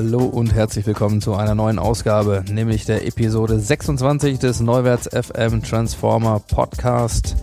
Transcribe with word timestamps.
Hallo 0.00 0.26
und 0.26 0.54
herzlich 0.54 0.86
willkommen 0.86 1.20
zu 1.20 1.34
einer 1.34 1.56
neuen 1.56 1.80
Ausgabe, 1.80 2.44
nämlich 2.48 2.84
der 2.84 3.04
Episode 3.04 3.58
26 3.58 4.38
des 4.38 4.60
Neuwärts 4.60 5.08
FM 5.08 5.60
Transformer 5.60 6.38
Podcast. 6.38 7.34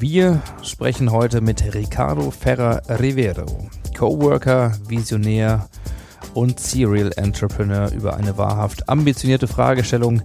Wir 0.00 0.42
sprechen 0.64 1.12
heute 1.12 1.40
mit 1.40 1.72
Ricardo 1.72 2.32
Ferrer 2.32 2.82
Rivero, 2.88 3.68
Coworker, 3.96 4.72
Visionär 4.88 5.68
und 6.34 6.58
Serial 6.58 7.12
Entrepreneur 7.14 7.92
über 7.92 8.16
eine 8.16 8.36
wahrhaft 8.36 8.88
ambitionierte 8.88 9.46
Fragestellung 9.46 10.20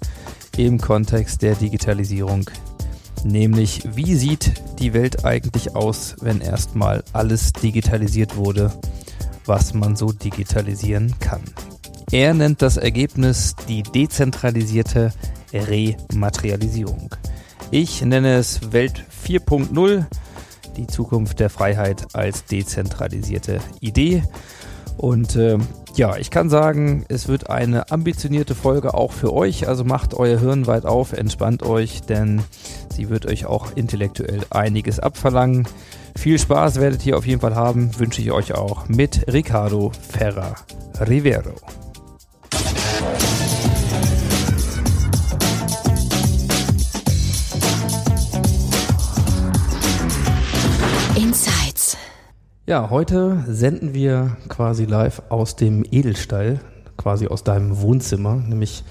im 0.58 0.82
Kontext 0.82 1.44
der 1.44 1.54
Digitalisierung. 1.54 2.50
Nämlich, 3.24 3.84
wie 3.94 4.16
sieht 4.16 4.54
die 4.80 4.96
Welt 4.96 5.24
eigentlich 5.24 5.76
aus, 5.76 6.16
wenn 6.22 6.42
erstmal 6.42 7.04
alles 7.14 7.54
digitalisiert 7.54 8.38
wurde, 8.38 8.72
was 9.50 9.74
man 9.74 9.96
so 9.96 10.12
digitalisieren 10.12 11.16
kann? 11.20 11.42
Er 12.12 12.34
nennt 12.34 12.62
das 12.62 12.78
Ergebnis 12.78 13.56
die 13.68 13.84
dezentralisierte 13.84 15.12
Rematerialisierung. 15.52 17.16
Ich 17.72 18.02
nenne 18.04 18.36
es 18.36 18.72
Welt 18.72 19.04
4.0, 19.26 20.06
die 20.78 20.88
Zukunft 20.88 21.40
der 21.40 21.50
Freiheit 21.50 22.08
als 22.14 22.46
dezentralisierte 22.46 23.60
Idee. 23.80 24.24
Und 24.98 25.36
äh, 25.36 25.58
ja, 25.96 26.16
ich 26.18 26.30
kann 26.30 26.50
sagen, 26.50 27.06
es 27.10 27.28
wird 27.28 27.50
eine 27.50 27.92
ambitionierte 27.92 28.54
Folge 28.54 28.94
auch 28.94 29.12
für 29.12 29.34
euch. 29.34 29.68
Also 29.68 29.84
macht 29.84 30.14
euer 30.14 30.40
Hirn 30.40 30.68
weit 30.68 30.86
auf, 30.86 31.14
entspannt 31.14 31.64
euch, 31.64 32.02
denn 32.02 32.42
sie 32.96 33.10
wird 33.10 33.26
euch 33.26 33.48
auch 33.48 33.76
intellektuell 33.76 34.42
einiges 34.52 35.00
abverlangen. 35.00 35.68
Viel 36.16 36.38
Spaß 36.38 36.80
werdet 36.80 37.06
ihr 37.06 37.18
auf 37.18 37.26
jeden 37.26 37.42
Fall 37.42 37.56
haben, 37.56 37.98
wünsche 37.98 38.22
ich 38.22 38.32
euch 38.32 38.54
auch 38.54 38.88
mit 38.88 39.26
Ricardo 39.32 39.92
Ferrer 40.10 40.56
Rivero. 41.00 41.56
Insights. 51.16 51.98
Ja, 52.66 52.90
heute 52.90 53.44
senden 53.48 53.94
wir 53.94 54.38
quasi 54.48 54.86
live 54.86 55.22
aus 55.30 55.56
dem 55.56 55.86
Edelstall, 55.90 56.60
quasi 56.98 57.28
aus 57.28 57.44
deinem 57.44 57.82
Wohnzimmer, 57.82 58.36
nämlich 58.36 58.84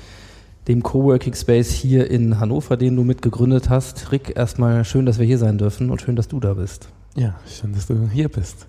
dem 0.68 0.82
Coworking 0.82 1.34
Space 1.34 1.70
hier 1.70 2.10
in 2.10 2.38
Hannover, 2.38 2.76
den 2.76 2.94
du 2.94 3.02
mitgegründet 3.02 3.70
hast. 3.70 4.12
Rick, 4.12 4.36
erstmal 4.36 4.84
schön, 4.84 5.06
dass 5.06 5.18
wir 5.18 5.24
hier 5.24 5.38
sein 5.38 5.56
dürfen 5.56 5.90
und 5.90 6.02
schön, 6.02 6.14
dass 6.14 6.28
du 6.28 6.38
da 6.38 6.54
bist. 6.54 6.88
Ja, 7.16 7.40
schön, 7.48 7.72
dass 7.72 7.86
du 7.86 8.08
hier 8.12 8.28
bist. 8.28 8.66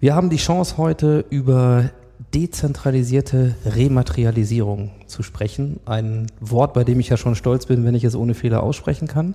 Wir 0.00 0.16
haben 0.16 0.30
die 0.30 0.36
Chance 0.36 0.76
heute 0.76 1.24
über 1.30 1.90
dezentralisierte 2.34 3.54
Rematerialisierung 3.64 4.90
zu 5.06 5.22
sprechen. 5.22 5.78
Ein 5.86 6.26
Wort, 6.40 6.74
bei 6.74 6.82
dem 6.82 6.98
ich 6.98 7.08
ja 7.08 7.16
schon 7.16 7.36
stolz 7.36 7.66
bin, 7.66 7.84
wenn 7.84 7.94
ich 7.94 8.04
es 8.04 8.16
ohne 8.16 8.34
Fehler 8.34 8.62
aussprechen 8.62 9.06
kann. 9.06 9.34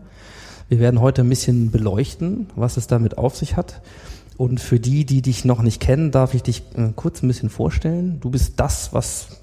Wir 0.67 0.79
werden 0.79 0.99
heute 0.99 1.21
ein 1.21 1.29
bisschen 1.29 1.71
beleuchten, 1.71 2.47
was 2.55 2.75
es 2.75 2.87
damit 2.87 3.17
auf 3.17 3.37
sich 3.37 3.55
hat. 3.55 3.81
Und 4.37 4.59
für 4.59 4.79
die, 4.79 5.05
die 5.05 5.21
dich 5.21 5.45
noch 5.45 5.61
nicht 5.61 5.81
kennen, 5.81 6.11
darf 6.11 6.33
ich 6.33 6.43
dich 6.43 6.63
äh, 6.75 6.89
kurz 6.95 7.23
ein 7.23 7.27
bisschen 7.27 7.49
vorstellen. 7.49 8.19
Du 8.19 8.29
bist 8.29 8.53
das, 8.57 8.93
was 8.93 9.38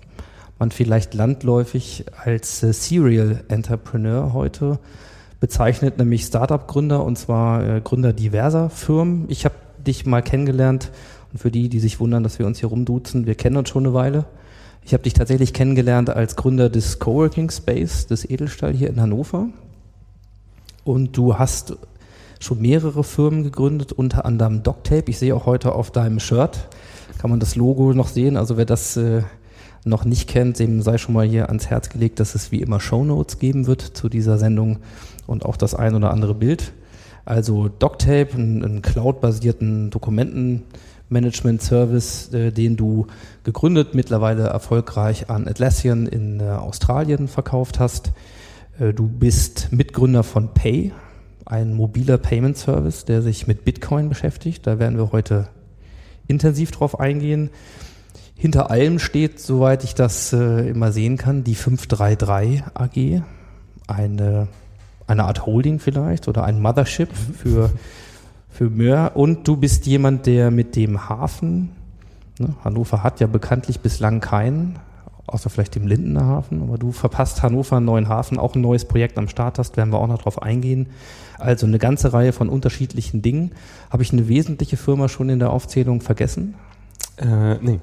man 0.59 0.71
vielleicht 0.71 1.15
landläufig 1.15 2.06
als 2.25 2.62
äh, 2.62 2.72
Serial 2.72 3.44
Entrepreneur 3.49 4.33
heute 4.33 4.78
bezeichnet, 5.41 5.99
nämlich 5.99 6.25
Startup-Gründer 6.25 7.05
und 7.05 7.19
zwar 7.19 7.62
äh, 7.62 7.81
Gründer 7.81 8.12
diverser 8.12 8.71
Firmen. 8.71 9.27
Ich 9.28 9.45
habe 9.45 9.55
dich 9.87 10.06
mal 10.06 10.22
kennengelernt 10.22 10.91
und 11.33 11.39
für 11.39 11.50
die, 11.50 11.69
die 11.69 11.81
sich 11.81 12.00
wundern, 12.00 12.22
dass 12.22 12.39
wir 12.39 12.47
uns 12.47 12.61
hier 12.61 12.69
rumduzen, 12.69 13.27
wir 13.27 13.34
kennen 13.34 13.56
uns 13.56 13.69
schon 13.69 13.84
eine 13.84 13.95
Weile. 13.95 14.25
Ich 14.83 14.93
habe 14.93 15.03
dich 15.03 15.15
tatsächlich 15.15 15.53
kennengelernt 15.53 16.11
als 16.11 16.37
Gründer 16.37 16.71
des 16.71 16.99
Coworking 17.00 17.50
Space 17.50 18.06
des 18.06 18.28
Edelstahl 18.28 18.72
hier 18.72 18.89
in 18.89 19.00
Hannover. 19.00 19.49
Und 20.84 21.16
du 21.16 21.37
hast 21.37 21.77
schon 22.39 22.61
mehrere 22.61 23.03
Firmen 23.03 23.43
gegründet, 23.43 23.93
unter 23.93 24.25
anderem 24.25 24.62
DocTape. 24.62 25.11
Ich 25.11 25.19
sehe 25.19 25.34
auch 25.34 25.47
heute 25.47 25.75
auf 25.75 25.91
deinem 25.91 26.21
Shirt, 26.21 26.69
kann 27.19 27.31
man 27.31 27.41
das 27.41 27.56
Logo 27.56 27.93
noch 27.93 28.06
sehen. 28.06 28.37
Also 28.37 28.56
wer 28.56 28.65
das 28.65 28.97
äh, 28.97 29.22
noch 29.86 30.04
nicht 30.04 30.28
kennt, 30.28 30.58
dem 30.58 30.82
sei 30.82 30.98
schon 30.98 31.14
mal 31.14 31.26
hier 31.26 31.48
ans 31.48 31.69
Herz 31.69 31.88
gelegt, 31.88 32.20
dass 32.20 32.34
es 32.34 32.52
wie 32.52 32.60
immer 32.60 32.80
Shownotes 32.80 33.38
geben 33.38 33.66
wird 33.66 33.80
zu 33.80 34.08
dieser 34.08 34.38
Sendung 34.38 34.78
und 35.26 35.44
auch 35.44 35.56
das 35.56 35.74
ein 35.74 35.94
oder 35.94 36.10
andere 36.10 36.34
Bild. 36.34 36.72
Also 37.24 37.69
DocTape, 37.69 38.34
einen, 38.34 38.64
einen 38.64 38.82
cloud-basierten 38.82 39.91
Dokumentenmanagement-Service, 39.91 42.32
äh, 42.32 42.52
den 42.52 42.76
du 42.76 43.06
gegründet, 43.42 43.94
mittlerweile 43.94 44.44
erfolgreich 44.44 45.30
an 45.30 45.48
Atlassian 45.48 46.06
in 46.06 46.41
äh, 46.41 46.44
Australien 46.44 47.28
verkauft 47.28 47.80
hast. 47.80 48.12
Äh, 48.78 48.92
du 48.92 49.08
bist 49.08 49.72
Mitgründer 49.72 50.22
von 50.22 50.54
Pay, 50.54 50.92
ein 51.44 51.74
mobiler 51.74 52.18
Payment 52.18 52.56
Service, 52.56 53.04
der 53.04 53.22
sich 53.22 53.47
mit 53.47 53.64
Bitcoin 53.64 54.08
beschäftigt. 54.08 54.66
Da 54.66 54.78
werden 54.78 54.98
wir 54.98 55.12
heute 55.12 55.48
intensiv 56.28 56.70
drauf 56.70 56.98
eingehen. 56.98 57.50
Hinter 58.38 58.70
allem 58.70 58.98
steht, 58.98 59.41
soweit 59.41 59.82
ich 59.82 59.94
das 59.94 60.32
äh, 60.34 60.69
immer 60.69 60.92
sehen 60.92 61.16
kann, 61.16 61.42
die 61.42 61.54
533 61.54 62.62
AG, 62.74 63.22
eine, 63.86 64.48
eine 65.06 65.24
Art 65.24 65.47
Holding 65.47 65.78
vielleicht 65.78 66.28
oder 66.28 66.44
ein 66.44 66.60
Mothership 66.60 67.08
für, 67.14 67.70
für 68.50 68.69
mehr. 68.69 69.12
Und 69.14 69.48
du 69.48 69.56
bist 69.56 69.86
jemand, 69.86 70.26
der 70.26 70.50
mit 70.50 70.76
dem 70.76 71.08
Hafen, 71.08 71.70
ne, 72.38 72.54
Hannover 72.62 73.02
hat 73.02 73.20
ja 73.20 73.26
bekanntlich 73.26 73.80
bislang 73.80 74.20
keinen, 74.20 74.78
außer 75.26 75.48
vielleicht 75.48 75.74
dem 75.74 75.86
Lindener 75.86 76.26
Hafen, 76.26 76.62
aber 76.62 76.76
du 76.76 76.92
verpasst 76.92 77.42
Hannover 77.42 77.78
einen 77.78 77.86
neuen 77.86 78.08
Hafen, 78.08 78.38
auch 78.38 78.54
ein 78.54 78.60
neues 78.60 78.84
Projekt 78.84 79.16
am 79.16 79.28
Start 79.28 79.58
hast, 79.58 79.78
werden 79.78 79.92
wir 79.94 79.98
auch 79.98 80.08
noch 80.08 80.20
drauf 80.20 80.42
eingehen. 80.42 80.88
Also 81.38 81.66
eine 81.66 81.78
ganze 81.78 82.12
Reihe 82.12 82.32
von 82.34 82.50
unterschiedlichen 82.50 83.22
Dingen. 83.22 83.53
Habe 83.91 84.03
ich 84.03 84.12
eine 84.12 84.28
wesentliche 84.28 84.76
Firma 84.76 85.08
schon 85.08 85.30
in 85.30 85.38
der 85.38 85.50
Aufzählung 85.50 86.03
vergessen? 86.03 86.54
Äh, 87.16 87.54
nee. 87.62 87.80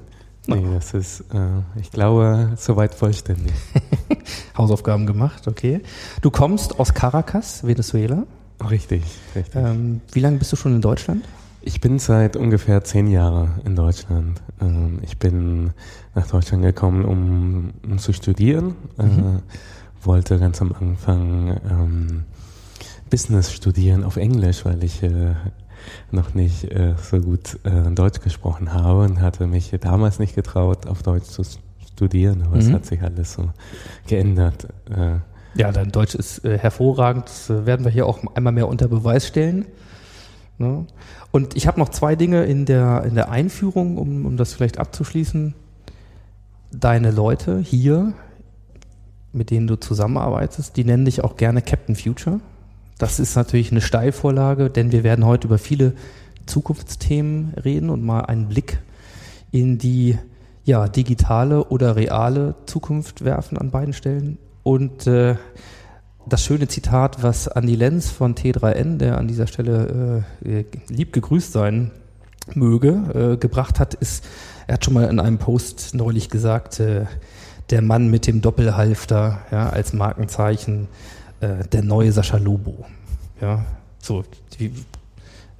Nee, 0.47 0.63
das 0.73 0.93
ist, 0.93 1.21
äh, 1.33 1.79
ich 1.79 1.91
glaube, 1.91 2.51
soweit 2.57 2.93
vollständig. 2.93 3.53
Hausaufgaben 4.57 5.05
gemacht, 5.05 5.47
okay. 5.47 5.81
Du 6.21 6.31
kommst 6.31 6.79
aus 6.79 6.93
Caracas, 6.93 7.65
Venezuela. 7.65 8.25
Richtig, 8.69 9.03
richtig. 9.35 9.55
Ähm, 9.55 10.01
wie 10.11 10.19
lange 10.19 10.37
bist 10.37 10.51
du 10.51 10.55
schon 10.55 10.75
in 10.75 10.81
Deutschland? 10.81 11.23
Ich 11.61 11.79
bin 11.79 11.97
seit 11.97 12.35
ungefähr 12.35 12.83
zehn 12.83 13.07
Jahren 13.07 13.61
in 13.63 13.75
Deutschland. 13.75 14.41
Ähm, 14.59 14.99
ich 15.01 15.17
bin 15.17 15.71
nach 16.13 16.27
Deutschland 16.27 16.63
gekommen, 16.63 17.05
um, 17.05 17.73
um 17.89 17.97
zu 17.99 18.11
studieren. 18.11 18.75
Mhm. 18.97 19.03
Äh, 19.03 20.05
wollte 20.05 20.39
ganz 20.39 20.61
am 20.61 20.73
Anfang 20.73 21.57
ähm, 21.69 22.23
Business 23.09 23.53
studieren 23.53 24.03
auf 24.03 24.17
Englisch, 24.17 24.65
weil 24.65 24.83
ich 24.83 25.01
äh, 25.03 25.35
noch 26.11 26.33
nicht 26.33 26.65
äh, 26.71 26.95
so 27.01 27.19
gut 27.19 27.59
äh, 27.63 27.91
Deutsch 27.91 28.19
gesprochen 28.21 28.73
habe 28.73 29.01
und 29.03 29.21
hatte 29.21 29.47
mich 29.47 29.71
damals 29.81 30.19
nicht 30.19 30.35
getraut, 30.35 30.87
auf 30.87 31.03
Deutsch 31.03 31.25
zu 31.25 31.43
studieren. 31.93 32.43
Aber 32.43 32.57
es 32.57 32.67
Mhm. 32.67 32.73
hat 32.73 32.85
sich 32.85 33.01
alles 33.01 33.33
so 33.33 33.49
geändert. 34.07 34.67
Äh, 34.89 35.17
Ja, 35.55 35.71
dein 35.71 35.91
Deutsch 35.91 36.15
ist 36.15 36.43
äh, 36.45 36.57
hervorragend. 36.57 37.25
Das 37.25 37.49
äh, 37.49 37.65
werden 37.65 37.85
wir 37.85 37.91
hier 37.91 38.07
auch 38.07 38.19
einmal 38.35 38.53
mehr 38.53 38.67
unter 38.67 38.87
Beweis 38.87 39.27
stellen. 39.27 39.65
Ne? 40.57 40.85
Und 41.31 41.55
ich 41.55 41.67
habe 41.67 41.79
noch 41.79 41.89
zwei 41.89 42.15
Dinge 42.15 42.43
in 42.45 42.65
der, 42.65 43.03
in 43.03 43.15
der 43.15 43.29
Einführung, 43.29 43.97
um, 43.97 44.25
um 44.25 44.37
das 44.37 44.53
vielleicht 44.53 44.77
abzuschließen. 44.79 45.53
Deine 46.71 47.11
Leute 47.11 47.59
hier, 47.59 48.13
mit 49.31 49.51
denen 49.51 49.67
du 49.67 49.75
zusammenarbeitest, 49.79 50.75
die 50.75 50.83
nennen 50.85 51.05
dich 51.05 51.23
auch 51.23 51.37
gerne 51.37 51.61
Captain 51.61 51.95
Future. 51.95 52.39
Das 53.03 53.19
ist 53.19 53.35
natürlich 53.35 53.69
eine 53.69 53.81
Steilvorlage, 53.81 54.69
denn 54.69 54.93
wir 54.93 55.03
werden 55.03 55.25
heute 55.25 55.47
über 55.47 55.57
viele 55.57 55.91
Zukunftsthemen 56.45 57.53
reden 57.55 57.89
und 57.89 58.01
mal 58.01 58.21
einen 58.21 58.47
Blick 58.47 58.79
in 59.51 59.77
die 59.77 60.17
ja, 60.63 60.87
digitale 60.87 61.65
oder 61.65 61.97
reale 61.97 62.55
Zukunft 62.65 63.25
werfen 63.25 63.57
an 63.57 63.71
beiden 63.71 63.93
Stellen. 63.93 64.37
Und 64.63 65.05
äh, 65.05 65.35
das 66.27 66.45
schöne 66.45 66.69
Zitat, 66.69 67.21
was 67.21 67.47
Andy 67.47 67.75
Lenz 67.75 68.09
von 68.09 68.35
T3N, 68.35 68.99
der 68.99 69.17
an 69.17 69.27
dieser 69.27 69.47
Stelle 69.47 70.23
äh, 70.45 70.63
lieb 70.87 71.11
gegrüßt 71.11 71.51
sein 71.51 71.91
möge, 72.53 73.33
äh, 73.33 73.37
gebracht 73.37 73.81
hat, 73.81 73.95
ist, 73.95 74.23
er 74.65 74.75
hat 74.75 74.85
schon 74.85 74.93
mal 74.93 75.09
in 75.09 75.19
einem 75.19 75.39
Post 75.39 75.93
neulich 75.93 76.29
gesagt, 76.29 76.79
äh, 76.79 77.03
der 77.69 77.81
Mann 77.81 78.09
mit 78.09 78.27
dem 78.27 78.41
Doppelhalfter 78.41 79.39
ja, 79.51 79.69
als 79.71 79.91
Markenzeichen, 79.91 80.87
äh, 81.43 81.67
der 81.67 81.83
neue 81.83 82.11
Sascha 82.11 82.37
Lobo. 82.37 82.85
Ja, 83.41 83.65
so, 83.99 84.23
wie, 84.57 84.71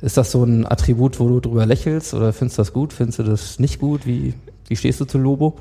ist 0.01 0.17
das 0.17 0.31
so 0.31 0.43
ein 0.43 0.65
Attribut, 0.65 1.19
wo 1.19 1.27
du 1.27 1.39
drüber 1.39 1.65
lächelst 1.65 2.13
oder 2.13 2.33
findest 2.33 2.57
du 2.57 2.61
das 2.61 2.73
gut? 2.73 2.93
Findest 2.93 3.19
du 3.19 3.23
das 3.23 3.59
nicht 3.59 3.79
gut? 3.79 4.05
Wie, 4.05 4.33
wie 4.67 4.75
stehst 4.75 4.99
du 4.99 5.05
zu 5.05 5.17
Lobo? 5.17 5.55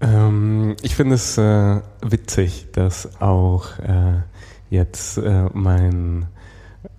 Ähm, 0.00 0.76
ich 0.82 0.94
finde 0.94 1.16
es 1.16 1.38
äh, 1.38 1.80
witzig, 2.02 2.68
dass 2.72 3.20
auch 3.20 3.78
äh, 3.78 4.22
jetzt 4.70 5.18
äh, 5.18 5.46
mein, 5.52 6.26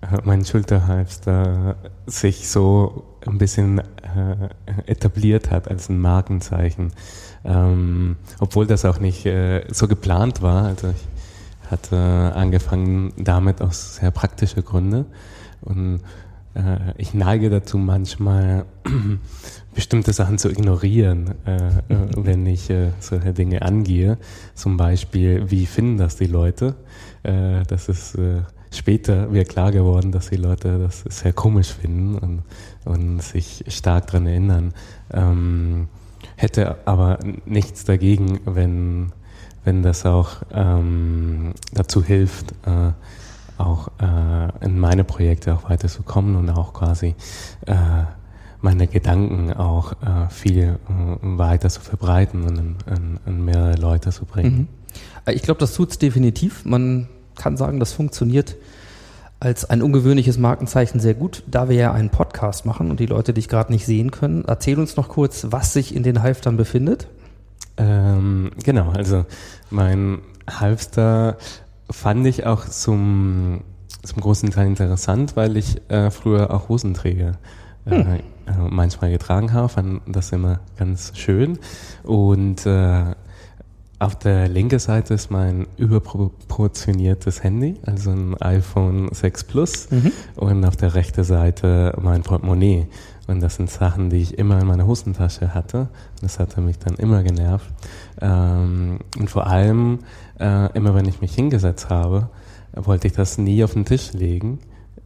äh, 0.02 0.18
mein 0.24 0.44
Schulterhalfter 0.44 1.76
sich 2.06 2.48
so 2.48 3.04
ein 3.26 3.38
bisschen 3.38 3.82
etabliert 4.86 5.50
hat 5.52 5.68
als 5.68 5.88
ein 5.88 6.00
Markenzeichen. 6.00 6.92
Ähm, 7.44 8.16
obwohl 8.40 8.66
das 8.66 8.84
auch 8.84 8.98
nicht 8.98 9.28
so 9.70 9.86
geplant 9.86 10.42
war. 10.42 10.64
Also 10.64 10.88
ich 10.88 11.09
hatte 11.70 12.32
angefangen 12.34 13.12
damit 13.16 13.62
aus 13.62 13.96
sehr 13.96 14.10
praktische 14.10 14.62
Gründe 14.62 15.06
und 15.60 16.00
äh, 16.54 16.92
ich 16.98 17.14
neige 17.14 17.50
dazu 17.50 17.78
manchmal 17.78 18.66
bestimmte 19.74 20.12
Sachen 20.12 20.38
zu 20.38 20.50
ignorieren, 20.50 21.34
äh, 21.46 21.68
äh, 21.68 21.70
wenn 22.16 22.46
ich 22.46 22.70
äh, 22.70 22.90
solche 22.98 23.32
Dinge 23.32 23.62
angehe. 23.62 24.18
Zum 24.54 24.76
Beispiel, 24.76 25.50
wie 25.50 25.66
finden 25.66 25.98
das 25.98 26.16
die 26.16 26.26
Leute? 26.26 26.74
Äh, 27.22 27.62
das 27.68 27.88
ist 27.88 28.16
äh, 28.16 28.42
später 28.72 29.28
mir 29.28 29.44
klar 29.44 29.72
geworden, 29.72 30.12
dass 30.12 30.30
die 30.30 30.36
Leute 30.36 30.78
das 30.78 31.04
sehr 31.08 31.32
komisch 31.32 31.72
finden 31.72 32.16
und, 32.16 32.42
und 32.84 33.22
sich 33.22 33.64
stark 33.68 34.08
daran 34.08 34.26
erinnern. 34.26 34.74
Ähm, 35.12 35.88
hätte 36.36 36.86
aber 36.86 37.18
nichts 37.44 37.84
dagegen, 37.84 38.40
wenn, 38.44 39.12
wenn 39.64 39.82
das 39.82 40.06
auch 40.06 40.36
ähm, 40.52 41.52
dazu 41.72 42.02
hilft, 42.02 42.52
äh, 42.66 42.92
auch 43.58 43.88
äh, 44.00 44.64
in 44.64 44.78
meine 44.78 45.04
Projekte 45.04 45.54
auch 45.54 45.68
weiterzukommen 45.68 46.36
und 46.36 46.50
auch 46.50 46.72
quasi 46.72 47.14
äh, 47.66 47.74
meine 48.62 48.86
Gedanken 48.86 49.52
auch 49.52 49.92
äh, 49.92 50.28
viel 50.30 50.78
äh, 50.88 51.16
weiter 51.22 51.68
zu 51.68 51.80
verbreiten 51.80 52.42
und 52.42 52.58
an, 52.58 52.76
an, 52.86 53.20
an 53.26 53.44
mehrere 53.44 53.76
Leute 53.76 54.10
zu 54.10 54.24
bringen. 54.24 54.56
Mhm. 54.56 54.68
Äh, 55.26 55.34
ich 55.34 55.42
glaube, 55.42 55.60
das 55.60 55.74
tut 55.74 55.90
es 55.90 55.98
definitiv. 55.98 56.64
Man 56.64 57.08
kann 57.36 57.56
sagen, 57.56 57.80
das 57.80 57.92
funktioniert 57.92 58.56
als 59.40 59.64
ein 59.64 59.80
ungewöhnliches 59.80 60.36
Markenzeichen 60.36 61.00
sehr 61.00 61.14
gut. 61.14 61.42
Da 61.46 61.68
wir 61.68 61.76
ja 61.76 61.92
einen 61.92 62.10
Podcast 62.10 62.66
machen 62.66 62.90
und 62.90 63.00
die 63.00 63.06
Leute 63.06 63.32
dich 63.32 63.48
gerade 63.48 63.72
nicht 63.72 63.86
sehen 63.86 64.10
können, 64.10 64.44
erzähl 64.46 64.78
uns 64.78 64.96
noch 64.96 65.08
kurz, 65.08 65.46
was 65.50 65.72
sich 65.72 65.94
in 65.94 66.02
den 66.02 66.22
Halftern 66.22 66.58
befindet. 66.58 67.08
Ähm, 67.80 68.50
genau, 68.62 68.90
also 68.90 69.24
mein 69.70 70.18
Halfter 70.48 71.36
fand 71.90 72.26
ich 72.26 72.46
auch 72.46 72.66
zum, 72.66 73.62
zum 74.02 74.20
großen 74.20 74.50
Teil 74.50 74.66
interessant, 74.66 75.36
weil 75.36 75.56
ich 75.56 75.80
äh, 75.90 76.10
früher 76.10 76.52
auch 76.52 76.68
Hosenträger 76.68 77.38
äh, 77.86 77.90
hm. 77.90 78.06
äh, 78.06 78.20
manchmal 78.68 79.10
getragen 79.10 79.52
habe, 79.52 79.68
fand 79.68 80.02
das 80.06 80.32
immer 80.32 80.60
ganz 80.76 81.12
schön. 81.16 81.58
Und 82.02 82.66
äh, 82.66 83.14
auf 84.00 84.16
der 84.16 84.48
linken 84.48 84.78
Seite 84.78 85.12
ist 85.12 85.30
mein 85.30 85.66
überproportioniertes 85.76 87.42
Handy, 87.42 87.74
also 87.84 88.10
ein 88.10 88.34
iPhone 88.40 89.10
6 89.12 89.44
Plus. 89.44 89.90
Mhm. 89.90 90.12
Und 90.36 90.64
auf 90.64 90.76
der 90.76 90.94
rechten 90.94 91.22
Seite 91.22 91.94
mein 92.00 92.22
Portemonnaie. 92.22 92.86
Und 93.30 93.40
das 93.40 93.54
sind 93.54 93.70
Sachen, 93.70 94.10
die 94.10 94.16
ich 94.16 94.38
immer 94.38 94.60
in 94.60 94.66
meiner 94.66 94.88
Hosentasche 94.88 95.54
hatte. 95.54 95.88
Das 96.20 96.40
hatte 96.40 96.60
mich 96.60 96.78
dann 96.78 96.96
immer 96.96 97.22
genervt. 97.22 97.70
Ähm, 98.20 98.98
und 99.16 99.30
vor 99.30 99.46
allem 99.46 100.00
äh, 100.40 100.72
immer 100.72 100.96
wenn 100.96 101.06
ich 101.06 101.20
mich 101.20 101.34
hingesetzt 101.34 101.90
habe, 101.90 102.28
wollte 102.72 103.06
ich 103.06 103.12
das 103.12 103.38
nie 103.38 103.62
auf 103.62 103.74
den 103.74 103.84
Tisch 103.84 104.12
legen. 104.14 104.58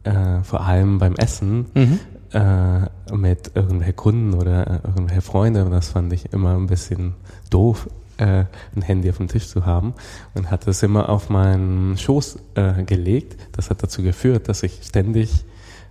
Äh, 0.03 0.41
vor 0.41 0.61
allem 0.61 0.97
beim 0.97 1.15
Essen 1.15 1.67
mhm. 1.75 1.99
äh, 2.31 3.15
mit 3.15 3.51
irgendwelchen 3.53 3.95
Kunden 3.95 4.33
oder 4.33 4.81
irgendwelchen 4.83 5.21
Freunden. 5.21 5.69
Das 5.69 5.89
fand 5.89 6.11
ich 6.11 6.33
immer 6.33 6.55
ein 6.55 6.67
bisschen 6.67 7.13
doof, 7.51 7.87
ein 8.17 8.47
Handy 8.81 9.09
auf 9.09 9.17
dem 9.17 9.27
Tisch 9.27 9.49
zu 9.49 9.65
haben. 9.65 9.93
Und 10.35 10.49
hatte 10.49 10.69
es 10.69 10.81
immer 10.83 11.09
auf 11.09 11.29
meinen 11.29 11.97
Schoß 11.97 12.37
äh, 12.55 12.83
gelegt. 12.85 13.35
Das 13.51 13.69
hat 13.69 13.83
dazu 13.83 14.03
geführt, 14.03 14.47
dass 14.47 14.63
ich 14.63 14.79
ständig 14.83 15.43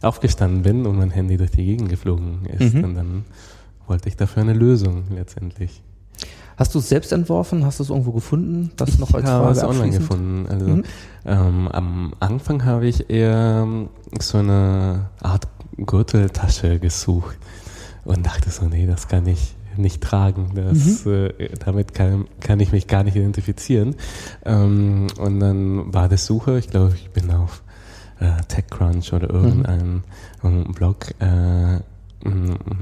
aufgestanden 0.05 0.62
bin 0.62 0.87
und 0.87 0.97
mein 0.97 1.11
Handy 1.11 1.37
durch 1.37 1.51
die 1.51 1.65
Gegend 1.65 1.89
geflogen 1.89 2.47
ist. 2.47 2.75
Mhm. 2.75 2.85
Und 2.85 2.95
dann 2.95 3.25
wollte 3.87 4.09
ich 4.09 4.17
dafür 4.17 4.43
eine 4.43 4.55
Lösung 4.55 5.05
letztendlich. 5.15 5.83
Hast 6.56 6.75
du 6.75 6.79
es 6.79 6.89
selbst 6.89 7.12
entworfen? 7.12 7.65
Hast 7.67 7.81
du 7.81 7.83
es 7.83 7.91
irgendwo 7.91 8.12
gefunden? 8.12 8.71
Das 8.77 8.99
noch 8.99 9.12
als 9.12 9.25
ich 9.25 9.31
habe 9.31 9.51
es 9.51 9.65
online 9.65 9.99
gefunden. 9.99 10.47
Also 10.49 10.67
mhm. 10.67 10.85
ähm, 11.27 11.69
am 11.69 12.15
Anfang 12.21 12.65
habe 12.65 12.87
ich 12.87 13.11
eher 13.11 13.67
so 14.21 14.39
eine 14.39 15.11
Art 15.21 15.49
Gürteltasche 15.77 16.79
gesucht 16.79 17.37
und 18.05 18.25
dachte 18.25 18.50
so, 18.50 18.67
nee, 18.67 18.87
das 18.87 19.09
kann 19.09 19.27
ich 19.27 19.57
nicht 19.77 20.00
tragen. 20.00 20.53
Das, 20.55 21.05
mhm. 21.05 21.31
äh, 21.39 21.49
damit 21.65 21.93
kann, 21.95 22.27
kann 22.39 22.61
ich 22.61 22.71
mich 22.71 22.87
gar 22.87 23.03
nicht 23.03 23.17
identifizieren. 23.17 23.97
Ähm, 24.45 25.09
und 25.19 25.41
dann 25.41 25.93
war 25.93 26.09
das 26.09 26.25
Suche, 26.25 26.59
ich 26.59 26.69
glaube, 26.69 26.95
ich 26.95 27.11
bin 27.11 27.33
auf 27.33 27.63
äh, 28.25 28.43
TechCrunch 28.49 29.12
oder 29.12 29.31
irgendeinem 29.31 30.03
mhm. 30.43 30.73
Blog 30.73 31.15
äh, 31.21 31.81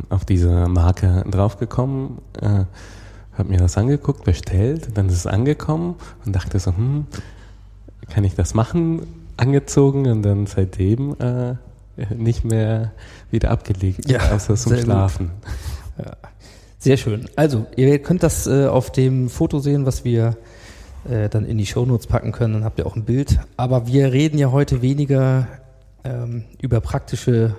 auf 0.08 0.24
diese 0.24 0.68
Marke 0.68 1.24
draufgekommen. 1.30 2.18
Äh, 2.40 2.64
habe 3.32 3.48
mir 3.48 3.58
das 3.58 3.78
angeguckt, 3.78 4.24
bestellt, 4.24 4.90
dann 4.94 5.08
ist 5.08 5.14
es 5.14 5.26
angekommen 5.26 5.96
und 6.24 6.36
dachte 6.36 6.58
so, 6.58 6.76
hm, 6.76 7.06
kann 8.10 8.24
ich 8.24 8.34
das 8.34 8.54
machen? 8.54 9.06
Angezogen 9.38 10.06
und 10.06 10.22
dann 10.22 10.46
seitdem 10.46 11.16
äh, 11.18 11.54
nicht 12.14 12.44
mehr 12.44 12.92
wieder 13.30 13.50
abgelegt, 13.50 14.08
ja, 14.10 14.32
außer 14.32 14.54
zum 14.56 14.76
Schlafen. 14.76 15.30
Ja. 15.98 16.12
Sehr 16.78 16.96
schön. 16.96 17.28
Also, 17.36 17.66
ihr 17.76 17.98
könnt 18.00 18.22
das 18.22 18.46
äh, 18.46 18.66
auf 18.66 18.90
dem 18.90 19.28
Foto 19.28 19.60
sehen, 19.60 19.86
was 19.86 20.04
wir 20.04 20.36
äh, 21.08 21.28
dann 21.28 21.44
in 21.44 21.58
die 21.58 21.66
Shownotes 21.66 22.06
packen 22.06 22.32
können. 22.32 22.54
Dann 22.54 22.64
habt 22.64 22.78
ihr 22.78 22.86
auch 22.86 22.96
ein 22.96 23.04
Bild. 23.04 23.38
Aber 23.56 23.86
wir 23.86 24.12
reden 24.12 24.38
ja 24.38 24.52
heute 24.52 24.82
weniger 24.82 25.48
ähm, 26.04 26.44
über 26.60 26.80
praktische 26.80 27.56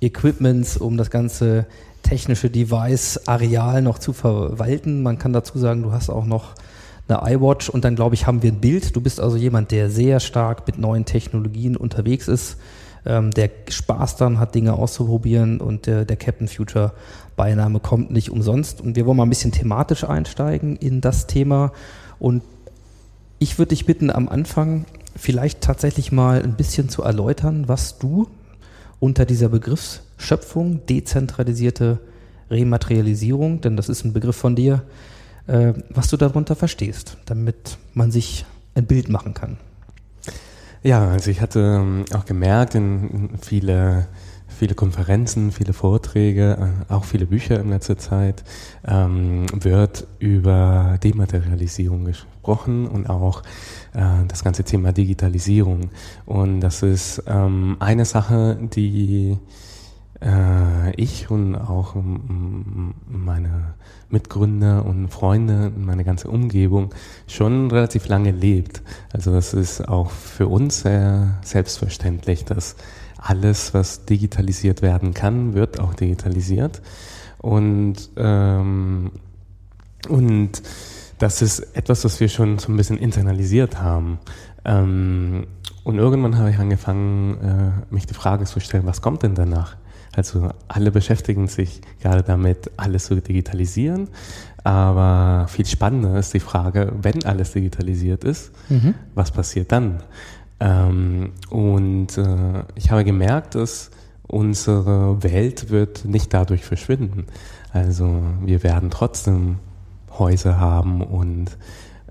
Equipments, 0.00 0.76
um 0.76 0.96
das 0.96 1.10
Ganze 1.10 1.66
technische 2.02 2.50
Device-Areal 2.50 3.82
noch 3.82 3.98
zu 3.98 4.12
verwalten. 4.12 5.02
Man 5.02 5.18
kann 5.18 5.32
dazu 5.32 5.58
sagen, 5.58 5.82
du 5.82 5.92
hast 5.92 6.08
auch 6.08 6.24
noch 6.24 6.54
eine 7.08 7.34
iWatch 7.34 7.68
und 7.68 7.84
dann 7.84 7.96
glaube 7.96 8.14
ich, 8.14 8.26
haben 8.26 8.42
wir 8.42 8.52
ein 8.52 8.60
Bild. 8.60 8.94
Du 8.96 9.00
bist 9.00 9.20
also 9.20 9.36
jemand, 9.36 9.70
der 9.70 9.90
sehr 9.90 10.20
stark 10.20 10.66
mit 10.66 10.78
neuen 10.78 11.04
Technologien 11.04 11.76
unterwegs 11.76 12.28
ist, 12.28 12.58
ähm, 13.04 13.30
der 13.30 13.50
Spaß 13.68 14.16
dann 14.16 14.38
hat, 14.38 14.54
Dinge 14.54 14.74
auszuprobieren 14.74 15.60
und 15.60 15.86
der, 15.86 16.04
der 16.04 16.16
Captain 16.16 16.48
Future 16.48 16.92
Beiname 17.36 17.80
kommt 17.80 18.10
nicht 18.10 18.30
umsonst. 18.30 18.80
Und 18.80 18.96
wir 18.96 19.06
wollen 19.06 19.16
mal 19.16 19.24
ein 19.24 19.28
bisschen 19.28 19.52
thematisch 19.52 20.04
einsteigen 20.04 20.76
in 20.76 21.00
das 21.00 21.26
Thema 21.26 21.72
und 22.18 22.42
ich 23.38 23.58
würde 23.58 23.70
dich 23.70 23.86
bitten, 23.86 24.10
am 24.10 24.28
Anfang 24.28 24.86
vielleicht 25.16 25.60
tatsächlich 25.60 26.12
mal 26.12 26.42
ein 26.42 26.56
bisschen 26.56 26.88
zu 26.88 27.02
erläutern, 27.02 27.68
was 27.68 27.98
du 27.98 28.28
unter 29.00 29.24
dieser 29.24 29.48
Begriffsschöpfung, 29.48 30.86
dezentralisierte 30.86 31.98
Rematerialisierung, 32.50 33.60
denn 33.60 33.76
das 33.76 33.88
ist 33.88 34.04
ein 34.04 34.12
Begriff 34.12 34.36
von 34.36 34.56
dir, 34.56 34.82
äh, 35.46 35.74
was 35.90 36.08
du 36.08 36.16
darunter 36.16 36.56
verstehst, 36.56 37.16
damit 37.26 37.78
man 37.94 38.10
sich 38.10 38.44
ein 38.74 38.86
Bild 38.86 39.08
machen 39.08 39.34
kann. 39.34 39.56
Ja, 40.82 41.08
also 41.08 41.30
ich 41.30 41.40
hatte 41.40 41.60
ähm, 41.60 42.04
auch 42.14 42.24
gemerkt, 42.24 42.74
in 42.74 43.30
viele, 43.40 44.06
viele 44.56 44.74
Konferenzen, 44.74 45.52
viele 45.52 45.72
Vorträge, 45.72 46.58
äh, 46.88 46.92
auch 46.92 47.04
viele 47.04 47.26
Bücher 47.26 47.60
in 47.60 47.68
letzter 47.68 47.98
Zeit, 47.98 48.42
ähm, 48.86 49.46
wird 49.52 50.06
über 50.18 50.98
Dematerialisierung 51.02 52.04
gesprochen 52.04 52.86
und 52.86 53.08
auch 53.08 53.42
äh, 53.94 54.24
das 54.28 54.42
ganze 54.42 54.64
Thema 54.64 54.92
Digitalisierung. 54.92 55.90
Und 56.24 56.60
das 56.60 56.82
ist 56.82 57.22
ähm, 57.26 57.76
eine 57.80 58.04
Sache, 58.04 58.58
die 58.60 59.38
äh, 60.20 60.94
ich 60.96 61.30
und 61.30 61.56
auch 61.56 61.94
meine 63.06 63.74
Mitgründer 64.08 64.84
und 64.84 65.08
Freunde, 65.08 65.72
meine 65.76 66.04
ganze 66.04 66.28
Umgebung 66.28 66.94
schon 67.26 67.70
relativ 67.70 68.08
lange 68.08 68.30
lebt. 68.30 68.82
Also 69.12 69.32
das 69.32 69.52
ist 69.52 69.86
auch 69.88 70.10
für 70.10 70.46
uns 70.46 70.80
sehr 70.80 71.38
selbstverständlich, 71.42 72.44
dass 72.44 72.76
alles, 73.18 73.74
was 73.74 74.04
digitalisiert 74.04 74.82
werden 74.82 75.14
kann, 75.14 75.54
wird 75.54 75.80
auch 75.80 75.94
digitalisiert. 75.94 76.82
Und, 77.38 77.96
ähm, 78.16 79.12
und 80.08 80.62
das 81.18 81.42
ist 81.42 81.60
etwas, 81.76 82.04
was 82.04 82.20
wir 82.20 82.28
schon 82.28 82.58
so 82.58 82.70
ein 82.72 82.76
bisschen 82.76 82.98
internalisiert 82.98 83.80
haben. 83.80 84.18
Ähm, 84.64 85.46
und 85.84 85.98
irgendwann 85.98 86.36
habe 86.38 86.50
ich 86.50 86.58
angefangen, 86.58 87.84
äh, 87.90 87.94
mich 87.94 88.06
die 88.06 88.14
Frage 88.14 88.44
zu 88.44 88.60
stellen, 88.60 88.86
was 88.86 89.00
kommt 89.00 89.22
denn 89.22 89.34
danach? 89.34 89.76
Also 90.14 90.50
alle 90.68 90.90
beschäftigen 90.90 91.46
sich 91.46 91.82
gerade 92.00 92.22
damit, 92.22 92.70
alles 92.76 93.04
zu 93.06 93.20
digitalisieren. 93.20 94.08
Aber 94.64 95.46
viel 95.48 95.66
spannender 95.66 96.18
ist 96.18 96.34
die 96.34 96.40
Frage, 96.40 96.92
wenn 97.02 97.24
alles 97.24 97.52
digitalisiert 97.52 98.24
ist, 98.24 98.50
Mhm. 98.68 98.94
was 99.14 99.30
passiert 99.30 99.70
dann? 99.70 100.02
Ähm, 100.60 101.32
und 101.50 102.16
äh, 102.18 102.64
ich 102.74 102.90
habe 102.90 103.04
gemerkt, 103.04 103.54
dass 103.54 103.90
unsere 104.26 105.22
Welt 105.22 105.70
wird 105.70 106.04
nicht 106.04 106.32
dadurch 106.34 106.64
verschwinden. 106.64 107.26
Also 107.72 108.22
wir 108.44 108.62
werden 108.62 108.90
trotzdem 108.90 109.58
Häuser 110.18 110.58
haben 110.58 111.02
und 111.02 111.56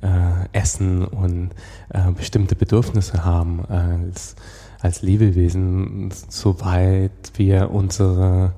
äh, 0.01 0.47
Essen 0.53 1.03
und 1.03 1.51
äh, 1.89 2.11
bestimmte 2.11 2.55
Bedürfnisse 2.55 3.25
haben 3.25 3.65
als, 3.65 4.35
als 4.79 5.01
Lebewesen, 5.01 6.11
soweit 6.29 7.11
wir 7.35 7.71
unsere, 7.71 8.53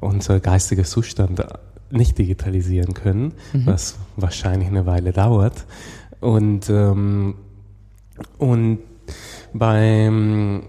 unser 0.00 0.40
geistiger 0.40 0.84
Zustand 0.84 1.44
nicht 1.90 2.18
digitalisieren 2.18 2.92
können, 2.94 3.34
was 3.64 3.96
wahrscheinlich 4.16 4.68
eine 4.68 4.84
Weile 4.84 5.12
dauert. 5.12 5.64
Und, 6.20 6.68
ähm, 6.68 7.36
und 8.38 8.80
beim, 9.52 10.62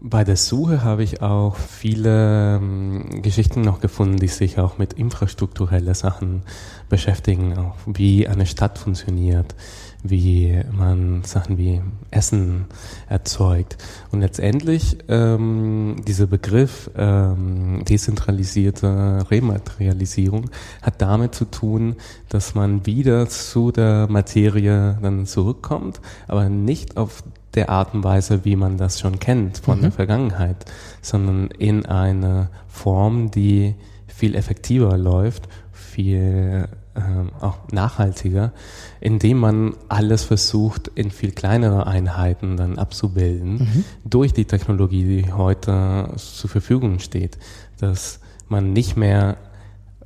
bei 0.00 0.24
der 0.24 0.36
Suche 0.36 0.82
habe 0.82 1.02
ich 1.02 1.22
auch 1.22 1.56
viele 1.56 2.56
ähm, 2.56 3.22
Geschichten 3.22 3.62
noch 3.62 3.80
gefunden, 3.80 4.16
die 4.16 4.28
sich 4.28 4.58
auch 4.58 4.76
mit 4.76 4.92
infrastrukturellen 4.92 5.94
Sachen 5.94 6.42
beschäftigen, 6.88 7.56
auch 7.56 7.76
wie 7.86 8.28
eine 8.28 8.44
Stadt 8.44 8.78
funktioniert, 8.78 9.54
wie 10.02 10.60
man 10.72 11.22
Sachen 11.24 11.56
wie 11.58 11.80
Essen 12.10 12.66
erzeugt. 13.08 13.78
Und 14.10 14.20
letztendlich 14.20 14.98
ähm, 15.08 16.02
dieser 16.06 16.26
Begriff 16.26 16.90
ähm, 16.96 17.84
dezentralisierte 17.88 19.24
Rematerialisierung 19.30 20.50
hat 20.82 21.00
damit 21.00 21.34
zu 21.34 21.46
tun, 21.46 21.96
dass 22.28 22.54
man 22.54 22.84
wieder 22.84 23.28
zu 23.28 23.72
der 23.72 24.06
Materie 24.10 24.98
dann 25.00 25.24
zurückkommt, 25.24 26.00
aber 26.28 26.48
nicht 26.48 26.96
auf 26.96 27.22
der 27.54 27.70
Art 27.70 27.94
und 27.94 28.04
Weise, 28.04 28.44
wie 28.44 28.56
man 28.56 28.76
das 28.76 29.00
schon 29.00 29.18
kennt 29.18 29.58
von 29.58 29.80
der 29.80 29.92
Vergangenheit, 29.92 30.64
sondern 31.02 31.48
in 31.48 31.86
eine 31.86 32.48
Form, 32.68 33.30
die 33.30 33.74
viel 34.06 34.34
effektiver 34.34 34.96
läuft, 34.96 35.48
viel 35.72 36.68
ähm, 36.96 37.30
auch 37.40 37.58
nachhaltiger, 37.72 38.52
indem 39.00 39.38
man 39.38 39.74
alles 39.88 40.24
versucht, 40.24 40.88
in 40.94 41.10
viel 41.10 41.32
kleinere 41.32 41.86
Einheiten 41.86 42.56
dann 42.56 42.78
abzubilden, 42.78 43.84
durch 44.04 44.32
die 44.32 44.44
Technologie, 44.44 45.04
die 45.04 45.32
heute 45.32 46.12
zur 46.16 46.50
Verfügung 46.50 47.00
steht, 47.00 47.38
dass 47.78 48.20
man 48.48 48.72
nicht 48.72 48.96
mehr 48.96 49.36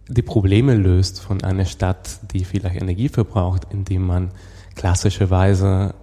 die 0.09 0.23
Probleme 0.23 0.75
löst 0.75 1.21
von 1.21 1.43
einer 1.43 1.67
Stadt, 1.67 2.21
die 2.33 2.45
vielleicht 2.45 2.81
Energie 2.81 3.11
verbraucht, 3.11 3.67
indem 3.71 4.07
man 4.07 4.31
klassischerweise 4.75 5.95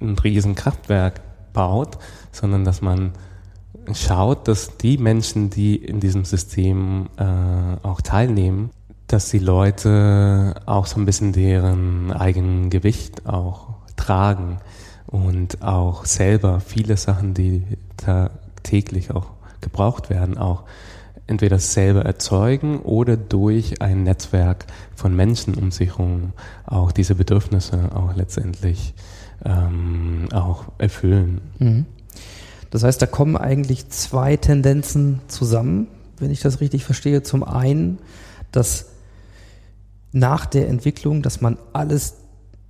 ein 0.00 0.18
riesen 0.18 0.54
Kraftwerk 0.54 1.20
baut, 1.52 1.98
sondern 2.32 2.64
dass 2.64 2.80
man 2.82 3.12
schaut, 3.92 4.48
dass 4.48 4.76
die 4.76 4.98
Menschen, 4.98 5.50
die 5.50 5.76
in 5.76 6.00
diesem 6.00 6.24
System 6.24 7.08
äh, 7.16 7.86
auch 7.86 8.00
teilnehmen, 8.00 8.70
dass 9.06 9.30
die 9.30 9.38
Leute 9.38 10.54
auch 10.66 10.86
so 10.86 11.00
ein 11.00 11.06
bisschen 11.06 11.32
deren 11.32 12.12
eigenen 12.12 12.68
Gewicht 12.68 13.26
auch 13.26 13.68
tragen 13.96 14.58
und 15.06 15.62
auch 15.62 16.04
selber 16.04 16.60
viele 16.60 16.96
Sachen, 16.96 17.32
die 17.32 17.64
tagtäglich 17.96 19.10
auch 19.10 19.30
gebraucht 19.60 20.10
werden, 20.10 20.36
auch 20.36 20.64
entweder 21.26 21.58
selber 21.58 22.04
erzeugen 22.04 22.80
oder 22.80 23.16
durch 23.16 23.80
ein 23.80 24.02
Netzwerk 24.02 24.66
von 24.94 25.14
Menschen 25.14 25.54
um 25.54 25.70
sich 25.70 25.90
herum 25.90 26.32
auch 26.66 26.92
diese 26.92 27.14
Bedürfnisse 27.14 27.90
auch 27.94 28.14
letztendlich 28.14 28.94
ähm, 29.44 30.28
auch 30.32 30.72
erfüllen. 30.78 31.40
Mhm. 31.58 31.86
Das 32.70 32.82
heißt, 32.82 33.00
da 33.00 33.06
kommen 33.06 33.36
eigentlich 33.36 33.88
zwei 33.88 34.36
Tendenzen 34.36 35.20
zusammen, 35.28 35.88
wenn 36.18 36.30
ich 36.30 36.40
das 36.40 36.60
richtig 36.60 36.84
verstehe. 36.84 37.22
Zum 37.22 37.44
einen, 37.44 37.98
dass 38.52 38.86
nach 40.12 40.46
der 40.46 40.68
Entwicklung, 40.68 41.22
dass 41.22 41.40
man 41.40 41.58
alles 41.72 42.14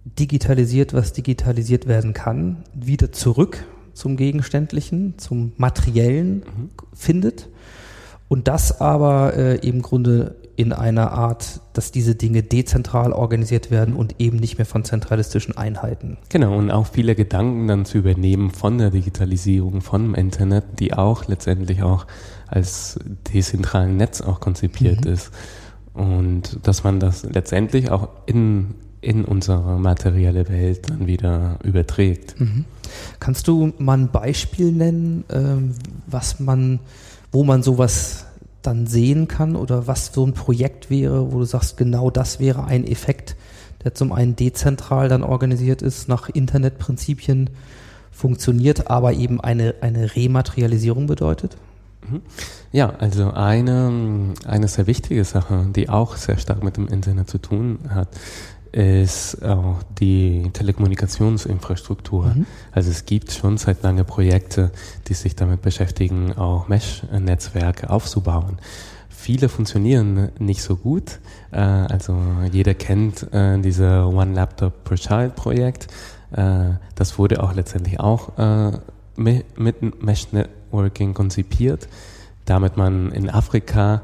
digitalisiert, 0.05 0.95
was 0.95 1.13
digitalisiert 1.13 1.87
werden 1.87 2.13
kann, 2.13 2.65
wieder 2.75 3.13
zurück 3.13 3.65
zum 3.93 4.17
Gegenständlichen, 4.17 5.19
zum 5.19 5.53
Materiellen 5.57 6.45
findet. 6.95 7.49
Und 8.29 8.47
das 8.47 8.81
aber 8.81 9.35
äh, 9.35 9.57
im 9.67 9.83
Grunde 9.83 10.37
in 10.59 10.73
einer 10.73 11.13
Art, 11.13 11.61
dass 11.73 11.93
diese 11.93 12.17
Dinge 12.17 12.43
dezentral 12.43 13.13
organisiert 13.13 13.71
werden 13.71 13.95
und 13.95 14.17
eben 14.19 14.39
nicht 14.39 14.59
mehr 14.59 14.67
von 14.67 14.83
zentralistischen 14.83 15.57
Einheiten. 15.57 16.19
Genau, 16.31 16.59
und 16.59 16.73
auch 16.73 16.89
viele 16.89 17.15
Gedanken 17.15 17.69
dann 17.69 17.85
zu 17.85 17.99
übernehmen 17.99 18.51
von 18.51 18.77
der 18.77 18.91
Digitalisierung, 18.91 19.83
vom 19.83 20.17
Internet, 20.17 20.65
die 20.81 20.95
auch 20.95 21.29
letztendlich 21.29 21.85
auch 21.85 22.09
als 22.49 22.99
dezentralen 23.33 23.97
Netz 23.97 24.21
auch 24.21 24.41
konzipiert 24.41 25.07
ist. 25.07 25.31
Und 25.95 26.59
dass 26.65 26.83
man 26.83 26.99
das 26.99 27.23
letztendlich 27.23 27.93
auch 27.93 28.09
in, 28.27 28.75
in 29.01 29.25
unsere 29.25 29.79
materielle 29.79 30.49
Welt 30.49 30.91
dann 30.91 31.07
wieder 31.07 31.61
überträgt. 31.63 32.35
Kannst 33.21 33.47
du 33.47 33.73
mal 33.79 33.97
ein 33.97 34.11
Beispiel 34.11 34.73
nennen, 34.73 35.23
ähm, 35.31 35.75
was 36.09 36.41
man, 36.41 36.81
wo 37.31 37.45
man 37.45 37.63
sowas 37.63 38.25
dann 38.69 38.87
sehen 38.87 39.29
kann 39.29 39.57
oder 39.57 39.87
was 39.87 40.13
so 40.13 40.27
ein 40.27 40.35
Projekt 40.35 40.91
wäre, 40.91 41.33
wo 41.33 41.39
du 41.39 41.45
sagst, 41.45 41.79
genau 41.79 42.11
das 42.11 42.39
wäre 42.39 42.65
ein 42.65 42.87
Effekt, 42.87 43.35
der 43.83 43.95
zum 43.95 44.13
einen 44.13 44.37
dezentral 44.37 45.09
dann 45.09 45.23
organisiert 45.23 45.81
ist, 45.81 46.07
nach 46.07 46.29
Internetprinzipien 46.29 47.49
funktioniert, 48.13 48.91
aber 48.91 49.15
eben 49.15 49.41
eine, 49.41 49.77
eine 49.81 50.15
Rematerialisierung 50.15 51.07
bedeutet? 51.07 51.57
Ja, 52.73 52.95
also 52.99 53.31
eine, 53.31 54.35
eine 54.47 54.69
sehr 54.69 54.87
wichtige 54.87 55.25
Sache, 55.25 55.67
die 55.75 55.89
auch 55.89 56.17
sehr 56.17 56.37
stark 56.37 56.63
mit 56.63 56.77
dem 56.77 56.89
Internet 56.89 57.31
zu 57.31 57.39
tun 57.39 57.79
hat, 57.89 58.09
ist 58.73 59.43
auch 59.45 59.77
die 59.99 60.51
Telekommunikationsinfrastruktur. 60.53 62.35
Also 62.73 62.91
es 62.91 63.05
gibt 63.07 63.33
schon 63.33 63.57
seit 63.59 63.83
lange 63.83 64.05
Projekte, 64.05 64.71
die 65.09 65.15
sich 65.15 65.37
damit 65.37 65.63
beschäftigen, 65.63 66.33
auch 66.37 66.69
Mesh-Netzwerke 66.69 67.91
aufzubauen. 67.91 68.59
Viele 69.09 69.49
funktionieren 69.49 70.31
nicht 70.39 70.63
so 70.63 70.77
gut. 70.77 71.19
Äh, 71.51 71.59
Also 71.59 72.17
jeder 72.53 72.75
kennt 72.75 73.33
äh, 73.33 73.59
diese 73.59 74.05
One 74.07 74.33
Laptop 74.35 74.85
per 74.85 74.97
Child 74.97 75.35
Projekt. 75.35 75.89
Äh, 76.31 76.75
Das 76.95 77.19
wurde 77.19 77.43
auch 77.43 77.55
letztendlich 77.55 77.99
auch 78.01 78.31
mi- 79.17 79.45
mit 79.57 80.03
Mesh 80.03 80.33
Networking 80.33 81.15
konzipiert, 81.15 81.89
damit 82.45 82.77
man 82.77 83.11
in 83.13 83.29
Afrika 83.31 84.03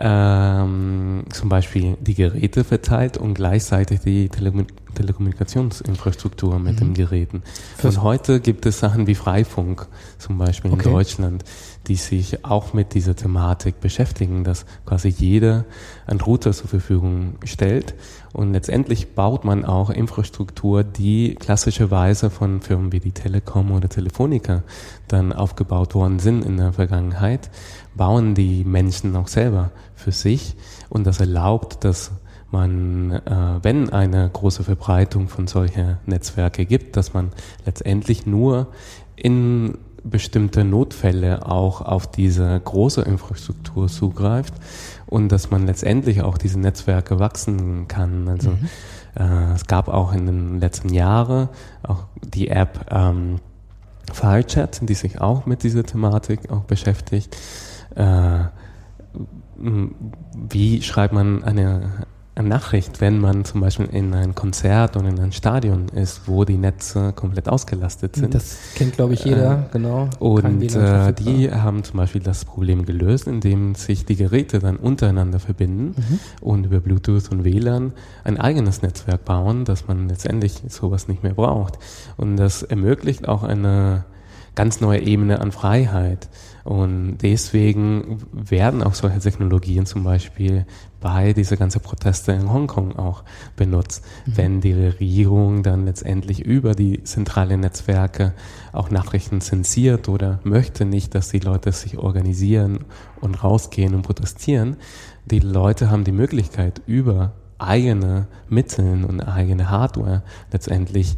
ähm, 0.00 1.24
zum 1.30 1.48
Beispiel 1.50 1.96
die 2.00 2.14
Geräte 2.14 2.64
verteilt 2.64 3.18
und 3.18 3.34
gleichzeitig 3.34 4.00
die 4.00 4.28
Tele 4.28 4.66
Telekommunikationsinfrastruktur 4.94 6.58
mit 6.58 6.80
den 6.80 6.94
Geräten. 6.94 7.42
Und 7.82 8.02
heute 8.02 8.40
gibt 8.40 8.66
es 8.66 8.80
Sachen 8.80 9.06
wie 9.06 9.14
Freifunk, 9.14 9.86
zum 10.18 10.36
Beispiel 10.36 10.72
Okay. 10.72 10.88
in 10.88 10.92
Deutschland, 10.92 11.44
die 11.86 11.94
sich 11.94 12.44
auch 12.44 12.74
mit 12.74 12.94
dieser 12.94 13.14
Thematik 13.14 13.80
beschäftigen, 13.80 14.42
dass 14.42 14.66
quasi 14.86 15.08
jeder 15.08 15.64
einen 16.06 16.20
Router 16.20 16.52
zur 16.52 16.68
Verfügung 16.68 17.34
stellt. 17.44 17.94
Und 18.32 18.52
letztendlich 18.52 19.14
baut 19.14 19.44
man 19.44 19.64
auch 19.64 19.90
Infrastruktur, 19.90 20.84
die 20.84 21.34
klassischerweise 21.34 22.30
von 22.30 22.60
Firmen 22.60 22.92
wie 22.92 23.00
die 23.00 23.12
Telekom 23.12 23.72
oder 23.72 23.88
Telefonica 23.88 24.62
dann 25.08 25.32
aufgebaut 25.32 25.94
worden 25.94 26.20
sind 26.20 26.44
in 26.44 26.56
der 26.56 26.72
Vergangenheit, 26.72 27.50
bauen 27.94 28.34
die 28.34 28.64
Menschen 28.64 29.16
auch 29.16 29.28
selber 29.28 29.70
für 29.94 30.12
sich. 30.12 30.54
Und 30.88 31.06
das 31.06 31.20
erlaubt, 31.20 31.84
dass 31.84 32.12
man, 32.52 33.12
äh, 33.12 33.58
wenn 33.62 33.90
eine 33.90 34.28
große 34.28 34.64
Verbreitung 34.64 35.28
von 35.28 35.46
solcher 35.46 35.98
Netzwerke 36.06 36.66
gibt, 36.66 36.96
dass 36.96 37.14
man 37.14 37.30
letztendlich 37.64 38.26
nur 38.26 38.68
in 39.16 39.78
bestimmte 40.02 40.64
Notfälle 40.64 41.46
auch 41.46 41.82
auf 41.82 42.10
diese 42.10 42.58
große 42.58 43.02
Infrastruktur 43.02 43.88
zugreift 43.88 44.54
und 45.10 45.30
dass 45.30 45.50
man 45.50 45.66
letztendlich 45.66 46.22
auch 46.22 46.38
diese 46.38 46.58
Netzwerke 46.58 47.18
wachsen 47.18 47.88
kann. 47.88 48.28
Also 48.28 48.52
äh, 49.18 49.52
es 49.54 49.66
gab 49.66 49.88
auch 49.88 50.12
in 50.12 50.26
den 50.26 50.60
letzten 50.60 50.94
Jahren 50.94 51.48
auch 51.82 52.04
die 52.22 52.48
App 52.48 52.86
ähm, 52.90 53.36
FireChat, 54.12 54.88
die 54.88 54.94
sich 54.94 55.20
auch 55.20 55.46
mit 55.46 55.62
dieser 55.62 55.84
Thematik 55.84 56.50
auch 56.50 56.62
beschäftigt. 56.62 57.36
Äh, 57.94 58.44
wie 59.56 60.82
schreibt 60.82 61.12
man 61.12 61.44
eine 61.44 62.06
Nachricht, 62.36 63.02
wenn 63.02 63.18
man 63.18 63.44
zum 63.44 63.60
Beispiel 63.60 63.86
in 63.86 64.14
ein 64.14 64.34
Konzert 64.34 64.96
und 64.96 65.04
in 65.04 65.18
ein 65.20 65.30
Stadion 65.32 65.88
ist, 65.90 66.22
wo 66.26 66.44
die 66.46 66.56
Netze 66.56 67.12
komplett 67.12 67.48
ausgelastet 67.50 68.16
sind. 68.16 68.34
Das 68.34 68.56
kennt, 68.76 68.94
glaube 68.94 69.12
ich, 69.14 69.24
jeder, 69.24 69.66
Äh, 69.68 69.72
genau. 69.72 70.08
Und 70.20 70.62
äh, 70.74 71.12
die 71.12 71.50
haben 71.50 71.84
zum 71.84 71.98
Beispiel 71.98 72.22
das 72.22 72.46
Problem 72.46 72.86
gelöst, 72.86 73.26
indem 73.26 73.74
sich 73.74 74.06
die 74.06 74.16
Geräte 74.16 74.58
dann 74.58 74.76
untereinander 74.76 75.38
verbinden 75.38 75.94
Mhm. 75.98 76.18
und 76.40 76.64
über 76.64 76.80
Bluetooth 76.80 77.30
und 77.30 77.44
WLAN 77.44 77.92
ein 78.24 78.38
eigenes 78.40 78.80
Netzwerk 78.80 79.24
bauen, 79.26 79.66
dass 79.66 79.86
man 79.86 80.08
letztendlich 80.08 80.62
sowas 80.68 81.08
nicht 81.08 81.22
mehr 81.22 81.34
braucht. 81.34 81.78
Und 82.16 82.36
das 82.36 82.62
ermöglicht 82.62 83.28
auch 83.28 83.42
eine 83.42 84.04
ganz 84.54 84.80
neue 84.80 85.00
Ebene 85.00 85.40
an 85.40 85.52
Freiheit. 85.52 86.28
Und 86.64 87.18
deswegen 87.18 88.18
werden 88.32 88.82
auch 88.82 88.94
solche 88.94 89.18
Technologien 89.18 89.86
zum 89.86 90.04
Beispiel 90.04 90.66
bei 91.00 91.32
dieser 91.32 91.56
ganzen 91.56 91.80
Proteste 91.80 92.32
in 92.32 92.52
Hongkong 92.52 92.96
auch 92.96 93.24
benutzt, 93.56 94.04
wenn 94.26 94.60
die 94.60 94.72
Regierung 94.72 95.62
dann 95.62 95.86
letztendlich 95.86 96.44
über 96.44 96.74
die 96.74 97.02
zentralen 97.04 97.60
Netzwerke 97.60 98.34
auch 98.72 98.90
Nachrichten 98.90 99.40
zensiert 99.40 100.08
oder 100.08 100.40
möchte 100.44 100.84
nicht, 100.84 101.14
dass 101.14 101.30
die 101.30 101.38
Leute 101.38 101.72
sich 101.72 101.98
organisieren 101.98 102.84
und 103.20 103.42
rausgehen 103.42 103.94
und 103.94 104.02
protestieren. 104.02 104.76
Die 105.24 105.40
Leute 105.40 105.90
haben 105.90 106.04
die 106.04 106.12
Möglichkeit, 106.12 106.82
über 106.86 107.32
eigene 107.60 108.26
Mittel 108.48 109.04
und 109.04 109.20
eigene 109.20 109.70
Hardware 109.70 110.22
letztendlich 110.50 111.16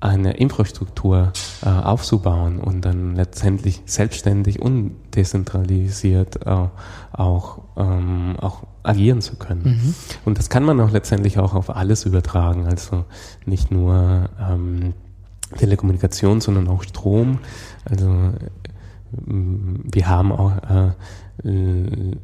eine 0.00 0.32
Infrastruktur 0.32 1.32
äh, 1.62 1.68
aufzubauen 1.68 2.58
und 2.58 2.84
dann 2.84 3.14
letztendlich 3.14 3.82
selbstständig 3.84 4.60
und 4.60 4.96
dezentralisiert 5.14 6.46
äh, 6.46 6.68
auch, 7.12 7.60
ähm, 7.76 8.36
auch 8.40 8.62
agieren 8.82 9.20
zu 9.20 9.36
können. 9.36 9.94
Und 10.24 10.38
das 10.38 10.48
kann 10.48 10.64
man 10.64 10.80
auch 10.80 10.90
letztendlich 10.90 11.38
auch 11.38 11.54
auf 11.54 11.68
alles 11.76 12.06
übertragen, 12.06 12.66
also 12.66 13.04
nicht 13.44 13.70
nur 13.70 14.30
ähm, 14.40 14.94
Telekommunikation, 15.58 16.40
sondern 16.40 16.68
auch 16.68 16.82
Strom. 16.82 17.38
Also 17.84 18.06
ähm, 19.26 19.80
wir 19.84 20.08
haben 20.08 20.32
auch, 20.32 20.52
äh, 21.44 21.48
äh, 21.48 22.16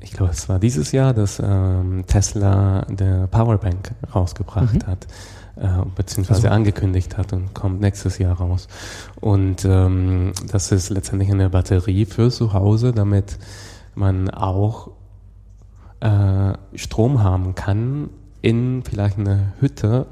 ich 0.00 0.12
glaube, 0.12 0.32
es 0.32 0.48
war 0.48 0.58
dieses 0.58 0.92
Jahr, 0.92 1.12
dass 1.14 1.40
ähm, 1.44 2.04
Tesla 2.06 2.84
der 2.88 3.26
Powerbank 3.28 3.92
rausgebracht 4.14 4.86
hat, 4.86 5.04
äh, 5.04 5.08
beziehungsweise 5.94 6.48
Also- 6.48 6.54
angekündigt 6.54 7.16
hat 7.18 7.32
und 7.32 7.54
kommt 7.54 7.80
nächstes 7.80 8.18
Jahr 8.18 8.36
raus. 8.36 8.68
Und 9.20 9.64
ähm, 9.64 10.32
das 10.50 10.72
ist 10.72 10.90
letztendlich 10.90 11.30
eine 11.30 11.50
Batterie 11.50 12.06
für 12.06 12.30
zu 12.30 12.52
Hause, 12.52 12.92
damit 12.92 13.38
man 13.94 14.30
auch 14.30 14.90
äh, 16.00 16.54
Strom 16.74 17.22
haben 17.22 17.54
kann 17.54 18.10
in 18.40 18.82
vielleicht 18.82 19.18
eine 19.18 19.52
Hütte 19.60 20.06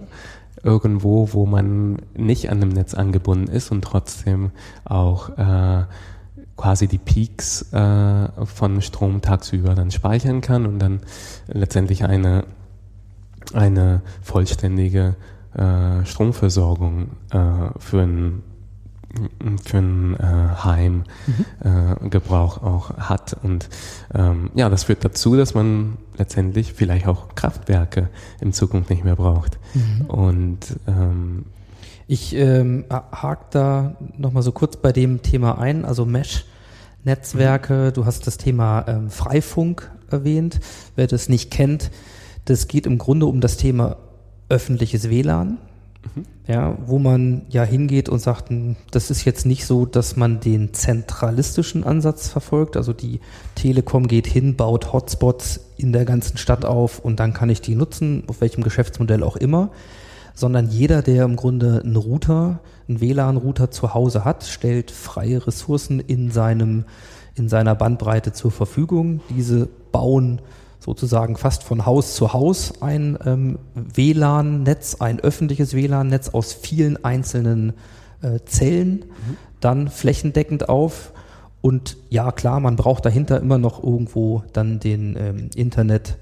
irgendwo, 0.63 1.33
wo 1.33 1.47
man 1.47 1.97
nicht 2.15 2.51
an 2.51 2.61
dem 2.61 2.69
Netz 2.69 2.95
angebunden 2.95 3.49
ist 3.51 3.73
und 3.73 3.83
trotzdem 3.83 4.51
auch 4.85 5.31
äh, 5.39 5.85
quasi 6.57 6.87
die 6.87 6.99
Peaks 6.99 7.73
äh, 7.73 8.29
von 8.45 8.83
Strom 8.83 9.23
tagsüber 9.23 9.75
dann 9.75 9.91
speichern 9.91 10.43
kann 10.43 10.67
und 10.67 10.79
dann 10.79 11.01
letztendlich 11.49 12.05
eine, 12.05 12.45
eine 13.53 14.03
vollständige 14.23 15.17
äh, 15.55 16.05
Stromversorgung 16.05 17.09
äh, 17.31 17.79
für 17.79 18.03
ein 18.03 18.43
für 19.65 19.79
ein 19.79 20.15
äh, 20.21 20.63
Heim 20.63 21.03
äh, 21.65 22.09
Gebrauch 22.09 22.63
auch 22.63 22.97
hat. 22.97 23.37
Und 23.43 23.69
ähm, 24.15 24.51
ja, 24.55 24.69
das 24.69 24.85
führt 24.85 25.05
dazu, 25.05 25.35
dass 25.35 25.53
man 25.53 25.97
letztendlich 26.17 26.75
vielleicht 26.75 27.09
auch 27.09 27.35
Kraftwerke 27.35 28.09
in 28.41 28.53
Zukunft 28.53 28.89
nicht 28.89 29.03
mehr 29.03 29.17
braucht. 29.17 29.59
Und 30.07 30.61
ähm, 30.87 31.45
Ich 32.07 32.35
ähm, 32.35 32.87
hake 32.91 33.47
da 33.51 33.95
nochmal 34.19 34.43
so 34.43 34.51
kurz 34.51 34.77
bei 34.77 34.91
dem 34.91 35.23
Thema 35.23 35.59
ein, 35.59 35.85
also 35.85 36.05
Mesh-Netzwerke. 36.05 37.93
Du 37.93 38.05
hast 38.05 38.27
das 38.27 38.37
Thema 38.37 38.85
ähm, 38.89 39.11
Freifunk 39.11 39.89
erwähnt. 40.11 40.59
Wer 40.97 41.07
das 41.07 41.29
nicht 41.29 41.53
kennt, 41.53 41.93
das 42.51 42.69
geht 42.69 42.87
im 42.87 42.99
Grunde 42.99 43.27
um 43.27 43.41
das 43.41 43.57
Thema 43.57 43.97
öffentliches 44.49 45.09
WLAN. 45.09 45.59
Ja, 46.47 46.79
wo 46.87 46.99
man 46.99 47.43
ja 47.51 47.63
hingeht 47.63 48.09
und 48.09 48.21
sagt, 48.21 48.49
hm, 48.49 48.77
das 48.91 49.11
ist 49.11 49.25
jetzt 49.25 49.45
nicht 49.45 49.67
so, 49.67 49.85
dass 49.85 50.17
man 50.17 50.41
den 50.41 50.73
zentralistischen 50.73 51.85
Ansatz 51.85 52.29
verfolgt. 52.29 52.77
Also 52.77 52.93
die 52.95 53.21
Telekom 53.55 54.09
geht 54.09 54.27
hin, 54.27 54.57
baut 54.57 54.93
Hotspots 54.93 55.61
in 55.77 55.93
der 55.93 56.07
ganzen 56.07 56.39
Stadt 56.39 56.65
auf 56.65 56.99
und 56.99 57.21
dann 57.21 57.35
kann 57.35 57.51
ich 57.51 57.61
die 57.61 57.75
nutzen, 57.75 58.25
auf 58.29 58.41
welchem 58.41 58.65
Geschäftsmodell 58.65 59.23
auch 59.23 59.37
immer 59.37 59.71
sondern 60.41 60.69
jeder, 60.69 61.03
der 61.03 61.25
im 61.25 61.37
Grunde 61.37 61.83
einen 61.85 61.97
Router, 61.97 62.61
einen 62.89 63.01
WLAN-Router 63.01 63.71
zu 63.71 63.95
Hause 63.95 64.25
hat, 64.25 64.45
stellt 64.45 64.91
freie 64.91 65.47
Ressourcen 65.47 66.01
in 66.01 66.31
seinem, 66.31 66.85
in 67.35 67.49
seiner 67.49 67.75
Bandbreite 67.75 68.33
zur 68.33 68.51
Verfügung. 68.51 69.21
Diese 69.29 69.69
bauen 69.93 70.41
sozusagen 70.81 71.37
fast 71.37 71.63
von 71.63 71.87
Haus 71.87 72.15
zu 72.15 72.33
Haus 72.33 72.83
ein 72.83 73.19
ähm, 73.25 73.59
WLAN-Netz, 73.75 74.97
ein 74.97 75.21
öffentliches 75.21 75.75
WLAN-Netz 75.75 76.31
aus 76.31 76.53
vielen 76.53 77.05
einzelnen 77.05 77.75
äh, 78.23 78.41
Zellen, 78.47 79.05
dann 79.61 79.89
flächendeckend 79.89 80.69
auf. 80.69 81.13
Und 81.61 81.99
ja, 82.09 82.33
klar, 82.33 82.59
man 82.61 82.77
braucht 82.77 83.05
dahinter 83.05 83.39
immer 83.41 83.59
noch 83.59 83.85
irgendwo 83.85 84.43
dann 84.53 84.81
den 84.81 85.17
ähm, 85.17 85.51
Internet. 85.55 86.19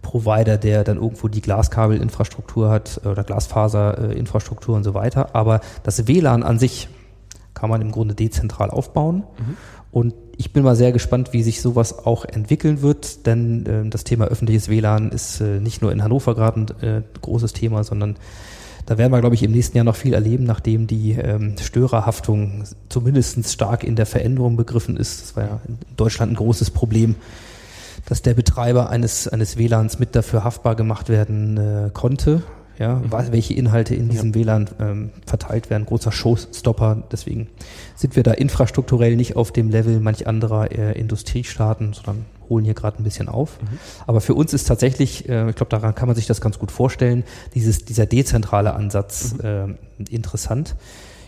Provider, 0.00 0.56
der 0.56 0.84
dann 0.84 0.96
irgendwo 0.96 1.26
die 1.26 1.40
Glaskabelinfrastruktur 1.40 2.70
hat 2.70 3.00
äh, 3.04 3.08
oder 3.08 3.24
Glasfaserinfrastruktur 3.24 4.76
und 4.76 4.84
so 4.84 4.94
weiter. 4.94 5.34
Aber 5.34 5.60
das 5.82 6.06
WLAN 6.06 6.44
an 6.44 6.58
sich 6.58 6.88
kann 7.52 7.68
man 7.68 7.82
im 7.82 7.90
Grunde 7.90 8.14
dezentral 8.14 8.70
aufbauen. 8.70 9.24
Und 9.90 10.14
ich 10.38 10.52
bin 10.52 10.62
mal 10.62 10.76
sehr 10.76 10.92
gespannt, 10.92 11.32
wie 11.32 11.42
sich 11.42 11.60
sowas 11.60 12.06
auch 12.06 12.24
entwickeln 12.24 12.80
wird, 12.80 13.26
denn 13.26 13.66
äh, 13.66 13.90
das 13.90 14.04
Thema 14.04 14.26
öffentliches 14.26 14.68
WLAN 14.68 15.10
ist 15.10 15.40
äh, 15.40 15.58
nicht 15.58 15.82
nur 15.82 15.90
in 15.90 16.02
Hannover 16.02 16.36
gerade 16.36 16.60
ein 16.60 16.82
äh, 16.82 17.02
großes 17.20 17.52
Thema, 17.52 17.82
sondern 17.82 18.16
da 18.86 18.96
werden 18.96 19.12
wir, 19.12 19.20
glaube 19.20 19.34
ich, 19.34 19.42
im 19.42 19.50
nächsten 19.50 19.76
Jahr 19.76 19.84
noch 19.84 19.96
viel 19.96 20.14
erleben, 20.14 20.44
nachdem 20.44 20.86
die 20.86 21.12
ähm, 21.12 21.56
Störerhaftung 21.60 22.64
zumindest 22.88 23.50
stark 23.52 23.82
in 23.82 23.96
der 23.96 24.06
Veränderung 24.06 24.56
begriffen 24.56 24.96
ist. 24.96 25.22
Das 25.22 25.36
war 25.36 25.42
ja 25.44 25.60
in 25.66 25.76
Deutschland 25.96 26.32
ein 26.32 26.36
großes 26.36 26.70
Problem, 26.70 27.16
dass 28.06 28.22
der 28.22 28.34
Betreiber 28.34 28.90
eines, 28.90 29.26
eines 29.26 29.58
WLANs 29.58 29.98
mit 29.98 30.14
dafür 30.14 30.44
haftbar 30.44 30.76
gemacht 30.76 31.08
werden 31.08 31.56
äh, 31.58 31.90
konnte. 31.92 32.42
Ja, 32.78 33.02
was, 33.08 33.32
welche 33.32 33.54
Inhalte 33.54 33.96
in 33.96 34.08
diesem 34.08 34.36
WLAN 34.36 34.68
ähm, 34.78 35.10
verteilt 35.26 35.68
werden, 35.68 35.84
großer 35.84 36.12
Showstopper. 36.12 37.02
Deswegen 37.10 37.48
sind 37.96 38.14
wir 38.14 38.22
da 38.22 38.30
infrastrukturell 38.30 39.16
nicht 39.16 39.34
auf 39.34 39.50
dem 39.50 39.68
Level 39.68 39.98
manch 39.98 40.28
anderer 40.28 40.70
äh, 40.70 40.96
Industriestaaten, 40.98 41.92
sondern 41.92 42.24
holen 42.48 42.64
hier 42.64 42.74
gerade 42.74 42.98
ein 43.00 43.04
bisschen 43.04 43.28
auf. 43.28 43.58
Aber 44.06 44.20
für 44.20 44.34
uns 44.34 44.54
ist 44.54 44.68
tatsächlich, 44.68 45.28
äh, 45.28 45.50
ich 45.50 45.56
glaube, 45.56 45.70
daran 45.70 45.96
kann 45.96 46.06
man 46.06 46.14
sich 46.14 46.26
das 46.26 46.40
ganz 46.40 46.60
gut 46.60 46.70
vorstellen, 46.70 47.24
dieses, 47.54 47.84
dieser 47.84 48.06
dezentrale 48.06 48.74
Ansatz 48.74 49.34
äh, 49.42 49.66
interessant. 50.08 50.76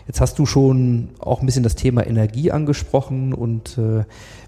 Jetzt 0.07 0.21
hast 0.21 0.39
du 0.39 0.45
schon 0.45 1.09
auch 1.19 1.41
ein 1.41 1.45
bisschen 1.45 1.63
das 1.63 1.75
Thema 1.75 2.07
Energie 2.07 2.51
angesprochen 2.51 3.33
und 3.33 3.77
äh, 3.77 4.05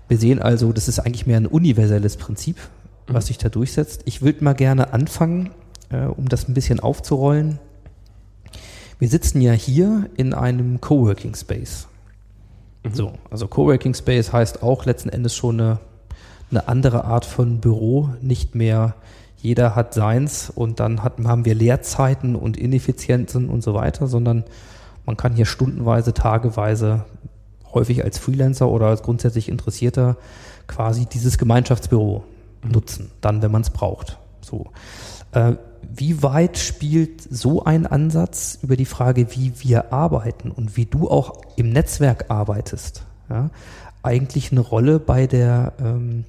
wir 0.07 0.17
sehen 0.17 0.41
also, 0.41 0.71
das 0.71 0.87
ist 0.87 0.99
eigentlich 0.99 1.25
mehr 1.25 1.37
ein 1.37 1.47
universelles 1.47 2.15
Prinzip, 2.17 2.57
was 3.07 3.27
sich 3.27 3.37
da 3.37 3.49
durchsetzt. 3.49 4.03
Ich 4.05 4.21
würde 4.21 4.43
mal 4.43 4.53
gerne 4.53 4.93
anfangen, 4.93 5.51
äh, 5.93 6.05
um 6.05 6.27
das 6.27 6.47
ein 6.47 6.53
bisschen 6.53 6.79
aufzurollen. 6.79 7.59
Wir 8.99 9.07
sitzen 9.07 9.41
ja 9.41 9.51
hier 9.53 10.09
in 10.15 10.33
einem 10.33 10.81
Coworking 10.81 11.35
Space. 11.35 11.87
So, 12.91 13.13
also 13.31 13.47
Coworking 13.47 13.93
Space 13.93 14.33
heißt 14.33 14.61
auch 14.61 14.85
letzten 14.85 15.09
Endes 15.09 15.35
schon 15.35 15.59
eine, 15.59 15.79
eine 16.51 16.67
andere 16.67 17.05
Art 17.05 17.25
von 17.25 17.59
Büro, 17.59 18.09
nicht 18.21 18.55
mehr 18.55 18.95
jeder 19.37 19.75
hat 19.75 19.93
seins 19.93 20.49
und 20.49 20.79
dann 20.79 21.03
hat, 21.03 21.15
haben 21.25 21.43
wir 21.43 21.53
Leerzeiten 21.53 22.35
und 22.35 22.55
Ineffizienzen 22.55 23.49
und 23.49 23.61
so 23.61 23.73
weiter, 23.73 24.07
sondern 24.07 24.45
man 25.05 25.17
kann 25.17 25.33
hier 25.33 25.45
stundenweise, 25.45 26.13
tageweise, 26.13 27.03
häufig 27.73 28.05
als 28.05 28.17
Freelancer 28.17 28.69
oder 28.69 28.87
als 28.87 29.03
grundsätzlich 29.03 29.49
Interessierter 29.49 30.15
quasi 30.67 31.05
dieses 31.05 31.37
Gemeinschaftsbüro 31.37 32.23
nutzen, 32.63 33.11
dann, 33.19 33.41
wenn 33.41 33.51
man 33.51 33.63
es 33.63 33.69
braucht. 33.69 34.17
So. 34.41 34.67
Äh, 35.33 35.55
wie 35.95 36.23
weit 36.23 36.57
spielt 36.57 37.21
so 37.21 37.63
ein 37.63 37.85
Ansatz 37.85 38.57
über 38.61 38.75
die 38.75 38.85
Frage, 38.85 39.27
wie 39.35 39.53
wir 39.59 39.93
arbeiten 39.93 40.49
und 40.49 40.75
wie 40.75 40.85
du 40.85 41.09
auch 41.09 41.41
im 41.55 41.69
Netzwerk 41.69 42.25
arbeitest, 42.29 43.03
ja, 43.29 43.49
eigentlich 44.01 44.51
eine 44.51 44.61
Rolle 44.61 44.99
bei 44.99 45.27
der, 45.27 45.73
ähm, 45.79 46.25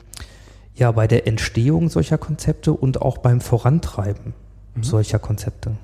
ja, 0.74 0.92
bei 0.92 1.07
der 1.07 1.27
Entstehung 1.27 1.88
solcher 1.88 2.18
Konzepte 2.18 2.72
und 2.72 3.00
auch 3.00 3.18
beim 3.18 3.40
Vorantreiben 3.40 4.35
solcher 4.81 5.18
Konzepte? 5.18 5.77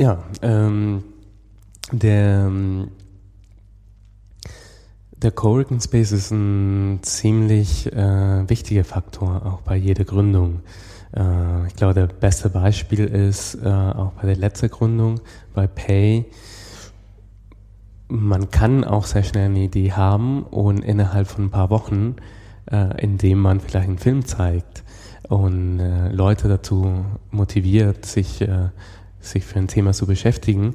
Ja, 0.00 0.24
ähm, 0.42 1.04
der, 1.92 2.46
ähm, 2.46 2.88
der 5.16 5.30
Coworking 5.30 5.80
Space 5.80 6.12
ist 6.12 6.30
ein 6.30 7.00
ziemlich 7.02 7.92
äh, 7.92 8.48
wichtiger 8.48 8.84
Faktor 8.84 9.44
auch 9.46 9.60
bei 9.62 9.76
jeder 9.76 10.04
Gründung. 10.04 10.60
Äh, 11.16 11.66
ich 11.66 11.76
glaube, 11.76 11.94
der 11.94 12.06
beste 12.06 12.50
Beispiel 12.50 13.04
ist 13.04 13.56
äh, 13.56 13.68
auch 13.68 14.12
bei 14.12 14.26
der 14.26 14.36
letzten 14.36 14.68
Gründung, 14.68 15.20
bei 15.54 15.66
Pay. 15.66 16.26
Man 18.08 18.50
kann 18.50 18.84
auch 18.84 19.06
sehr 19.06 19.22
schnell 19.22 19.46
eine 19.46 19.60
Idee 19.60 19.92
haben 19.92 20.42
und 20.42 20.84
innerhalb 20.84 21.26
von 21.26 21.46
ein 21.46 21.50
paar 21.50 21.70
Wochen, 21.70 22.16
äh, 22.70 23.00
indem 23.02 23.38
man 23.38 23.60
vielleicht 23.60 23.88
einen 23.88 23.98
Film 23.98 24.24
zeigt 24.24 24.84
und 25.28 25.80
äh, 25.80 26.10
Leute 26.10 26.48
dazu 26.48 27.04
motiviert, 27.30 28.04
sich, 28.04 28.42
äh, 28.42 28.68
sich 29.20 29.44
für 29.44 29.58
ein 29.58 29.68
Thema 29.68 29.92
zu 29.92 30.06
beschäftigen, 30.06 30.74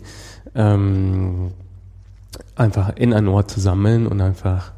ähm, 0.55 1.51
einfach 2.55 2.95
in 2.95 3.13
einen 3.13 3.27
Ort 3.27 3.51
zu 3.51 3.59
sammeln 3.59 4.07
und 4.07 4.21
einfach 4.21 4.73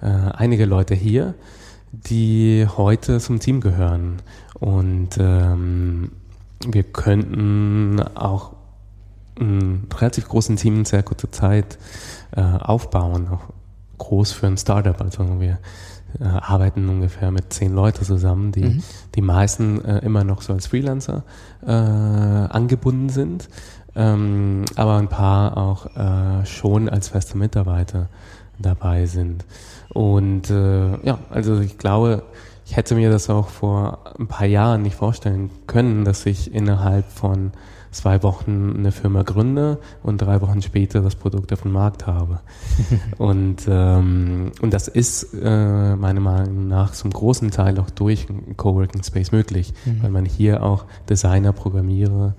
äh, 0.00 0.06
einige 0.06 0.64
Leute 0.64 0.94
hier, 0.94 1.34
die 1.92 2.66
heute 2.76 3.20
zum 3.20 3.38
Team 3.40 3.60
gehören. 3.60 4.22
Und 4.54 5.18
ähm, 5.18 6.12
wir 6.66 6.82
könnten 6.82 8.00
auch 8.14 8.54
einen 9.38 9.86
relativ 9.96 10.28
großen 10.28 10.56
Team 10.56 10.78
in 10.78 10.84
sehr 10.84 11.02
kurzer 11.02 11.30
Zeit 11.30 11.78
äh, 12.32 12.40
aufbauen, 12.40 13.28
auch 13.28 13.52
groß 13.98 14.32
für 14.32 14.46
ein 14.46 14.56
Startup. 14.56 15.00
Also 15.00 15.40
wir 15.40 15.58
äh, 16.20 16.24
arbeiten 16.24 16.88
ungefähr 16.88 17.30
mit 17.30 17.52
zehn 17.52 17.74
Leuten 17.74 18.04
zusammen, 18.04 18.52
die 18.52 18.64
mhm. 18.64 18.82
Die 19.18 19.22
meisten 19.22 19.84
äh, 19.84 19.98
immer 19.98 20.22
noch 20.22 20.42
so 20.42 20.52
als 20.52 20.68
Freelancer 20.68 21.24
äh, 21.66 21.72
angebunden 21.72 23.08
sind, 23.08 23.48
ähm, 23.96 24.64
aber 24.76 24.96
ein 24.96 25.08
paar 25.08 25.56
auch 25.56 25.86
äh, 25.96 26.46
schon 26.46 26.88
als 26.88 27.08
feste 27.08 27.36
Mitarbeiter 27.36 28.08
dabei 28.60 29.06
sind. 29.06 29.44
Und 29.92 30.50
äh, 30.50 31.04
ja, 31.04 31.18
also 31.30 31.58
ich 31.58 31.78
glaube, 31.78 32.22
ich 32.64 32.76
hätte 32.76 32.94
mir 32.94 33.10
das 33.10 33.28
auch 33.28 33.48
vor 33.48 34.04
ein 34.20 34.28
paar 34.28 34.46
Jahren 34.46 34.82
nicht 34.82 34.94
vorstellen 34.94 35.50
können, 35.66 36.04
dass 36.04 36.24
ich 36.24 36.54
innerhalb 36.54 37.10
von 37.10 37.50
zwei 37.90 38.22
Wochen 38.22 38.74
eine 38.76 38.92
Firma 38.92 39.22
gründe 39.22 39.78
und 40.02 40.18
drei 40.18 40.40
Wochen 40.40 40.62
später 40.62 41.00
das 41.00 41.16
Produkt 41.16 41.52
auf 41.52 41.62
dem 41.62 41.72
Markt 41.72 42.06
habe. 42.06 42.40
und, 43.18 43.66
ähm, 43.68 44.52
und 44.60 44.72
das 44.72 44.88
ist 44.88 45.34
äh, 45.34 45.96
meiner 45.96 46.20
Meinung 46.20 46.68
nach 46.68 46.92
zum 46.92 47.10
großen 47.10 47.50
Teil 47.50 47.78
auch 47.78 47.90
durch 47.90 48.26
Coworking 48.56 49.02
Space 49.02 49.32
möglich, 49.32 49.72
mhm. 49.84 50.02
weil 50.02 50.10
man 50.10 50.24
hier 50.24 50.62
auch 50.62 50.84
Designer, 51.08 51.52
Programmierer, 51.52 52.34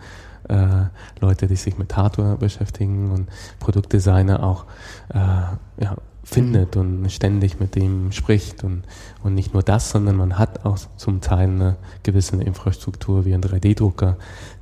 äh, 0.47 0.85
Leute, 1.19 1.47
die 1.47 1.55
sich 1.55 1.77
mit 1.77 1.95
Hardware 1.95 2.38
beschäftigen 2.38 3.12
und 3.12 3.29
Produktdesigner 3.59 4.43
auch 4.43 4.65
äh, 5.09 5.17
ja, 5.17 5.95
findet 6.23 6.77
und 6.77 7.10
ständig 7.12 7.60
mit 7.60 7.75
dem 7.75 8.12
spricht. 8.12 8.63
Und, 8.63 8.84
und 9.23 9.34
nicht 9.34 9.53
nur 9.53 9.63
das, 9.63 9.89
sondern 9.89 10.15
man 10.15 10.38
hat 10.38 10.65
auch 10.65 10.77
zum 10.97 11.21
Teil 11.21 11.49
eine 11.49 11.77
gewisse 12.03 12.41
Infrastruktur 12.41 13.25
wie 13.25 13.34
ein 13.34 13.41
3D-Drucker, 13.41 14.17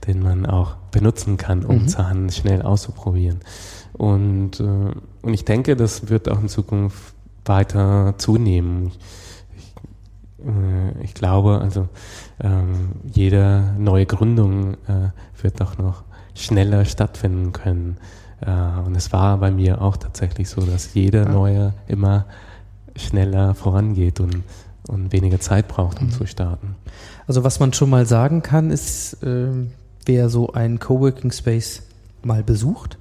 den 0.07 0.21
man 0.21 0.45
auch 0.45 0.75
benutzen 0.91 1.37
kann, 1.37 1.65
um 1.65 1.83
mhm. 1.83 1.87
Sachen 1.87 2.29
schnell 2.29 2.61
auszuprobieren. 2.61 3.39
Und, 3.93 4.59
äh, 4.59 4.91
und 5.21 5.33
ich 5.33 5.45
denke, 5.45 5.75
das 5.75 6.09
wird 6.09 6.29
auch 6.29 6.39
in 6.39 6.49
Zukunft 6.49 7.13
weiter 7.45 8.15
zunehmen. 8.17 8.87
Ich, 8.87 8.99
ich, 9.57 10.45
äh, 10.45 11.03
ich 11.03 11.13
glaube, 11.13 11.59
also 11.61 11.87
ähm, 12.41 12.89
jede 13.11 13.73
neue 13.77 14.05
Gründung 14.05 14.75
äh, 14.87 15.11
wird 15.41 15.61
auch 15.61 15.77
noch 15.77 16.03
schneller 16.35 16.85
stattfinden 16.85 17.51
können. 17.51 17.97
Äh, 18.41 18.79
und 18.85 18.95
es 18.95 19.11
war 19.11 19.37
bei 19.37 19.51
mir 19.51 19.81
auch 19.81 19.97
tatsächlich 19.97 20.49
so, 20.49 20.61
dass 20.61 20.93
jeder 20.93 21.23
ja. 21.23 21.31
neue 21.31 21.73
immer 21.87 22.25
schneller 22.95 23.55
vorangeht 23.55 24.19
und, 24.19 24.43
und 24.87 25.11
weniger 25.11 25.39
Zeit 25.39 25.67
braucht, 25.67 25.99
um 25.99 26.07
mhm. 26.07 26.11
zu 26.11 26.25
starten. 26.25 26.75
Also 27.27 27.43
was 27.43 27.59
man 27.59 27.73
schon 27.73 27.89
mal 27.89 28.05
sagen 28.05 28.41
kann, 28.41 28.71
ist, 28.71 29.21
äh, 29.23 29.49
wer 30.05 30.29
so 30.29 30.53
einen 30.53 30.79
Coworking 30.79 31.31
Space 31.31 31.83
mal 32.23 32.43
besucht, 32.43 32.97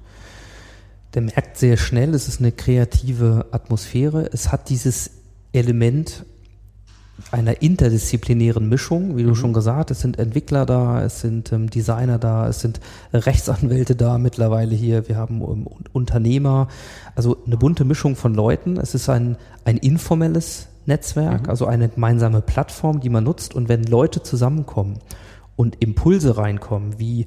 der 1.13 1.21
merkt 1.21 1.57
sehr 1.57 1.77
schnell, 1.77 2.13
es 2.13 2.27
ist 2.27 2.39
eine 2.39 2.51
kreative 2.51 3.47
Atmosphäre. 3.51 4.29
Es 4.31 4.51
hat 4.51 4.69
dieses 4.69 5.11
Element 5.53 6.25
einer 7.31 7.61
interdisziplinären 7.61 8.69
Mischung, 8.69 9.17
wie 9.17 9.23
du 9.23 9.29
mhm. 9.29 9.35
schon 9.35 9.53
gesagt, 9.53 9.91
es 9.91 10.01
sind 10.01 10.19
Entwickler 10.19 10.65
da, 10.65 11.03
es 11.03 11.21
sind 11.21 11.51
ähm, 11.51 11.69
Designer 11.69 12.19
da, 12.19 12.47
es 12.47 12.61
sind 12.61 12.79
Rechtsanwälte 13.11 13.95
da 13.95 14.17
mittlerweile 14.17 14.75
hier, 14.75 15.07
wir 15.07 15.17
haben 15.17 15.41
ähm, 15.41 15.67
Unternehmer, 15.93 16.67
also 17.15 17.37
eine 17.45 17.57
bunte 17.57 17.85
Mischung 17.85 18.15
von 18.15 18.33
Leuten. 18.33 18.77
Es 18.77 18.93
ist 18.93 19.09
ein, 19.09 19.37
ein 19.65 19.77
informelles 19.77 20.67
Netzwerk, 20.85 21.43
mhm. 21.43 21.49
also 21.49 21.65
eine 21.65 21.89
gemeinsame 21.89 22.41
Plattform, 22.41 22.99
die 22.99 23.09
man 23.09 23.23
nutzt 23.23 23.55
und 23.55 23.67
wenn 23.67 23.83
Leute 23.83 24.21
zusammenkommen 24.21 24.99
und 25.55 25.81
Impulse 25.81 26.37
reinkommen, 26.37 26.99
wie 26.99 27.25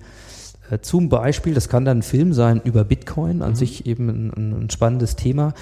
äh, 0.70 0.78
zum 0.80 1.08
Beispiel, 1.08 1.52
das 1.52 1.68
kann 1.68 1.84
dann 1.84 1.98
ein 1.98 2.02
Film 2.02 2.32
sein 2.32 2.60
über 2.62 2.84
Bitcoin, 2.84 3.42
an 3.42 3.50
mhm. 3.50 3.56
sich 3.56 3.86
eben 3.86 4.08
ein, 4.08 4.64
ein 4.64 4.70
spannendes 4.70 5.16
Thema, 5.16 5.52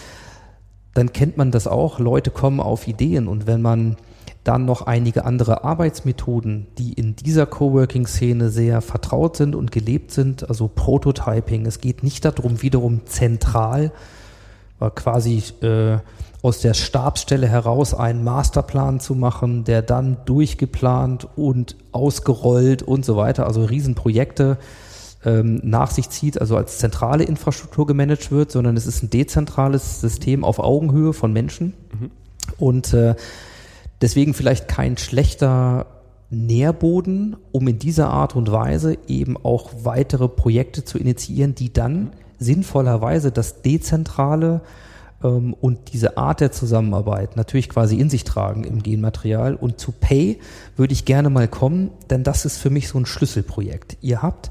dann 0.94 1.12
kennt 1.12 1.36
man 1.36 1.50
das 1.50 1.66
auch. 1.66 1.98
Leute 1.98 2.30
kommen 2.30 2.60
auf 2.60 2.88
Ideen 2.88 3.26
und 3.26 3.46
wenn 3.46 3.62
man 3.62 3.96
dann 4.44 4.64
noch 4.64 4.82
einige 4.82 5.24
andere 5.24 5.64
Arbeitsmethoden, 5.64 6.66
die 6.78 6.92
in 6.92 7.16
dieser 7.16 7.46
Coworking-Szene 7.46 8.50
sehr 8.50 8.80
vertraut 8.80 9.36
sind 9.36 9.54
und 9.54 9.72
gelebt 9.72 10.10
sind, 10.10 10.48
also 10.48 10.68
Prototyping. 10.68 11.66
Es 11.66 11.80
geht 11.80 12.02
nicht 12.02 12.24
darum, 12.24 12.62
wiederum 12.62 13.06
zentral 13.06 13.92
äh, 14.80 14.90
quasi 14.90 15.42
äh, 15.62 15.98
aus 16.42 16.60
der 16.60 16.74
Stabsstelle 16.74 17.48
heraus 17.48 17.94
einen 17.94 18.22
Masterplan 18.22 19.00
zu 19.00 19.14
machen, 19.14 19.64
der 19.64 19.82
dann 19.82 20.18
durchgeplant 20.24 21.26
und 21.36 21.76
ausgerollt 21.92 22.82
und 22.82 23.04
so 23.04 23.16
weiter, 23.16 23.46
also 23.46 23.64
Riesenprojekte 23.64 24.56
ähm, 25.24 25.60
nach 25.64 25.90
sich 25.90 26.10
zieht, 26.10 26.40
also 26.40 26.56
als 26.56 26.78
zentrale 26.78 27.24
Infrastruktur 27.24 27.86
gemanagt 27.86 28.30
wird, 28.30 28.52
sondern 28.52 28.76
es 28.76 28.86
ist 28.86 29.02
ein 29.02 29.10
dezentrales 29.10 30.00
System 30.00 30.44
auf 30.44 30.60
Augenhöhe 30.60 31.12
von 31.12 31.32
Menschen. 31.32 31.74
Mhm. 31.92 32.10
Und 32.58 32.94
äh, 32.94 33.16
Deswegen 34.00 34.34
vielleicht 34.34 34.68
kein 34.68 34.96
schlechter 34.96 35.86
Nährboden, 36.30 37.36
um 37.52 37.66
in 37.68 37.78
dieser 37.78 38.10
Art 38.10 38.36
und 38.36 38.52
Weise 38.52 38.98
eben 39.08 39.36
auch 39.36 39.70
weitere 39.82 40.28
Projekte 40.28 40.84
zu 40.84 40.98
initiieren, 40.98 41.54
die 41.54 41.72
dann 41.72 42.12
sinnvollerweise 42.38 43.32
das 43.32 43.62
Dezentrale 43.62 44.60
ähm, 45.22 45.54
und 45.54 45.92
diese 45.92 46.18
Art 46.18 46.40
der 46.40 46.52
Zusammenarbeit 46.52 47.36
natürlich 47.36 47.68
quasi 47.68 47.98
in 47.98 48.10
sich 48.10 48.24
tragen 48.24 48.64
im 48.64 48.82
Genmaterial. 48.82 49.54
Und 49.54 49.80
zu 49.80 49.92
Pay 49.92 50.38
würde 50.76 50.92
ich 50.92 51.04
gerne 51.04 51.30
mal 51.30 51.48
kommen, 51.48 51.90
denn 52.10 52.24
das 52.24 52.44
ist 52.44 52.58
für 52.58 52.70
mich 52.70 52.88
so 52.88 52.98
ein 52.98 53.06
Schlüsselprojekt. 53.06 53.96
Ihr 54.00 54.22
habt 54.22 54.50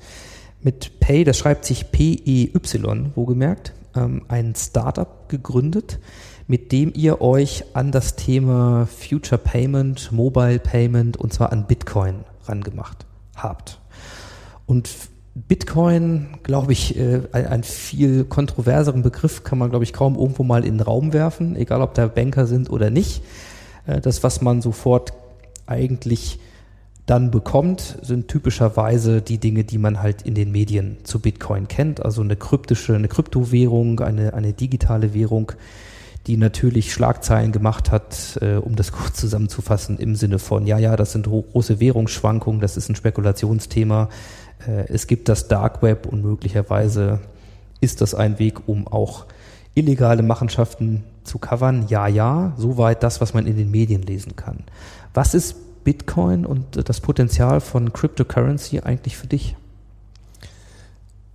mit 0.61 0.99
Pay, 0.99 1.23
das 1.23 1.37
schreibt 1.37 1.65
sich 1.65 1.91
P-E-Y, 1.91 3.11
wohlgemerkt, 3.15 3.73
ähm, 3.95 4.23
ein 4.27 4.55
Startup 4.55 5.29
gegründet, 5.29 5.99
mit 6.47 6.71
dem 6.71 6.93
ihr 6.95 7.21
euch 7.21 7.63
an 7.73 7.91
das 7.91 8.15
Thema 8.15 8.87
Future 8.87 9.39
Payment, 9.39 10.11
Mobile 10.11 10.59
Payment 10.59 11.17
und 11.17 11.33
zwar 11.33 11.51
an 11.51 11.67
Bitcoin 11.67 12.23
rangemacht 12.45 13.05
habt. 13.35 13.79
Und 14.65 14.89
Bitcoin, 15.35 16.29
glaube 16.43 16.71
ich, 16.73 16.97
äh, 16.97 17.21
ein, 17.31 17.63
viel 17.63 18.23
kontroverseren 18.23 19.03
Begriff 19.03 19.43
kann 19.43 19.59
man, 19.59 19.69
glaube 19.69 19.83
ich, 19.83 19.93
kaum 19.93 20.15
irgendwo 20.15 20.43
mal 20.43 20.65
in 20.65 20.77
den 20.77 20.81
Raum 20.81 21.13
werfen, 21.13 21.55
egal 21.55 21.81
ob 21.81 21.93
da 21.93 22.07
Banker 22.07 22.47
sind 22.47 22.69
oder 22.71 22.89
nicht. 22.89 23.21
Äh, 23.85 24.01
das, 24.01 24.23
was 24.23 24.41
man 24.41 24.61
sofort 24.61 25.13
eigentlich 25.67 26.39
dann 27.05 27.29
bekommt, 27.31 27.99
sind 28.01 28.27
typischerweise 28.27 29.21
die 29.21 29.37
Dinge, 29.37 29.63
die 29.63 29.77
man 29.77 30.01
halt 30.01 30.23
in 30.23 30.33
den 30.33 30.51
Medien 30.51 30.97
zu 31.03 31.19
Bitcoin 31.19 31.67
kennt. 31.67 32.03
Also 32.03 32.21
eine 32.21 32.35
kryptische, 32.35 32.95
eine 32.95 33.07
Kryptowährung, 33.07 33.99
eine, 33.99 34.33
eine 34.33 34.53
digitale 34.53 35.13
Währung, 35.13 35.51
die 36.27 36.37
natürlich 36.37 36.93
Schlagzeilen 36.93 37.51
gemacht 37.51 37.91
hat, 37.91 38.37
äh, 38.41 38.55
um 38.55 38.75
das 38.75 38.91
kurz 38.93 39.17
zusammenzufassen, 39.17 39.97
im 39.97 40.15
Sinne 40.15 40.39
von, 40.39 40.67
ja, 40.67 40.77
ja, 40.77 40.95
das 40.95 41.13
sind 41.13 41.25
große 41.25 41.79
Währungsschwankungen, 41.79 42.61
das 42.61 42.77
ist 42.77 42.89
ein 42.89 42.95
Spekulationsthema. 42.95 44.09
Äh, 44.67 44.85
es 44.89 45.07
gibt 45.07 45.29
das 45.29 45.47
Dark 45.47 45.81
Web 45.81 46.05
und 46.05 46.23
möglicherweise 46.23 47.19
ist 47.79 48.01
das 48.01 48.13
ein 48.13 48.39
Weg, 48.39 48.67
um 48.67 48.87
auch 48.87 49.25
illegale 49.73 50.23
Machenschaften 50.23 51.03
zu 51.23 51.37
covern. 51.37 51.85
Ja, 51.87 52.07
ja, 52.07 52.53
soweit 52.57 53.03
das, 53.03 53.21
was 53.21 53.33
man 53.33 53.45
in 53.45 53.57
den 53.57 53.71
Medien 53.71 54.01
lesen 54.01 54.35
kann. 54.35 54.63
Was 55.13 55.33
ist 55.33 55.83
Bitcoin 55.83 56.45
und 56.45 56.89
das 56.89 56.99
Potenzial 56.99 57.61
von 57.61 57.93
Cryptocurrency 57.93 58.81
eigentlich 58.81 59.15
für 59.15 59.27
dich? 59.27 59.55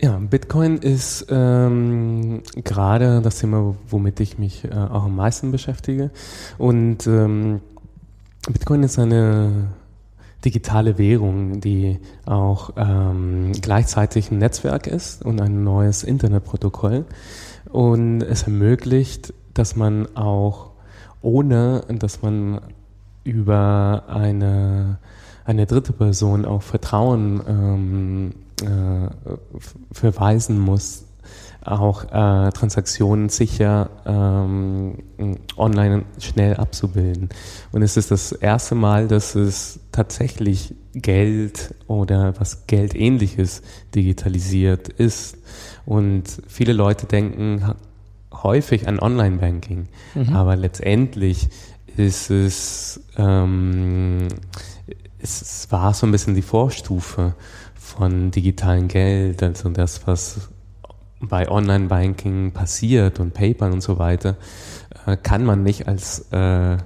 Ja, 0.04 0.18
Bitcoin 0.18 0.78
ist 0.78 1.26
ähm, 1.30 2.42
gerade 2.64 3.20
das 3.22 3.38
Thema, 3.38 3.76
womit 3.88 4.18
ich 4.18 4.36
mich 4.36 4.64
äh, 4.64 4.72
auch 4.74 5.04
am 5.04 5.14
meisten 5.14 5.52
beschäftige. 5.52 6.10
Und 6.58 7.06
ähm, 7.06 7.60
Bitcoin 8.48 8.82
ist 8.82 8.98
eine 8.98 9.68
digitale 10.44 10.98
Währung, 10.98 11.60
die 11.60 12.00
auch 12.26 12.70
ähm, 12.76 13.52
gleichzeitig 13.62 14.32
ein 14.32 14.38
Netzwerk 14.38 14.88
ist 14.88 15.24
und 15.24 15.40
ein 15.40 15.62
neues 15.62 16.02
Internetprotokoll. 16.02 17.04
Und 17.70 18.22
es 18.22 18.42
ermöglicht, 18.42 19.32
dass 19.54 19.76
man 19.76 20.16
auch 20.16 20.70
ohne, 21.20 21.84
dass 21.88 22.22
man 22.22 22.60
über 23.22 24.02
eine, 24.08 24.98
eine 25.44 25.66
dritte 25.66 25.92
Person 25.92 26.44
auch 26.44 26.62
Vertrauen 26.62 27.40
ähm, 27.46 28.32
äh, 28.32 28.51
verweisen 29.92 30.58
muss, 30.58 31.04
auch 31.64 32.04
äh, 32.04 32.50
Transaktionen 32.50 33.28
sicher 33.28 33.90
ähm, 34.04 34.98
online 35.56 36.04
schnell 36.18 36.56
abzubilden. 36.56 37.28
Und 37.70 37.82
es 37.82 37.96
ist 37.96 38.10
das 38.10 38.32
erste 38.32 38.74
Mal, 38.74 39.06
dass 39.06 39.34
es 39.34 39.80
tatsächlich 39.92 40.74
Geld 40.92 41.74
oder 41.86 42.34
was 42.38 42.66
Geldähnliches 42.66 43.62
digitalisiert 43.94 44.88
ist. 44.88 45.38
Und 45.86 46.24
viele 46.48 46.72
Leute 46.72 47.06
denken 47.06 47.74
häufig 48.32 48.88
an 48.88 48.98
Online-Banking, 48.98 49.88
mhm. 50.14 50.32
aber 50.34 50.56
letztendlich 50.56 51.48
ist 51.96 52.30
es, 52.30 53.00
ähm, 53.16 54.28
es 55.20 55.70
war 55.70 55.94
so 55.94 56.06
ein 56.06 56.12
bisschen 56.12 56.34
die 56.34 56.42
Vorstufe 56.42 57.34
von 57.82 58.30
digitalem 58.30 58.88
Geld, 58.88 59.42
also 59.42 59.68
das, 59.68 60.06
was 60.06 60.48
bei 61.20 61.50
Online-Banking 61.50 62.52
passiert 62.52 63.20
und 63.20 63.34
PayPal 63.34 63.72
und 63.72 63.82
so 63.82 63.98
weiter, 63.98 64.36
äh, 65.06 65.16
kann 65.16 65.44
man 65.44 65.62
nicht 65.62 65.88
als, 65.88 66.32
äh, 66.32 66.78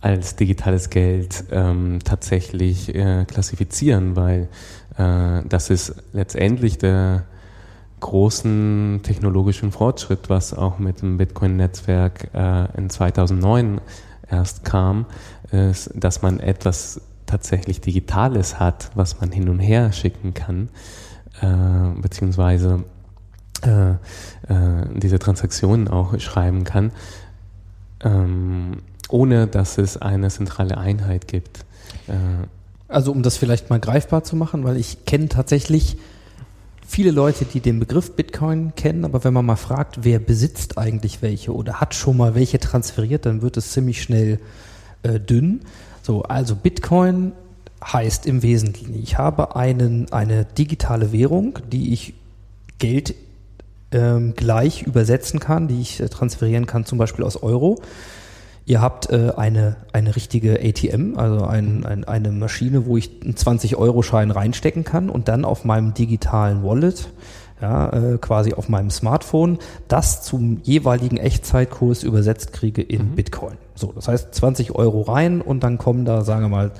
als 0.00 0.36
digitales 0.36 0.90
Geld 0.90 1.44
ähm, 1.50 1.98
tatsächlich 2.04 2.94
äh, 2.94 3.24
klassifizieren, 3.24 4.16
weil 4.16 4.48
äh, 4.96 5.42
das 5.48 5.70
ist 5.70 5.94
letztendlich 6.12 6.78
der 6.78 7.24
großen 8.00 9.00
technologischen 9.02 9.72
Fortschritt, 9.72 10.28
was 10.28 10.54
auch 10.54 10.78
mit 10.78 11.00
dem 11.00 11.16
Bitcoin-Netzwerk 11.16 12.30
äh, 12.34 12.68
in 12.76 12.90
2009 12.90 13.80
erst 14.30 14.64
kam, 14.64 15.06
ist, 15.50 15.90
dass 15.94 16.22
man 16.22 16.38
etwas 16.38 17.00
tatsächlich 17.28 17.80
Digitales 17.80 18.58
hat, 18.58 18.90
was 18.94 19.20
man 19.20 19.30
hin 19.30 19.48
und 19.48 19.60
her 19.60 19.92
schicken 19.92 20.34
kann, 20.34 20.68
äh, 21.40 22.00
beziehungsweise 22.00 22.84
äh, 23.62 23.90
äh, 23.90 23.96
diese 24.94 25.18
Transaktionen 25.18 25.88
auch 25.88 26.18
schreiben 26.20 26.64
kann, 26.64 26.92
ähm, 28.04 28.82
ohne 29.08 29.46
dass 29.46 29.78
es 29.78 29.96
eine 29.96 30.28
zentrale 30.28 30.78
Einheit 30.78 31.28
gibt. 31.28 31.64
Äh, 32.06 32.46
also 32.88 33.12
um 33.12 33.22
das 33.22 33.36
vielleicht 33.36 33.70
mal 33.70 33.80
greifbar 33.80 34.24
zu 34.24 34.34
machen, 34.34 34.64
weil 34.64 34.76
ich 34.76 35.04
kenne 35.04 35.28
tatsächlich 35.28 35.98
viele 36.86 37.10
Leute, 37.10 37.44
die 37.44 37.60
den 37.60 37.78
Begriff 37.78 38.16
Bitcoin 38.16 38.74
kennen, 38.74 39.04
aber 39.04 39.22
wenn 39.24 39.34
man 39.34 39.44
mal 39.44 39.56
fragt, 39.56 40.04
wer 40.04 40.18
besitzt 40.18 40.78
eigentlich 40.78 41.20
welche 41.20 41.54
oder 41.54 41.80
hat 41.80 41.94
schon 41.94 42.16
mal 42.16 42.34
welche 42.34 42.58
transferiert, 42.58 43.26
dann 43.26 43.42
wird 43.42 43.58
es 43.58 43.72
ziemlich 43.72 44.02
schnell 44.02 44.40
äh, 45.02 45.20
dünn. 45.20 45.60
So, 46.08 46.22
also 46.22 46.56
Bitcoin 46.56 47.32
heißt 47.84 48.24
im 48.24 48.42
Wesentlichen, 48.42 48.98
ich 48.98 49.18
habe 49.18 49.56
einen, 49.56 50.10
eine 50.10 50.46
digitale 50.46 51.12
Währung, 51.12 51.58
die 51.70 51.92
ich 51.92 52.14
Geld 52.78 53.14
ähm, 53.92 54.32
gleich 54.34 54.84
übersetzen 54.84 55.38
kann, 55.38 55.68
die 55.68 55.82
ich 55.82 56.00
äh, 56.00 56.08
transferieren 56.08 56.64
kann, 56.64 56.86
zum 56.86 56.96
Beispiel 56.96 57.26
aus 57.26 57.42
Euro. 57.42 57.82
Ihr 58.64 58.80
habt 58.80 59.10
äh, 59.10 59.32
eine, 59.36 59.76
eine 59.92 60.16
richtige 60.16 60.58
ATM, 60.66 61.18
also 61.18 61.44
ein, 61.44 61.84
ein, 61.84 62.04
eine 62.04 62.32
Maschine, 62.32 62.86
wo 62.86 62.96
ich 62.96 63.10
einen 63.22 63.34
20-Euro-Schein 63.34 64.30
reinstecken 64.30 64.84
kann 64.84 65.10
und 65.10 65.28
dann 65.28 65.44
auf 65.44 65.66
meinem 65.66 65.92
digitalen 65.92 66.64
Wallet, 66.64 67.10
ja, 67.60 67.90
äh, 67.90 68.18
quasi 68.18 68.54
auf 68.54 68.68
meinem 68.68 68.90
Smartphone, 68.90 69.58
das 69.88 70.22
zum 70.22 70.60
jeweiligen 70.62 71.16
Echtzeitkurs 71.16 72.02
übersetzt 72.02 72.52
kriege 72.52 72.82
in 72.82 73.10
mhm. 73.10 73.14
Bitcoin. 73.16 73.58
So, 73.74 73.92
das 73.92 74.08
heißt 74.08 74.34
20 74.34 74.74
Euro 74.74 75.02
rein 75.02 75.40
und 75.40 75.62
dann 75.62 75.78
kommen 75.78 76.04
da, 76.04 76.22
sagen 76.22 76.42
wir 76.42 76.48
mal, 76.48 76.70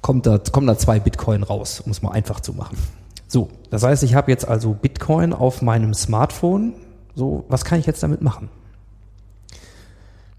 kommt 0.00 0.26
da, 0.26 0.38
kommen 0.38 0.66
da 0.66 0.76
zwei 0.76 1.00
Bitcoin 1.00 1.42
raus, 1.42 1.80
um 1.80 1.90
es 1.90 2.02
mal 2.02 2.12
einfach 2.12 2.40
zu 2.40 2.52
machen. 2.52 2.76
So, 3.26 3.48
das 3.70 3.82
heißt, 3.82 4.02
ich 4.02 4.14
habe 4.14 4.30
jetzt 4.30 4.46
also 4.46 4.74
Bitcoin 4.74 5.32
auf 5.32 5.62
meinem 5.62 5.94
Smartphone. 5.94 6.74
So, 7.14 7.44
was 7.48 7.64
kann 7.64 7.78
ich 7.80 7.86
jetzt 7.86 8.02
damit 8.02 8.22
machen? 8.22 8.48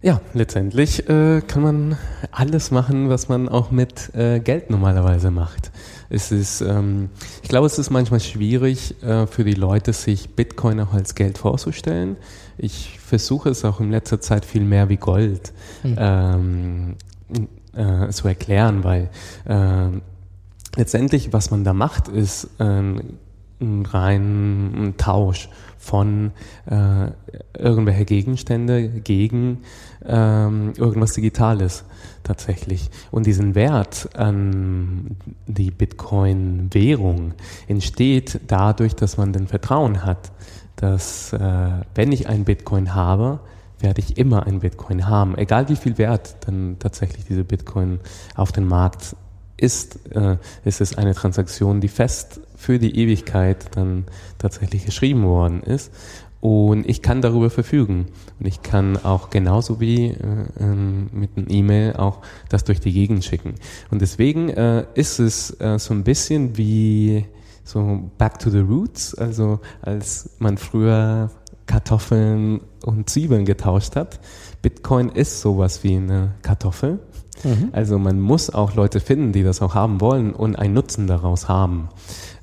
Ja, 0.02 0.22
letztendlich 0.34 1.10
äh, 1.10 1.42
kann 1.42 1.64
man 1.64 1.98
alles 2.32 2.70
machen, 2.70 3.10
was 3.10 3.28
man 3.28 3.50
auch 3.50 3.72
mit 3.72 4.14
äh, 4.14 4.40
Geld 4.40 4.70
normalerweise 4.70 5.32
macht. 5.32 5.72
Es 6.10 6.32
ist, 6.32 6.62
ähm, 6.62 7.10
ich 7.42 7.50
glaube, 7.50 7.68
es 7.68 7.80
ist 7.80 7.90
manchmal 7.90 8.20
schwierig 8.20 9.02
äh, 9.04 9.28
für 9.28 9.44
die 9.44 9.54
Leute, 9.54 9.94
sich 9.94 10.36
Bitcoin 10.36 10.80
auch 10.80 10.94
als 10.94 11.16
Geld 11.16 11.38
vorzustellen. 11.38 12.18
Ich 12.58 13.00
versuche 13.00 13.50
es 13.50 13.66
auch 13.66 13.80
in 13.80 13.92
letzter 13.92 14.22
Zeit 14.22 14.46
viel 14.46 14.64
mehr 14.64 14.90
wie 14.90 14.98
Gold 14.98 15.54
mhm. 15.84 15.96
ähm, 15.98 16.96
äh, 17.76 18.10
zu 18.10 18.28
erklären, 18.28 18.84
weil 18.84 19.10
äh, 19.46 19.90
letztendlich, 20.76 21.34
was 21.34 21.52
man 21.52 21.64
da 21.64 21.74
macht, 21.74 22.08
ist 22.08 22.50
ähm, 22.60 23.18
ein 23.60 23.86
rein 23.86 24.94
Tausch 24.98 25.50
von 25.78 26.32
äh, 26.66 27.12
irgendwelche 27.58 28.06
Gegenstände 28.06 28.90
gegen 28.90 29.60
ähm, 30.06 30.74
irgendwas 30.78 31.14
Digitales 31.14 31.84
tatsächlich. 32.26 32.90
Und 33.12 33.26
diesen 33.26 33.56
Wert 33.56 34.10
an 34.18 35.16
die 35.48 35.72
Bitcoin-Währung 35.72 37.34
entsteht 37.68 38.42
dadurch, 38.48 38.96
dass 38.96 39.18
man 39.18 39.32
den 39.32 39.48
Vertrauen 39.48 40.04
hat, 40.04 40.32
dass 40.76 41.32
äh, 41.32 41.70
wenn 41.94 42.12
ich 42.12 42.28
ein 42.28 42.44
Bitcoin 42.44 42.94
habe, 42.94 43.40
werde 43.80 44.02
ich 44.02 44.18
immer 44.18 44.46
ein 44.46 44.60
Bitcoin 44.60 45.08
haben, 45.08 45.38
egal 45.38 45.70
wie 45.70 45.76
viel 45.76 45.98
Wert 45.98 46.36
dann 46.46 46.78
tatsächlich 46.80 47.26
diese 47.26 47.44
Bitcoin 47.44 48.00
auf 48.36 48.52
den 48.52 48.68
Markt 48.68 49.16
ist, 49.58 50.12
äh, 50.14 50.38
ist 50.66 50.82
es 50.82 50.98
eine 50.98 51.14
Transaktion, 51.14 51.82
die 51.82 51.88
fest 51.88 52.42
für 52.56 52.80
die 52.80 52.98
Ewigkeit 53.00 53.76
dann 53.76 54.06
tatsächlich 54.38 54.86
geschrieben 54.86 55.24
worden 55.24 55.62
ist. 55.62 55.94
Und 56.46 56.88
ich 56.88 57.02
kann 57.02 57.24
darüber 57.24 57.50
verfügen. 57.50 58.06
Und 58.40 58.46
ich 58.46 58.62
kann 58.62 59.04
auch 59.04 59.32
genauso 59.32 59.80
wie 59.80 60.10
äh, 60.10 60.46
ähm, 60.60 61.10
mit 61.12 61.32
einem 61.36 61.48
E-Mail 61.50 61.96
auch 61.96 62.20
das 62.50 62.64
durch 62.64 62.80
die 62.80 62.94
Gegend 62.94 63.26
schicken. 63.26 63.56
Und 63.90 64.00
deswegen 64.00 64.50
äh, 64.50 64.86
ist 64.94 65.18
es 65.18 65.60
äh, 65.60 65.80
so 65.80 65.96
ein 65.96 66.04
bisschen 66.04 66.56
wie 66.56 67.26
so 67.64 68.12
back 68.20 68.38
to 68.38 68.52
the 68.52 68.60
roots, 68.60 69.16
also 69.16 69.60
als 69.82 70.36
man 70.38 70.60
früher 70.60 71.32
Kartoffeln 71.66 72.62
und 72.86 73.10
Zwiebeln 73.10 73.46
getauscht 73.46 73.96
hat. 73.96 74.20
Bitcoin 74.62 75.10
ist 75.10 75.42
sowas 75.42 75.84
wie 75.84 75.96
eine 75.96 76.36
Kartoffel. 76.44 77.00
Mhm. 77.44 77.70
Also 77.72 77.98
man 77.98 78.20
muss 78.22 78.50
auch 78.50 78.76
Leute 78.76 79.00
finden, 79.00 79.32
die 79.32 79.44
das 79.44 79.64
auch 79.64 79.74
haben 79.74 80.00
wollen 80.00 80.34
und 80.34 80.58
einen 80.58 80.76
Nutzen 80.76 81.08
daraus 81.08 81.50
haben. 81.50 81.90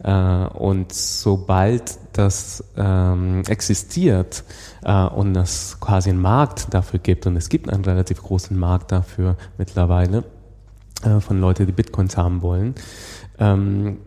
Äh, 0.03 0.13
und 0.13 0.93
sobald 0.93 1.99
das 2.13 2.65
ähm, 2.77 3.43
existiert 3.47 4.45
äh, 4.85 5.07
und 5.07 5.37
es 5.37 5.79
quasi 5.81 6.11
einen 6.11 6.21
Markt 6.21 6.75
dafür 6.75 6.99
gibt, 6.99 7.27
und 7.27 7.37
es 7.37 7.49
gibt 7.49 7.71
einen 7.71 7.85
relativ 7.85 8.23
großen 8.23 8.59
Markt 8.59 8.93
dafür 8.93 9.37
mittlerweile, 9.59 10.25
äh, 11.05 11.21
von 11.21 11.41
Leuten, 11.41 11.67
die 11.67 11.73
Bitcoins 11.73 12.17
haben 12.17 12.43
wollen, 12.43 12.75
ähm, 13.39 13.99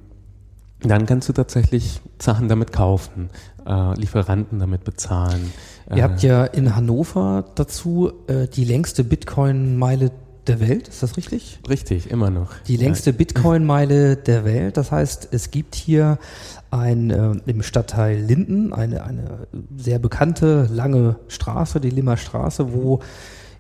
dann 0.82 1.06
kannst 1.06 1.30
du 1.30 1.34
tatsächlich 1.34 2.02
Sachen 2.20 2.48
damit 2.50 2.72
kaufen, 2.72 3.30
äh, 3.66 4.00
Lieferanten 4.00 4.60
damit 4.60 4.84
bezahlen. 4.84 5.52
Ihr 5.94 6.04
habt 6.04 6.24
äh, 6.24 6.28
ja 6.28 6.46
in 6.46 6.76
Hannover 6.76 7.46
dazu 7.56 8.12
äh, 8.28 8.48
die 8.48 8.66
längste 8.66 9.04
Bitcoin-Meile 9.04 10.12
der 10.48 10.60
Welt, 10.60 10.88
ist 10.88 11.04
das 11.04 11.18
richtig? 11.18 11.60
Richtig, 11.68 12.10
immer 12.12 12.30
noch. 12.30 12.52
Die 12.68 12.78
längste 12.78 13.12
ja. 13.12 13.16
Bitcoin-Meile 13.18 14.16
der 14.18 14.46
Welt. 14.46 14.78
Das 14.78 14.92
heißt, 14.92 15.30
es 15.32 15.52
gibt 15.52 15.76
hier 15.76 16.18
ein, 16.72 17.10
äh, 17.10 17.34
im 17.46 17.64
Stadtteil 17.64 18.20
Linden 18.20 18.74
eine, 18.74 19.04
eine 19.04 19.48
sehr 19.78 20.00
bekannte 20.00 20.68
lange 20.72 21.18
Straße, 21.28 21.80
die 21.80 21.90
Limmer 21.90 22.18
Straße, 22.18 22.74
wo 22.74 23.02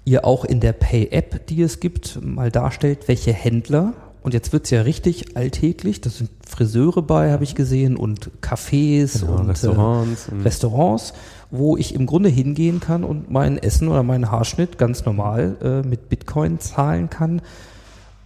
ihr 0.04 0.26
auch 0.26 0.46
in 0.46 0.60
der 0.60 0.74
Pay-App, 0.74 1.48
die 1.48 1.62
es 1.62 1.80
gibt, 1.80 2.20
mal 2.22 2.52
darstellt, 2.52 3.08
welche 3.08 3.34
Händler 3.34 3.94
und 4.26 4.34
jetzt 4.34 4.52
wird's 4.54 4.72
ja 4.72 4.82
richtig 4.82 5.38
alltäglich. 5.38 6.02
Das 6.02 6.18
sind 6.18 6.32
Friseure 6.44 7.04
bei, 7.04 7.32
habe 7.32 7.44
ich 7.44 7.54
gesehen, 7.54 7.96
und 7.96 8.32
Cafés 8.42 9.20
genau, 9.20 9.38
und 9.38 9.50
Restaurants, 9.52 10.30
äh, 10.30 10.42
Restaurants, 10.42 11.14
wo 11.58 11.78
ich 11.78 11.94
im 11.94 12.06
Grunde 12.06 12.30
hingehen 12.30 12.80
kann 12.80 13.04
und 13.04 13.32
mein 13.32 13.58
Essen 13.58 13.88
oder 13.88 14.04
meinen 14.04 14.32
Haarschnitt 14.32 14.78
ganz 14.78 15.06
normal 15.06 15.58
äh, 15.62 15.88
mit 15.88 16.10
Bitcoin 16.10 16.60
zahlen 16.60 17.10
kann. 17.10 17.42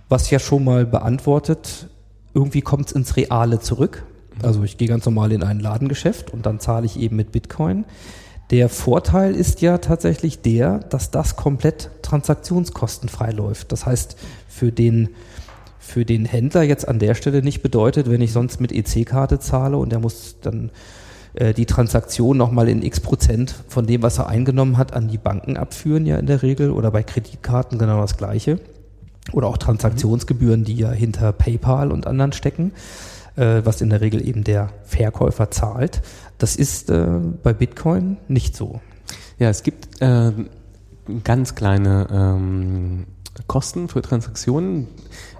Was 0.07 0.29
ja 0.29 0.39
schon 0.39 0.63
mal 0.63 0.85
beantwortet, 0.85 1.87
irgendwie 2.33 2.61
kommt's 2.61 2.91
ins 2.91 3.15
Reale 3.15 3.59
zurück. 3.59 4.03
Also 4.41 4.63
ich 4.63 4.77
gehe 4.77 4.87
ganz 4.87 5.05
normal 5.05 5.31
in 5.31 5.43
ein 5.43 5.59
Ladengeschäft 5.59 6.33
und 6.33 6.45
dann 6.45 6.59
zahle 6.59 6.85
ich 6.85 6.99
eben 6.99 7.15
mit 7.15 7.31
Bitcoin. 7.31 7.85
Der 8.51 8.69
Vorteil 8.69 9.35
ist 9.35 9.61
ja 9.61 9.77
tatsächlich 9.77 10.41
der, 10.41 10.79
dass 10.79 11.11
das 11.11 11.35
komplett 11.35 11.91
transaktionskostenfrei 12.01 13.31
läuft. 13.31 13.71
Das 13.71 13.85
heißt, 13.85 14.17
für 14.47 14.71
den 14.71 15.09
für 15.89 16.05
den 16.05 16.25
Händler 16.25 16.61
jetzt 16.61 16.87
an 16.87 16.99
der 16.99 17.15
Stelle 17.15 17.41
nicht 17.41 17.63
bedeutet, 17.63 18.09
wenn 18.11 18.21
ich 18.21 18.31
sonst 18.31 18.61
mit 18.61 18.71
EC-Karte 18.71 19.39
zahle 19.39 19.77
und 19.77 19.91
er 19.91 19.99
muss 19.99 20.35
dann 20.39 20.69
äh, 21.33 21.53
die 21.53 21.65
Transaktion 21.65 22.37
nochmal 22.37 22.69
in 22.69 22.81
x 22.81 22.99
Prozent 22.99 23.55
von 23.67 23.85
dem, 23.85 24.01
was 24.01 24.17
er 24.19 24.27
eingenommen 24.27 24.77
hat, 24.77 24.93
an 24.93 25.07
die 25.07 25.17
Banken 25.17 25.57
abführen, 25.57 26.05
ja 26.05 26.17
in 26.17 26.25
der 26.25 26.41
Regel, 26.41 26.71
oder 26.71 26.91
bei 26.91 27.03
Kreditkarten 27.03 27.77
genau 27.77 28.01
das 28.01 28.17
Gleiche. 28.17 28.59
Oder 29.31 29.47
auch 29.47 29.57
Transaktionsgebühren, 29.57 30.63
die 30.63 30.75
ja 30.75 30.91
hinter 30.91 31.31
PayPal 31.33 31.91
und 31.91 32.07
anderen 32.07 32.31
stecken, 32.31 32.71
äh, 33.35 33.61
was 33.63 33.81
in 33.81 33.89
der 33.91 34.01
Regel 34.01 34.27
eben 34.27 34.43
der 34.43 34.69
Verkäufer 34.85 35.51
zahlt. 35.51 36.01
Das 36.39 36.55
ist 36.55 36.89
äh, 36.89 37.05
bei 37.43 37.53
Bitcoin 37.53 38.17
nicht 38.27 38.55
so. 38.55 38.81
Ja, 39.37 39.49
es 39.49 39.61
gibt 39.61 40.01
äh, 40.01 40.31
ganz 41.23 41.53
kleine 41.53 42.07
ähm, 42.11 43.05
Kosten 43.47 43.87
für 43.87 44.01
Transaktionen. 44.01 44.87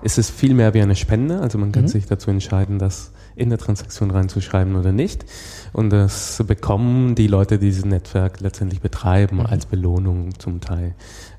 Es 0.04 0.18
ist 0.18 0.30
viel 0.30 0.54
mehr 0.54 0.74
wie 0.74 0.82
eine 0.82 0.96
Spende, 0.96 1.40
also 1.40 1.58
man 1.58 1.72
kann 1.72 1.84
Mhm. 1.84 1.88
sich 1.90 2.06
dazu 2.06 2.30
entscheiden, 2.30 2.80
das 2.80 3.12
in 3.40 3.50
der 3.50 3.58
Transaktion 3.58 4.12
reinzuschreiben 4.12 4.76
oder 4.76 4.92
nicht. 4.92 5.26
Und 5.74 5.92
das 5.92 6.44
bekommen 6.46 7.16
die 7.16 7.28
Leute, 7.28 7.58
die 7.58 7.68
dieses 7.68 7.86
Netzwerk 7.86 8.40
letztendlich 8.42 8.82
betreiben, 8.82 9.38
Mhm. 9.38 9.46
als 9.46 9.66
Belohnung 9.66 10.38
zum 10.40 10.60
Teil. 10.60 10.96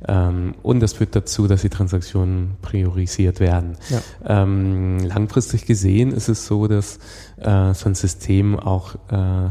Ähm, 0.07 0.55
und 0.63 0.81
das 0.81 0.95
führt 0.95 1.15
dazu, 1.15 1.47
dass 1.47 1.63
die 1.63 1.69
Transaktionen 1.69 2.57
priorisiert 2.63 3.41
werden. 3.41 3.77
Ja. 3.91 4.01
Ähm, 4.43 5.01
langfristig 5.01 5.67
gesehen 5.67 6.13
ist 6.13 6.29
es 6.29 6.47
so, 6.47 6.69
dass 6.69 6.99
äh, 7.39 7.75
so 7.75 7.89
ein 7.89 7.95
System 7.95 8.59
auch 8.59 8.95
äh, 9.11 9.51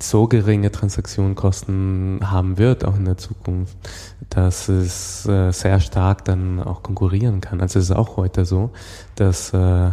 so 0.00 0.26
geringe 0.26 0.70
Transaktionskosten 0.70 2.20
haben 2.24 2.56
wird, 2.56 2.84
auch 2.84 2.96
in 2.96 3.04
der 3.04 3.18
Zukunft, 3.18 3.76
dass 4.30 4.68
es 4.68 5.26
äh, 5.26 5.52
sehr 5.52 5.80
stark 5.80 6.24
dann 6.24 6.60
auch 6.60 6.82
konkurrieren 6.82 7.40
kann. 7.40 7.60
Also 7.60 7.78
es 7.78 7.86
ist 7.90 7.96
auch 7.96 8.16
heute 8.16 8.44
so, 8.46 8.70
dass 9.16 9.52
äh, 9.52 9.90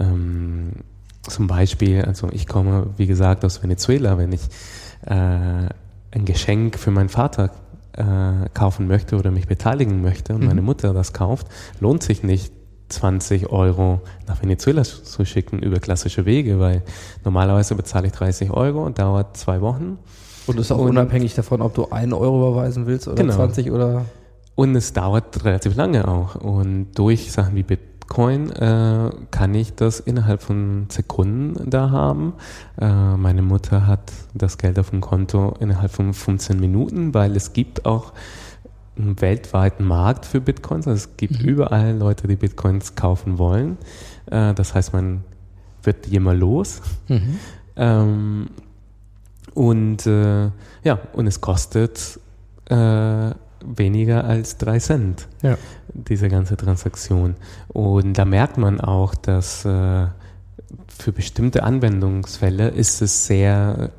ähm, 0.00 0.72
zum 1.22 1.46
Beispiel, 1.46 2.02
also 2.02 2.28
ich 2.32 2.46
komme, 2.46 2.88
wie 2.96 3.06
gesagt, 3.06 3.44
aus 3.44 3.62
Venezuela, 3.62 4.18
wenn 4.18 4.32
ich 4.32 4.42
äh, 5.06 5.14
ein 5.14 6.24
Geschenk 6.24 6.78
für 6.78 6.90
meinen 6.90 7.08
Vater 7.08 7.50
äh, 7.92 8.48
kaufen 8.54 8.86
möchte 8.88 9.16
oder 9.16 9.30
mich 9.30 9.46
beteiligen 9.46 10.02
möchte 10.02 10.34
und 10.34 10.40
Mhm. 10.42 10.46
meine 10.48 10.62
Mutter 10.62 10.92
das 10.92 11.12
kauft, 11.12 11.46
lohnt 11.80 12.02
sich 12.02 12.22
nicht 12.22 12.52
20 12.90 13.50
Euro 13.50 14.00
nach 14.28 14.42
Venezuela 14.42 14.82
zu 14.84 15.24
schicken 15.24 15.60
über 15.60 15.78
klassische 15.80 16.26
Wege, 16.26 16.60
weil 16.60 16.82
normalerweise 17.24 17.74
bezahle 17.74 18.08
ich 18.08 18.12
30 18.12 18.50
Euro 18.50 18.84
und 18.84 18.98
dauert 18.98 19.36
zwei 19.36 19.60
Wochen. 19.62 19.98
Und 20.46 20.60
ist 20.60 20.70
auch 20.70 20.78
Und- 20.78 20.90
unabhängig 20.90 21.34
davon, 21.34 21.62
ob 21.62 21.74
du 21.74 21.88
einen 21.90 22.12
Euro 22.12 22.50
überweisen 22.50 22.86
willst 22.86 23.08
oder 23.08 23.16
Genau. 23.22 23.34
20 23.34 23.70
oder. 23.72 24.04
Und 24.56 24.76
es 24.76 24.92
dauert 24.92 25.42
relativ 25.44 25.74
lange 25.74 26.06
auch. 26.06 26.34
Und 26.36 26.92
durch 26.94 27.32
Sachen 27.32 27.56
wie 27.56 27.62
Bitcoin 28.06 28.50
äh, 28.50 29.10
kann 29.30 29.54
ich 29.54 29.74
das 29.74 30.00
innerhalb 30.00 30.42
von 30.42 30.86
Sekunden 30.90 31.70
da 31.70 31.90
haben. 31.90 32.34
Äh, 32.80 33.16
meine 33.16 33.42
Mutter 33.42 33.86
hat 33.86 34.12
das 34.34 34.58
Geld 34.58 34.78
auf 34.78 34.90
dem 34.90 35.00
Konto 35.00 35.54
innerhalb 35.58 35.90
von 35.90 36.12
15 36.12 36.60
Minuten, 36.60 37.14
weil 37.14 37.34
es 37.34 37.52
gibt 37.52 37.86
auch 37.86 38.12
einen 38.96 39.20
weltweiten 39.20 39.84
Markt 39.84 40.26
für 40.26 40.40
Bitcoins. 40.40 40.86
Also 40.86 41.08
es 41.08 41.16
gibt 41.16 41.40
überall 41.42 41.96
Leute, 41.96 42.28
die 42.28 42.36
Bitcoins 42.36 42.94
kaufen 42.94 43.38
wollen. 43.38 43.78
Äh, 44.30 44.54
das 44.54 44.74
heißt, 44.74 44.92
man 44.92 45.24
wird 45.82 46.06
die 46.06 46.16
immer 46.16 46.34
los. 46.34 46.82
Mhm. 47.08 47.38
Ähm, 47.76 48.50
und 49.54 50.06
äh, 50.06 50.50
ja, 50.84 50.98
und 51.14 51.26
es 51.26 51.40
kostet 51.40 52.20
äh, 52.68 53.30
weniger 53.64 54.24
als 54.24 54.56
drei 54.58 54.78
Cent, 54.78 55.28
Ja. 55.42 55.56
diese 55.92 56.28
ganze 56.28 56.56
Transaktion. 56.56 57.34
Und 57.68 58.14
da 58.18 58.24
merkt 58.24 58.58
man 58.58 58.80
auch, 58.80 59.14
dass 59.14 59.64
äh, 59.64 60.06
für 60.88 61.12
bestimmte 61.12 61.62
Anwendungsfälle 61.62 62.68
ist 62.68 63.02
es 63.02 63.26
sehr, 63.26 63.90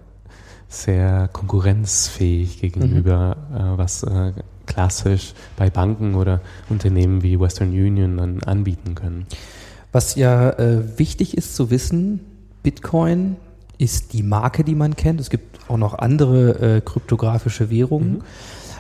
sehr 0.68 1.30
konkurrenzfähig 1.32 2.60
gegenüber, 2.60 3.38
äh, 3.54 3.78
was 3.78 4.04
äh, 4.04 4.34
klassisch 4.66 5.34
bei 5.58 5.70
Banken 5.70 6.16
oder 6.16 6.42
Unternehmen 6.70 7.22
wie 7.24 7.40
Western 7.40 7.70
Union 7.70 8.18
dann 8.18 8.44
anbieten 8.44 8.96
können. 8.96 9.26
Was 9.92 10.16
ja 10.16 10.50
äh, 10.52 10.98
wichtig 11.00 11.38
ist 11.38 11.56
zu 11.56 11.70
wissen, 11.70 12.20
Bitcoin 12.64 13.38
ist 13.78 14.14
die 14.14 14.24
Marke, 14.24 14.64
die 14.64 14.76
man 14.76 14.96
kennt. 14.96 15.20
Es 15.20 15.30
gibt 15.30 15.70
auch 15.70 15.78
noch 15.78 15.94
andere 15.94 16.78
äh, 16.78 16.82
kryptografische 16.82 17.70
Währungen. 17.70 18.24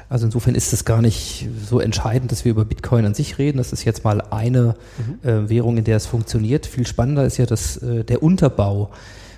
Also 0.09 0.25
insofern 0.25 0.55
ist 0.55 0.71
es 0.73 0.85
gar 0.85 1.01
nicht 1.01 1.47
so 1.67 1.79
entscheidend, 1.79 2.31
dass 2.31 2.45
wir 2.45 2.51
über 2.51 2.65
Bitcoin 2.65 3.05
an 3.05 3.13
sich 3.13 3.37
reden. 3.37 3.57
Das 3.57 3.73
ist 3.73 3.83
jetzt 3.85 4.03
mal 4.03 4.21
eine 4.21 4.75
äh, 5.23 5.49
Währung, 5.49 5.77
in 5.77 5.83
der 5.83 5.97
es 5.97 6.05
funktioniert. 6.05 6.65
Viel 6.65 6.85
spannender 6.85 7.25
ist 7.25 7.37
ja 7.37 7.45
das, 7.45 7.77
äh, 7.77 8.03
der 8.03 8.21
Unterbau 8.21 8.91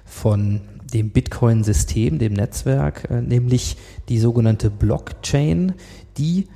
von 0.06 0.62
dem 0.94 1.10
Bitcoin-System, 1.12 2.20
dem 2.20 2.34
Netzwerk, 2.34 3.10
äh, 3.10 3.22
nämlich 3.22 3.78
die 4.10 4.20
sogenannte 4.20 4.70
Blockchain, 4.70 5.74
die 6.18 6.48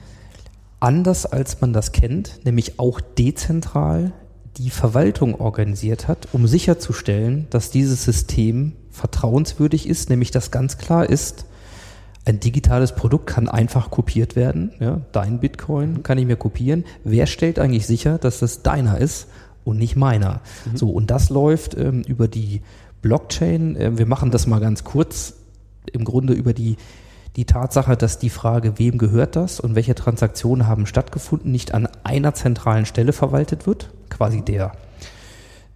anders 0.80 1.26
als 1.26 1.62
man 1.62 1.74
das 1.74 1.92
kennt, 1.92 2.44
nämlich 2.44 2.80
auch 2.80 3.00
dezentral 3.00 4.14
die 4.58 4.70
Verwaltung 4.70 5.40
organisiert 5.40 6.08
hat, 6.08 6.28
um 6.34 6.48
sicherzustellen, 6.48 7.48
dass 7.50 7.72
dieses 7.72 8.04
System 8.04 8.74
vertrauenswürdig 8.90 9.88
ist, 9.88 10.10
nämlich 10.10 10.32
dass 10.32 10.52
ganz 10.52 10.78
klar 10.78 11.10
ist, 11.10 11.46
ein 12.26 12.40
digitales 12.40 12.94
Produkt 12.94 13.28
kann 13.28 13.48
einfach 13.50 13.90
kopiert 13.90 14.36
werden. 14.36 14.72
Ja, 14.80 15.02
dein 15.12 15.40
Bitcoin 15.40 16.04
kann 16.04 16.18
ich 16.18 16.26
mir 16.26 16.36
kopieren. 16.36 16.86
Wer 17.04 17.26
stellt 17.26 17.58
eigentlich 17.58 17.88
sicher, 17.88 18.18
dass 18.18 18.40
das 18.40 18.62
deiner 18.62 19.00
ist 19.00 19.28
und 19.64 19.78
nicht 19.78 19.96
meiner? 19.96 20.42
So, 20.74 20.90
und 20.90 21.10
das 21.10 21.30
läuft 21.30 21.76
ähm, 21.76 22.04
über 22.04 22.28
die 22.28 22.62
Blockchain. 23.02 23.76
Ähm, 23.80 23.98
wir 23.98 24.06
machen 24.06 24.30
das 24.32 24.46
mal 24.46 24.60
ganz 24.60 24.84
kurz. 24.84 25.34
Im 25.92 26.06
Grunde 26.06 26.34
über 26.34 26.54
die, 26.54 26.78
die 27.36 27.46
Tatsache, 27.46 27.98
dass 27.98 28.20
die 28.20 28.30
Frage, 28.30 28.78
wem 28.78 29.00
gehört 29.00 29.36
das 29.36 29.60
und 29.60 29.74
welche 29.74 29.96
Transaktionen 29.96 30.68
haben 30.68 30.86
stattgefunden, 30.86 31.52
nicht 31.52 31.74
an 31.74 31.88
einer 32.04 32.36
zentralen 32.36 32.86
Stelle 32.86 33.14
verwaltet 33.14 33.66
wird. 33.66 33.90
Quasi 34.10 34.42
der 34.42 34.74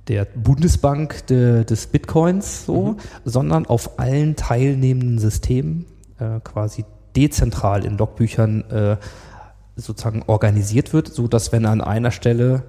der 0.08 0.26
Bundesbank 0.26 1.26
de, 1.26 1.66
des 1.66 1.88
Bitcoins 1.88 2.68
so, 2.68 2.98
sondern 3.24 3.66
auf 3.66 3.98
allen 3.98 4.36
teilnehmenden 4.36 5.18
Systemen 5.18 5.88
äh, 6.20 6.40
quasi 6.44 6.86
dezentral 7.16 7.86
in 7.86 7.98
Logbüchern 7.98 8.62
äh, 8.70 8.98
sozusagen 9.76 10.24
organisiert 10.28 10.94
wird, 10.94 11.08
so 11.08 11.28
dass 11.28 11.52
wenn 11.52 11.66
an 11.66 11.82
einer 11.82 12.12
Stelle 12.12 12.64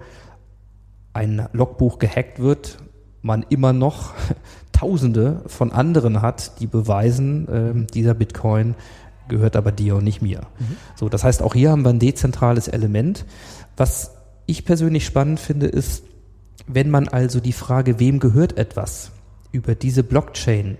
ein 1.13 1.49
Logbuch 1.53 1.99
gehackt 1.99 2.41
wird, 2.41 2.79
man 3.23 3.45
immer 3.49 3.73
noch 3.73 4.15
Tausende 4.73 5.43
von 5.47 5.73
anderen 5.73 6.21
hat, 6.21 6.61
die 6.61 6.67
beweisen, 6.67 7.49
ähm, 7.51 7.87
dieser 7.87 8.13
Bitcoin 8.13 8.75
gehört 9.29 9.57
aber 9.57 9.73
dir 9.73 9.97
und 9.97 10.05
nicht 10.05 10.23
mir. 10.23 10.43
So, 10.95 11.09
das 11.09 11.25
heißt, 11.25 11.43
auch 11.43 11.55
hier 11.55 11.71
haben 11.71 11.83
wir 11.83 11.91
ein 11.91 11.99
dezentrales 11.99 12.69
Element. 12.69 13.25
Was 13.77 14.13
ich 14.45 14.65
persönlich 14.65 15.07
spannend 15.07 15.41
finde, 15.41 15.67
ist, 15.67 16.05
wenn 16.67 16.91
man 16.91 17.09
also 17.09 17.41
die 17.41 17.53
Frage, 17.53 17.99
wem 17.99 18.21
gehört 18.21 18.59
etwas, 18.59 19.13
über 19.51 19.75
diese 19.75 20.03
Blockchain 20.03 20.79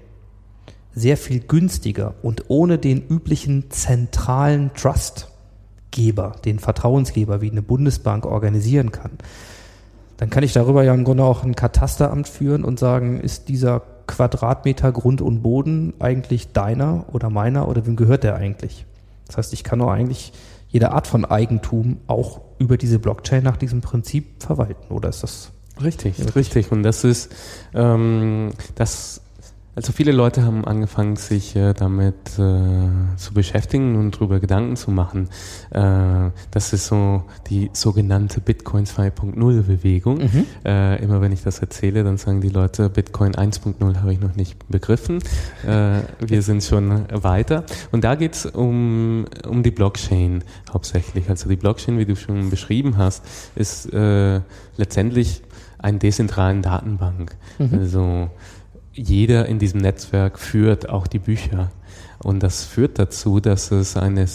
sehr 0.97 1.19
viel 1.19 1.41
günstiger 1.41 2.15
und 2.23 2.45
ohne 2.49 2.79
den 2.79 3.07
üblichen 3.07 3.71
zentralen 3.71 4.73
Trustgeber, 4.75 6.37
den 6.45 6.59
Vertrauensgeber 6.59 7.43
wie 7.43 7.51
eine 7.51 7.63
Bundesbank 7.63 8.25
organisieren 8.25 8.91
kann, 8.91 9.13
dann 10.17 10.31
kann 10.31 10.43
ich 10.43 10.55
darüber 10.55 10.83
ja 10.83 10.95
im 10.95 11.05
Grunde 11.05 11.23
auch 11.23 11.45
ein 11.45 11.55
Katasteramt 11.55 12.27
führen 12.27 12.65
und 12.65 12.79
sagen, 12.79 13.21
ist 13.21 13.51
dieser 13.51 13.83
Quadratmeter 14.07 14.91
Grund 14.91 15.21
und 15.21 15.43
Boden 15.43 15.93
eigentlich 15.99 16.53
deiner 16.53 17.05
oder 17.13 17.29
meiner 17.29 17.69
oder 17.69 17.85
wem 17.87 17.97
gehört 17.97 18.25
der 18.25 18.37
eigentlich? 18.37 18.87
Das 19.27 19.37
heißt, 19.37 19.53
ich 19.53 19.65
kann 19.65 19.83
auch 19.83 19.91
eigentlich 19.91 20.33
jede 20.69 20.93
Art 20.93 21.07
von 21.07 21.27
Eigentum 21.27 21.99
auch 22.07 22.41
über 22.59 22.79
diese 22.79 22.99
Blockchain 22.99 23.45
nach 23.45 23.59
diesem 23.59 23.83
Prinzip 23.83 24.43
verwalten. 24.43 24.95
Oder 24.95 25.11
ist 25.11 25.23
das 25.23 25.53
Richtig, 25.83 26.15
richtig. 26.35 26.73
Und 26.73 26.83
das 26.83 27.05
ist, 27.05 27.31
ähm, 27.75 28.53
das, 28.77 29.21
also 29.77 29.93
viele 29.93 30.13
Leute 30.13 30.43
haben 30.43 30.65
angefangen, 30.65 31.17
sich 31.17 31.55
äh, 31.55 31.75
damit 31.75 32.39
äh, 32.39 32.89
zu 33.17 33.35
beschäftigen 33.35 33.97
und 33.97 34.17
darüber 34.17 34.41
Gedanken 34.41 34.75
zu 34.75 34.91
machen. 34.91 35.29
Äh, 35.71 36.31
das 36.51 36.73
ist 36.73 36.87
so 36.87 37.25
die 37.51 37.69
sogenannte 37.75 38.41
Bitcoin 38.41 38.87
2.0 38.87 39.63
Bewegung. 39.63 40.21
Äh, 40.65 41.03
immer 41.05 41.21
wenn 41.21 41.31
ich 41.31 41.43
das 41.43 41.59
erzähle, 41.59 42.05
dann 42.05 42.17
sagen 42.17 42.41
die 42.41 42.49
Leute, 42.49 42.89
Bitcoin 42.89 43.33
1.0 43.33 44.01
habe 44.01 44.13
ich 44.15 44.19
noch 44.19 44.35
nicht 44.35 44.67
begriffen. 44.71 45.19
Äh, 45.67 46.01
wir 46.27 46.41
sind 46.41 46.65
schon 46.65 47.05
weiter. 47.13 47.65
Und 47.93 48.03
da 48.03 48.15
geht 48.15 48.35
es 48.35 48.47
um, 48.47 49.27
um 49.47 49.63
die 49.63 49.73
Blockchain 49.73 50.43
hauptsächlich. 50.73 51.29
Also 51.29 51.51
die 51.51 51.57
Blockchain, 51.57 51.99
wie 51.99 52.07
du 52.07 52.17
schon 52.17 52.49
beschrieben 52.49 52.97
hast, 52.97 53.23
ist 53.55 53.93
äh, 53.93 54.41
letztendlich 54.79 55.43
eine 55.79 55.99
dezentralen 55.99 56.63
Datenbank. 56.63 57.37
Also 57.73 58.31
jeder 58.97 59.47
in 59.47 59.59
diesem 59.59 59.81
Netzwerk 59.81 60.39
führt 60.39 60.89
auch 60.89 61.07
die 61.07 61.19
Bücher. 61.19 61.71
Und 62.19 62.43
das 62.43 62.65
führt 62.65 62.99
dazu, 62.99 63.41
dass 63.41 63.71
es 63.71 63.97
eine 63.97 64.23
äh, 64.23 64.27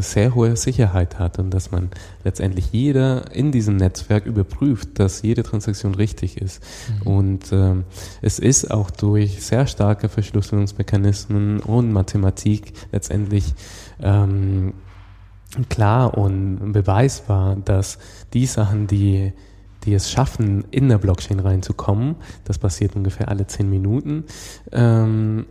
sehr 0.00 0.34
hohe 0.34 0.56
Sicherheit 0.56 1.18
hat 1.20 1.38
und 1.38 1.50
dass 1.50 1.70
man 1.70 1.90
letztendlich 2.24 2.72
jeder 2.72 3.32
in 3.32 3.52
diesem 3.52 3.76
Netzwerk 3.76 4.26
überprüft, 4.26 4.98
dass 4.98 5.22
jede 5.22 5.44
Transaktion 5.44 5.94
richtig 5.94 6.36
ist. 6.36 6.62
Und 7.04 7.52
ähm, 7.52 7.84
es 8.22 8.38
ist 8.40 8.70
auch 8.70 8.90
durch 8.90 9.42
sehr 9.42 9.66
starke 9.68 10.08
Verschlüsselungsmechanismen 10.08 11.60
und 11.60 11.92
Mathematik 11.92 12.72
letztendlich 12.90 13.54
ähm, 14.00 14.74
klar 15.68 16.18
und 16.18 16.72
beweisbar, 16.72 17.56
dass 17.64 17.98
die 18.32 18.46
Sachen, 18.46 18.88
die, 18.88 19.32
die 19.84 19.94
es 19.94 20.10
schaffen, 20.10 20.64
in 20.70 20.88
der 20.88 20.98
Blockchain 20.98 21.40
reinzukommen, 21.40 22.16
das 22.44 22.58
passiert 22.58 22.96
ungefähr 22.96 23.28
alle 23.28 23.46
zehn 23.46 23.68
Minuten, 23.68 24.24
ähm, 24.72 25.46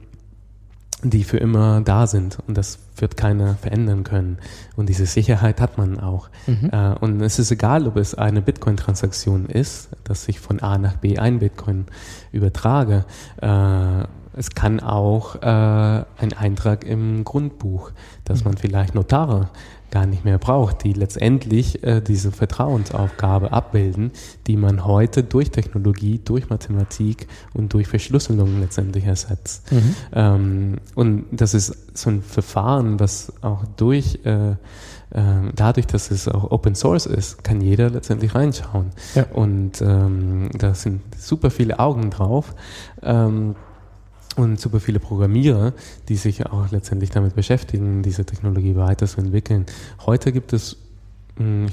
die 1.04 1.24
für 1.24 1.38
immer 1.38 1.82
da 1.82 2.06
sind 2.06 2.38
und 2.48 2.58
das 2.58 2.80
wird 2.96 3.18
keiner 3.18 3.56
verändern 3.56 4.04
können. 4.04 4.38
Und 4.76 4.88
diese 4.90 5.06
Sicherheit 5.08 5.60
hat 5.60 5.78
man 5.78 6.00
auch. 6.00 6.30
Äh, 6.72 6.94
und 7.00 7.22
es 7.22 7.40
ist 7.40 7.52
egal, 7.52 7.88
ob 7.88 7.98
es 7.98 8.14
eine 8.14 8.42
Bitcoin-Transaktion 8.42 9.46
ist, 9.48 9.90
dass 10.04 10.28
ich 10.28 10.40
von 10.40 10.60
A 10.60 10.78
nach 10.78 10.98
B 10.98 11.18
ein 11.18 11.40
Bitcoin 11.40 11.86
übertrage. 12.32 13.06
Äh, 13.42 14.04
es 14.34 14.52
kann 14.52 14.80
auch 14.80 15.36
äh, 15.36 15.40
ein 15.46 16.34
Eintrag 16.38 16.86
im 16.86 17.24
Grundbuch, 17.24 17.92
dass 18.24 18.46
man 18.46 18.56
vielleicht 18.56 18.96
Notare 18.96 19.50
gar 19.92 20.06
nicht 20.06 20.26
mehr 20.26 20.38
braucht, 20.38 20.84
die 20.84 20.94
letztendlich 20.94 21.84
äh, 21.84 22.02
diese 22.02 22.32
Vertrauensaufgabe 22.32 23.52
abbilden, 23.52 24.12
die 24.48 24.58
man 24.58 24.86
heute 24.86 25.24
durch 25.24 25.52
Technologie, 25.52 26.20
durch 26.24 26.50
Mathematik 26.50 27.28
und 27.54 27.74
durch 27.74 27.88
Verschlüsselung 27.88 28.60
letztendlich 28.62 29.06
ersetzt. 29.06 29.72
Ähm, 30.14 30.78
und 30.96 31.26
das 31.32 31.54
ist 31.54 31.98
so 31.98 32.10
ein 32.10 32.22
Verfahren, 32.22 33.00
was 33.00 33.34
auch 33.42 33.66
durch 33.76 34.20
äh, 34.24 34.56
ähm, 35.14 35.52
dadurch, 35.56 35.88
dass 35.88 36.10
es 36.12 36.28
auch 36.28 36.52
Open 36.52 36.76
Source 36.76 37.06
ist, 37.06 37.44
kann 37.44 37.62
jeder 37.62 37.90
letztendlich 37.90 38.34
reinschauen. 38.34 38.92
Ja. 39.14 39.26
Und 39.34 39.82
ähm, 39.82 40.50
da 40.58 40.74
sind 40.74 41.02
super 41.18 41.52
viele 41.52 41.80
Augen 41.80 42.10
drauf. 42.10 42.56
Ähm, 43.02 43.56
und 44.34 44.60
super 44.60 44.80
viele 44.80 45.00
Programmierer, 45.00 45.74
die 46.10 46.16
sich 46.16 46.46
auch 46.46 46.72
letztendlich 46.72 47.10
damit 47.10 47.36
beschäftigen, 47.36 48.04
diese 48.04 48.26
Technologie 48.26 48.76
weiterzuentwickeln. 48.76 49.66
Heute 50.06 50.32
gibt 50.32 50.54
es 50.54 50.78
mh, 51.38 51.70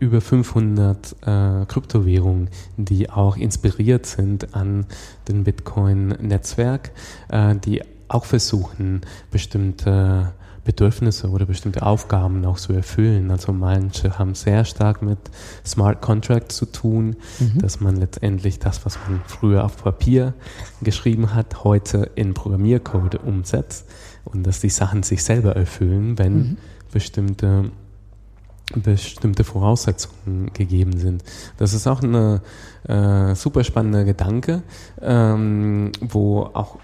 über 0.00 0.20
500 0.20 1.16
äh, 1.22 1.66
Kryptowährungen, 1.66 2.48
die 2.76 3.10
auch 3.10 3.36
inspiriert 3.36 4.06
sind 4.06 4.54
an 4.54 4.86
dem 5.28 5.44
Bitcoin-Netzwerk, 5.44 6.90
äh, 7.28 7.54
die 7.56 7.82
auch 8.08 8.24
versuchen, 8.24 9.02
bestimmte 9.30 10.32
Bedürfnisse 10.66 11.30
oder 11.30 11.46
bestimmte 11.46 11.82
Aufgaben 11.82 12.44
auch 12.44 12.58
zu 12.58 12.72
erfüllen. 12.72 13.30
Also 13.30 13.52
manche 13.52 14.18
haben 14.18 14.34
sehr 14.34 14.64
stark 14.64 15.00
mit 15.00 15.18
Smart 15.64 16.02
Contracts 16.02 16.56
zu 16.56 16.66
tun, 16.66 17.16
dass 17.54 17.80
man 17.80 17.96
letztendlich 17.96 18.58
das, 18.58 18.84
was 18.84 18.98
man 19.08 19.22
früher 19.26 19.64
auf 19.64 19.82
Papier 19.82 20.34
geschrieben 20.82 21.34
hat, 21.34 21.64
heute 21.64 22.10
in 22.16 22.34
Programmiercode 22.34 23.14
umsetzt 23.14 23.86
und 24.24 24.46
dass 24.46 24.60
die 24.60 24.68
Sachen 24.68 25.02
sich 25.02 25.22
selber 25.22 25.56
erfüllen, 25.56 26.18
wenn 26.18 26.58
bestimmte 26.92 27.70
bestimmte 28.74 29.44
Voraussetzungen 29.44 30.52
gegeben 30.52 30.98
sind. 30.98 31.22
Das 31.56 31.72
ist 31.72 31.86
auch 31.86 32.02
ein 32.02 32.40
äh, 32.88 33.34
super 33.36 33.62
spannender 33.62 34.04
Gedanke, 34.04 34.62
ähm, 35.00 35.92
wo 36.00 36.42
auch 36.52 36.78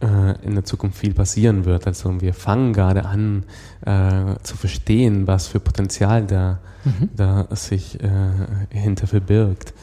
in 0.00 0.54
der 0.54 0.64
Zukunft 0.64 0.98
viel 0.98 1.12
passieren 1.12 1.64
wird. 1.64 1.86
Also 1.86 2.20
wir 2.20 2.32
fangen 2.32 2.72
gerade 2.72 3.04
an 3.04 3.44
äh, 3.84 4.36
zu 4.44 4.56
verstehen, 4.56 5.26
was 5.26 5.48
für 5.48 5.58
Potenzial 5.58 6.24
da, 6.24 6.60
da 7.16 7.48
sich 7.50 7.98
äh, 8.00 8.08
hinter 8.70 9.08
verbirgt. 9.08 9.74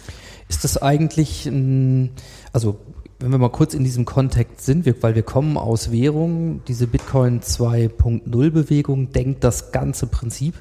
Ist 0.47 0.63
das 0.63 0.81
eigentlich, 0.81 1.45
ein, 1.47 2.11
also 2.53 2.79
wenn 3.19 3.31
wir 3.31 3.37
mal 3.37 3.49
kurz 3.49 3.73
in 3.73 3.83
diesem 3.83 4.05
Kontext 4.05 4.65
sind, 4.65 4.85
wir, 4.85 5.01
weil 5.01 5.15
wir 5.15 5.23
kommen 5.23 5.57
aus 5.57 5.91
Währungen, 5.91 6.61
diese 6.67 6.87
Bitcoin 6.87 7.41
2.0 7.41 8.51
Bewegung 8.51 9.11
denkt 9.11 9.43
das 9.43 9.71
ganze 9.71 10.07
Prinzip 10.07 10.55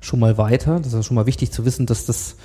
schon 0.00 0.20
mal 0.20 0.38
weiter. 0.38 0.80
Das 0.80 0.92
ist 0.92 1.06
schon 1.06 1.14
mal 1.14 1.26
wichtig 1.26 1.50
zu 1.52 1.64
wissen, 1.64 1.86
dass 1.86 2.06
das 2.06 2.36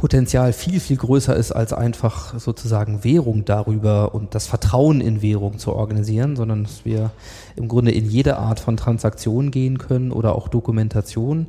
Potenzial 0.00 0.54
viel, 0.54 0.80
viel 0.80 0.96
größer 0.96 1.36
ist, 1.36 1.52
als 1.52 1.74
einfach 1.74 2.38
sozusagen 2.40 3.04
Währung 3.04 3.44
darüber 3.44 4.14
und 4.14 4.34
das 4.34 4.46
Vertrauen 4.46 5.02
in 5.02 5.20
Währung 5.20 5.58
zu 5.58 5.74
organisieren, 5.74 6.36
sondern 6.36 6.62
dass 6.62 6.86
wir 6.86 7.10
im 7.54 7.68
Grunde 7.68 7.90
in 7.90 8.06
jede 8.06 8.38
Art 8.38 8.60
von 8.60 8.78
Transaktion 8.78 9.50
gehen 9.50 9.76
können 9.76 10.10
oder 10.10 10.34
auch 10.36 10.48
Dokumentation. 10.48 11.48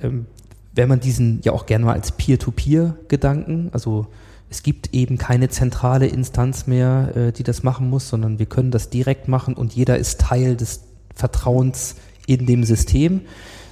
Ähm, 0.00 0.26
wenn 0.72 0.88
man 0.88 1.00
diesen 1.00 1.40
ja 1.42 1.50
auch 1.50 1.66
gerne 1.66 1.86
mal 1.86 1.94
als 1.94 2.12
Peer-to-Peer-Gedanken, 2.12 3.70
also 3.72 4.06
es 4.50 4.62
gibt 4.62 4.94
eben 4.94 5.18
keine 5.18 5.48
zentrale 5.48 6.06
Instanz 6.06 6.68
mehr, 6.68 7.10
äh, 7.16 7.32
die 7.32 7.42
das 7.42 7.64
machen 7.64 7.90
muss, 7.90 8.08
sondern 8.08 8.38
wir 8.38 8.46
können 8.46 8.70
das 8.70 8.90
direkt 8.90 9.26
machen 9.26 9.54
und 9.54 9.74
jeder 9.74 9.98
ist 9.98 10.20
Teil 10.20 10.54
des 10.54 10.82
Vertrauens 11.16 11.96
in 12.28 12.46
dem 12.46 12.62
System. 12.62 13.22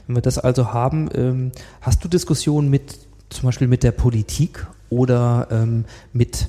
Wenn 0.09 0.17
wir 0.17 0.23
das 0.23 0.39
also 0.39 0.73
haben, 0.73 1.09
ähm, 1.15 1.53
hast 1.81 2.03
du 2.03 2.09
Diskussionen 2.09 2.69
mit 2.69 3.08
zum 3.31 3.47
Beispiel 3.47 3.69
mit 3.69 3.83
der 3.83 3.93
Politik 3.93 4.67
oder 4.91 5.49
ähm, 5.51 5.85
mit 6.13 6.49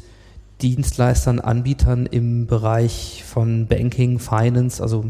Dienstleistern, 0.62 1.40
Anbietern 1.40 2.06
im 2.06 2.48
Bereich 2.48 3.24
von 3.26 3.68
Banking, 3.68 4.20
Finance, 4.20 4.82
also 4.82 5.06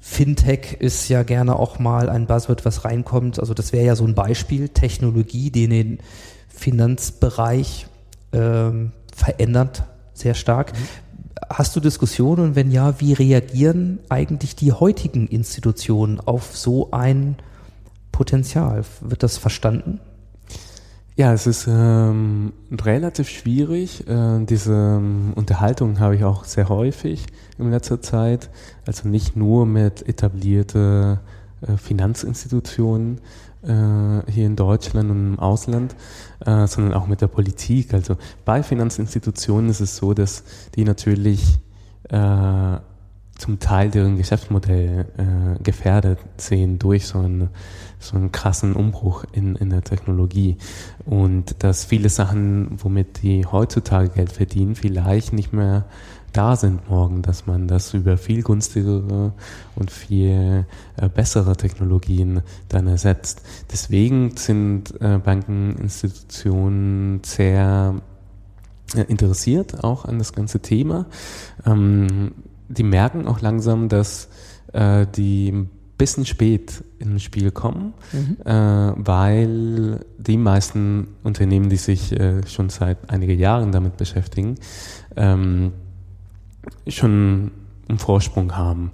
Fintech 0.00 0.76
ist 0.78 1.08
ja 1.08 1.24
gerne 1.24 1.58
auch 1.58 1.78
mal 1.80 2.08
ein 2.08 2.26
Buzzword, 2.26 2.64
was 2.64 2.84
reinkommt. 2.84 3.40
Also 3.40 3.54
das 3.54 3.72
wäre 3.72 3.84
ja 3.84 3.96
so 3.96 4.06
ein 4.06 4.14
Beispiel, 4.14 4.68
Technologie, 4.68 5.50
die 5.50 5.68
den 5.68 5.98
Finanzbereich 6.48 7.88
ähm, 8.32 8.92
verändert 9.12 9.82
sehr 10.14 10.34
stark. 10.34 10.72
Hast 11.50 11.74
du 11.76 11.80
Diskussionen 11.80 12.42
und 12.42 12.56
wenn 12.56 12.70
ja, 12.70 13.00
wie 13.00 13.12
reagieren 13.12 13.98
eigentlich 14.08 14.56
die 14.56 14.72
heutigen 14.72 15.26
Institutionen 15.26 16.20
auf 16.20 16.56
so 16.56 16.92
ein 16.92 17.36
Potenzial? 18.12 18.84
Wird 19.00 19.22
das 19.22 19.36
verstanden? 19.36 20.00
Ja, 21.18 21.32
es 21.32 21.46
ist 21.46 21.66
ähm, 21.66 22.52
relativ 22.70 23.30
schwierig. 23.30 24.06
Äh, 24.06 24.44
diese 24.44 24.74
ähm, 24.74 25.32
Unterhaltung 25.34 25.98
habe 25.98 26.14
ich 26.14 26.24
auch 26.24 26.44
sehr 26.44 26.68
häufig 26.68 27.24
in 27.56 27.70
letzter 27.70 28.02
Zeit. 28.02 28.50
Also 28.86 29.08
nicht 29.08 29.34
nur 29.34 29.64
mit 29.64 30.06
etablierte 30.06 31.20
äh, 31.62 31.78
Finanzinstitutionen 31.78 33.22
äh, 33.62 34.30
hier 34.30 34.44
in 34.44 34.56
Deutschland 34.56 35.10
und 35.10 35.32
im 35.32 35.38
Ausland, 35.38 35.96
äh, 36.44 36.66
sondern 36.66 36.92
auch 36.92 37.06
mit 37.06 37.22
der 37.22 37.28
Politik. 37.28 37.94
Also 37.94 38.18
bei 38.44 38.62
Finanzinstitutionen 38.62 39.70
ist 39.70 39.80
es 39.80 39.96
so, 39.96 40.12
dass 40.12 40.44
die 40.74 40.84
natürlich 40.84 41.58
äh, 42.10 42.76
zum 43.38 43.58
Teil 43.58 43.90
deren 43.90 44.16
Geschäftsmodell 44.16 45.06
äh, 45.16 45.62
gefährdet 45.62 46.18
sehen 46.36 46.78
durch 46.78 47.06
so 47.06 47.18
einen, 47.18 47.48
so 48.06 48.16
einen 48.16 48.32
krassen 48.32 48.74
Umbruch 48.74 49.24
in, 49.32 49.56
in 49.56 49.70
der 49.70 49.82
Technologie. 49.82 50.56
Und 51.04 51.62
dass 51.62 51.84
viele 51.84 52.08
Sachen, 52.08 52.78
womit 52.82 53.22
die 53.22 53.46
heutzutage 53.46 54.10
Geld 54.10 54.32
verdienen, 54.32 54.74
vielleicht 54.74 55.32
nicht 55.32 55.52
mehr 55.52 55.86
da 56.36 56.54
sind 56.54 56.90
morgen, 56.90 57.22
dass 57.22 57.46
man 57.46 57.66
das 57.66 57.94
über 57.94 58.18
viel 58.18 58.42
günstigere 58.42 59.32
und 59.74 59.90
viel 59.90 60.66
äh, 60.96 61.08
bessere 61.08 61.56
Technologien 61.56 62.42
dann 62.68 62.86
ersetzt. 62.86 63.40
Deswegen 63.72 64.36
sind 64.36 65.00
äh, 65.00 65.18
Bankeninstitutionen 65.18 67.22
sehr 67.24 67.94
äh, 68.94 69.00
interessiert 69.02 69.82
auch 69.82 70.04
an 70.04 70.18
das 70.18 70.34
ganze 70.34 70.60
Thema. 70.60 71.06
Ähm, 71.64 72.32
die 72.68 72.82
merken 72.82 73.26
auch 73.26 73.40
langsam, 73.40 73.88
dass 73.88 74.28
die 75.16 75.68
bisschen 75.98 76.26
spät 76.26 76.84
ins 76.98 77.22
Spiel 77.22 77.50
kommen, 77.50 77.94
äh, 78.44 78.52
weil 78.52 80.04
die 80.18 80.36
meisten 80.36 81.08
Unternehmen, 81.22 81.68
die 81.70 81.76
sich 81.76 82.12
äh, 82.12 82.46
schon 82.46 82.68
seit 82.68 83.10
einigen 83.10 83.38
Jahren 83.38 83.72
damit 83.72 83.96
beschäftigen, 83.96 84.56
ähm, 85.16 85.72
schon 86.86 87.50
einen 87.88 87.98
Vorsprung 87.98 88.56
haben. 88.56 88.90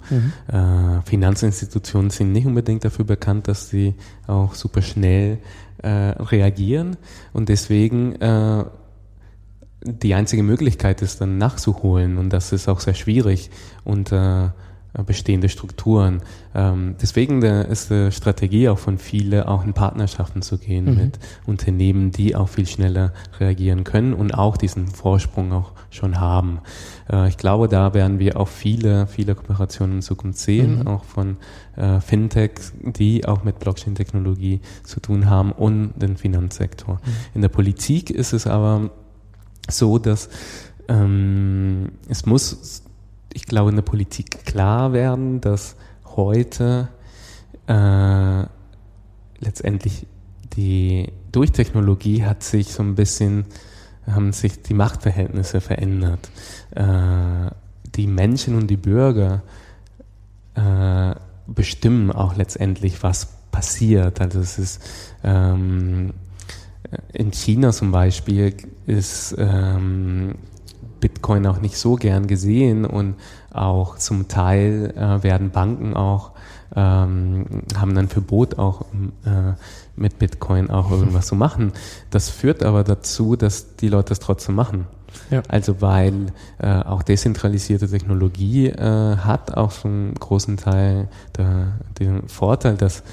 Äh, 0.47 1.01
Finanzinstitutionen 1.05 2.11
sind 2.11 2.31
nicht 2.31 2.45
unbedingt 2.45 2.85
dafür 2.85 3.05
bekannt, 3.05 3.47
dass 3.47 3.69
sie 3.69 3.95
auch 4.27 4.53
super 4.53 4.81
schnell 4.81 5.39
äh, 5.79 5.89
reagieren. 5.89 6.97
Und 7.33 7.49
deswegen 7.49 8.13
äh, 8.21 8.65
die 9.83 10.13
einzige 10.13 10.43
Möglichkeit 10.43 11.01
ist 11.01 11.21
dann 11.21 11.37
nachzuholen. 11.37 12.17
Und 12.17 12.29
das 12.29 12.53
ist 12.53 12.67
auch 12.69 12.79
sehr 12.79 12.93
schwierig. 12.93 13.49
Unter 13.83 14.53
äh, 14.57 14.62
bestehende 15.05 15.49
Strukturen. 15.49 16.21
Ähm, 16.53 16.95
deswegen 17.01 17.41
ist 17.41 17.89
die 17.89 18.11
Strategie 18.11 18.69
auch 18.69 18.77
von 18.77 18.99
viele, 18.99 19.47
auch 19.47 19.63
in 19.65 19.73
Partnerschaften 19.73 20.43
zu 20.43 20.59
gehen 20.59 20.85
Mhm. 20.85 20.95
mit 20.95 21.19
Unternehmen, 21.47 22.11
die 22.11 22.35
auch 22.35 22.47
viel 22.47 22.67
schneller 22.67 23.11
reagieren 23.39 23.83
können 23.83 24.13
und 24.13 24.35
auch 24.35 24.55
diesen 24.55 24.87
Vorsprung 24.87 25.51
auch 25.51 25.71
schon 25.89 26.19
haben. 26.19 26.59
Äh, 27.11 27.27
ich 27.27 27.37
glaube, 27.37 27.67
da 27.67 27.95
werden 27.95 28.19
wir 28.19 28.39
auch 28.39 28.47
viele, 28.49 29.07
viele 29.07 29.33
Kooperationen 29.33 29.95
in 29.97 30.01
Zukunft 30.03 30.37
sehen, 30.37 30.79
Mhm. 30.81 30.87
auch 30.87 31.03
von 31.05 31.37
äh, 31.75 31.99
Fintechs, 31.99 32.73
die 32.83 33.25
auch 33.25 33.43
mit 33.43 33.57
Blockchain-Technologie 33.57 34.61
zu 34.83 34.99
tun 34.99 35.27
haben 35.27 35.51
und 35.51 35.93
den 35.95 36.17
Finanzsektor. 36.17 36.99
In 37.33 37.41
der 37.41 37.49
Politik 37.49 38.11
ist 38.11 38.31
es 38.33 38.45
aber 38.45 38.91
so, 39.67 39.97
dass 39.97 40.29
ähm, 40.87 41.93
es 42.09 42.25
muss, 42.25 42.82
ich 43.33 43.45
glaube, 43.45 43.69
in 43.69 43.75
der 43.75 43.83
Politik 43.83 44.45
klar 44.45 44.93
werden, 44.93 45.41
dass 45.41 45.75
heute 46.15 46.89
äh, 47.67 48.43
letztendlich 49.39 50.05
die 50.55 51.11
durch 51.31 51.51
Technologie 51.51 52.23
hat 52.23 52.43
sich 52.43 52.71
so 52.71 52.83
ein 52.83 52.95
bisschen 52.95 53.45
haben 54.05 54.33
sich 54.33 54.61
die 54.61 54.73
Machtverhältnisse 54.73 55.61
verändert. 55.61 56.29
Äh, 56.71 57.49
die 57.95 58.07
Menschen 58.07 58.55
und 58.55 58.67
die 58.67 58.77
Bürger 58.77 59.41
äh, 60.55 61.15
bestimmen 61.47 62.11
auch 62.11 62.35
letztendlich, 62.35 63.01
was 63.03 63.27
passiert. 63.51 64.19
Also 64.19 64.39
es 64.39 64.59
ist 64.59 64.81
ähm, 65.23 66.13
in 67.13 67.31
China 67.31 67.71
zum 67.71 67.91
Beispiel 67.91 68.55
ist 68.85 69.35
ähm, 69.37 70.35
Bitcoin 71.03 71.45
auch 71.47 71.59
nicht 71.59 71.77
so 71.77 71.95
gern 71.95 72.27
gesehen 72.27 72.85
und 72.85 73.15
auch 73.51 73.97
zum 73.97 74.29
Teil 74.29 74.93
äh, 74.95 75.21
werden 75.21 75.49
Banken 75.49 75.93
auch 75.95 76.31
ähm, 76.77 77.45
haben 77.75 77.97
ein 77.97 78.07
Verbot 78.07 78.57
auch 78.57 78.85
äh, 79.25 79.53
mit 79.97 80.17
Bitcoin 80.17 80.69
auch 80.69 80.91
irgendwas 80.91 81.27
zu 81.27 81.35
machen. 81.35 81.73
Das 82.09 82.29
führt 82.29 82.63
aber 82.63 82.85
dazu, 82.85 83.35
dass 83.35 83.75
die 83.75 83.89
Leute 83.89 84.13
es 84.13 84.19
trotzdem 84.19 84.55
machen. 84.55 84.87
Ja. 85.29 85.43
Also 85.49 85.81
weil 85.81 86.27
äh, 86.59 86.69
auch 86.69 87.03
dezentralisierte 87.03 87.89
Technologie 87.89 88.67
äh, 88.69 89.17
hat 89.17 89.57
auch 89.57 89.83
einen 89.83 90.13
großen 90.15 90.55
Teil 90.55 91.09
der, 91.37 91.73
den 91.99 92.29
Vorteil, 92.29 92.77
dass, 92.77 93.03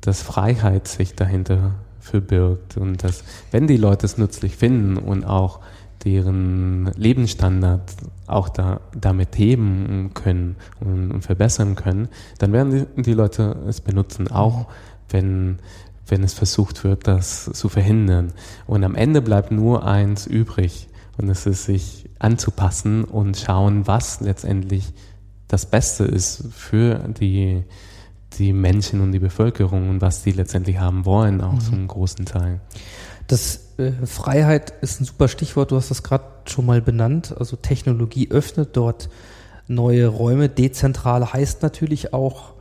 dass 0.00 0.22
Freiheit 0.22 0.88
sich 0.88 1.14
dahinter 1.14 1.70
verbirgt 2.00 2.76
und 2.76 3.04
dass 3.04 3.22
wenn 3.52 3.68
die 3.68 3.76
Leute 3.76 4.06
es 4.06 4.18
nützlich 4.18 4.56
finden 4.56 4.98
und 4.98 5.24
auch 5.24 5.60
deren 6.04 6.86
Lebensstandard 6.96 7.94
auch 8.26 8.48
da, 8.48 8.80
damit 8.98 9.36
heben 9.38 10.10
können 10.14 10.56
und, 10.80 11.12
und 11.12 11.22
verbessern 11.22 11.76
können, 11.76 12.08
dann 12.38 12.52
werden 12.52 12.88
die, 12.96 13.02
die 13.02 13.12
Leute 13.12 13.56
es 13.68 13.80
benutzen, 13.80 14.30
auch 14.30 14.66
wenn, 15.10 15.58
wenn 16.06 16.24
es 16.24 16.34
versucht 16.34 16.84
wird, 16.84 17.06
das 17.06 17.44
zu 17.52 17.68
verhindern. 17.68 18.32
Und 18.66 18.84
am 18.84 18.94
Ende 18.94 19.22
bleibt 19.22 19.52
nur 19.52 19.86
eins 19.86 20.26
übrig 20.26 20.88
und 21.18 21.28
es 21.28 21.46
ist 21.46 21.64
sich 21.64 22.08
anzupassen 22.18 23.04
und 23.04 23.36
schauen, 23.36 23.86
was 23.86 24.20
letztendlich 24.20 24.92
das 25.48 25.66
Beste 25.66 26.04
ist 26.04 26.44
für 26.52 26.96
die, 27.08 27.64
die 28.38 28.52
Menschen 28.52 29.00
und 29.02 29.12
die 29.12 29.18
Bevölkerung 29.18 29.90
und 29.90 30.00
was 30.00 30.22
die 30.22 30.32
letztendlich 30.32 30.78
haben 30.78 31.04
wollen, 31.04 31.42
auch 31.42 31.58
zum 31.58 31.86
großen 31.86 32.24
Teil. 32.24 32.60
Das 33.26 33.61
äh, 33.78 33.92
Freiheit 34.06 34.72
ist 34.82 35.00
ein 35.00 35.04
super 35.04 35.28
Stichwort, 35.28 35.70
du 35.70 35.76
hast 35.76 35.90
das 35.90 36.02
gerade 36.02 36.24
schon 36.46 36.66
mal 36.66 36.80
benannt. 36.80 37.34
Also 37.38 37.56
Technologie 37.56 38.30
öffnet 38.30 38.70
dort 38.76 39.08
neue 39.68 40.06
Räume. 40.06 40.48
Dezentral 40.48 41.32
heißt 41.32 41.62
natürlich 41.62 42.12
auch 42.12 42.54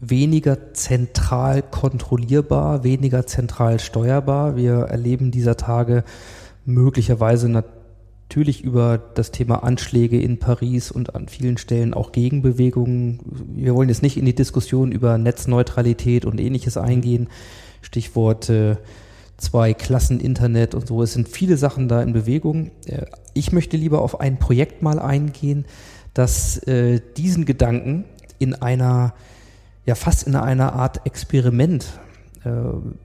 weniger 0.00 0.74
zentral 0.74 1.62
kontrollierbar, 1.62 2.84
weniger 2.84 3.26
zentral 3.26 3.80
steuerbar. 3.80 4.56
Wir 4.56 4.80
erleben 4.80 5.30
dieser 5.30 5.56
Tage 5.56 6.04
möglicherweise 6.64 7.48
natürlich 7.48 8.64
über 8.64 8.98
das 8.98 9.30
Thema 9.30 9.62
Anschläge 9.62 10.20
in 10.20 10.38
Paris 10.38 10.90
und 10.90 11.14
an 11.14 11.28
vielen 11.28 11.58
Stellen 11.58 11.94
auch 11.94 12.12
Gegenbewegungen. 12.12 13.20
Wir 13.54 13.74
wollen 13.74 13.88
jetzt 13.88 14.02
nicht 14.02 14.16
in 14.16 14.24
die 14.24 14.34
Diskussion 14.34 14.92
über 14.92 15.18
Netzneutralität 15.18 16.24
und 16.24 16.40
ähnliches 16.40 16.76
eingehen. 16.76 17.28
Stichwort 17.82 18.48
äh, 18.50 18.76
zwei 19.36 19.74
Klassen 19.74 20.20
Internet 20.20 20.74
und 20.74 20.86
so. 20.86 21.02
Es 21.02 21.12
sind 21.12 21.28
viele 21.28 21.56
Sachen 21.56 21.88
da 21.88 22.02
in 22.02 22.12
Bewegung. 22.12 22.70
Äh, 22.86 23.06
Ich 23.34 23.52
möchte 23.52 23.76
lieber 23.76 24.00
auf 24.02 24.20
ein 24.20 24.38
Projekt 24.38 24.82
mal 24.82 24.98
eingehen, 24.98 25.64
das 26.14 26.58
äh, 26.68 27.00
diesen 27.16 27.44
Gedanken 27.44 28.04
in 28.38 28.54
einer, 28.54 29.14
ja 29.86 29.96
fast 29.96 30.26
in 30.26 30.36
einer 30.36 30.74
Art 30.74 31.04
Experiment 31.06 31.98
äh, 32.44 32.50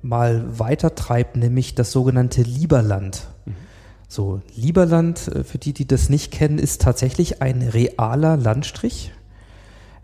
mal 0.02 0.60
weitertreibt, 0.60 1.36
nämlich 1.36 1.74
das 1.74 1.92
sogenannte 1.92 2.44
Lieberland. 2.44 3.28
So, 4.08 4.42
Lieberland, 4.56 5.28
äh, 5.30 5.44
für 5.44 5.58
die, 5.58 5.74
die 5.74 5.88
das 5.88 6.10
nicht 6.10 6.32
kennen, 6.32 6.60
ist 6.60 6.82
tatsächlich 6.82 7.42
ein 7.42 7.62
realer 7.62 8.38
Landstrich. 8.38 9.12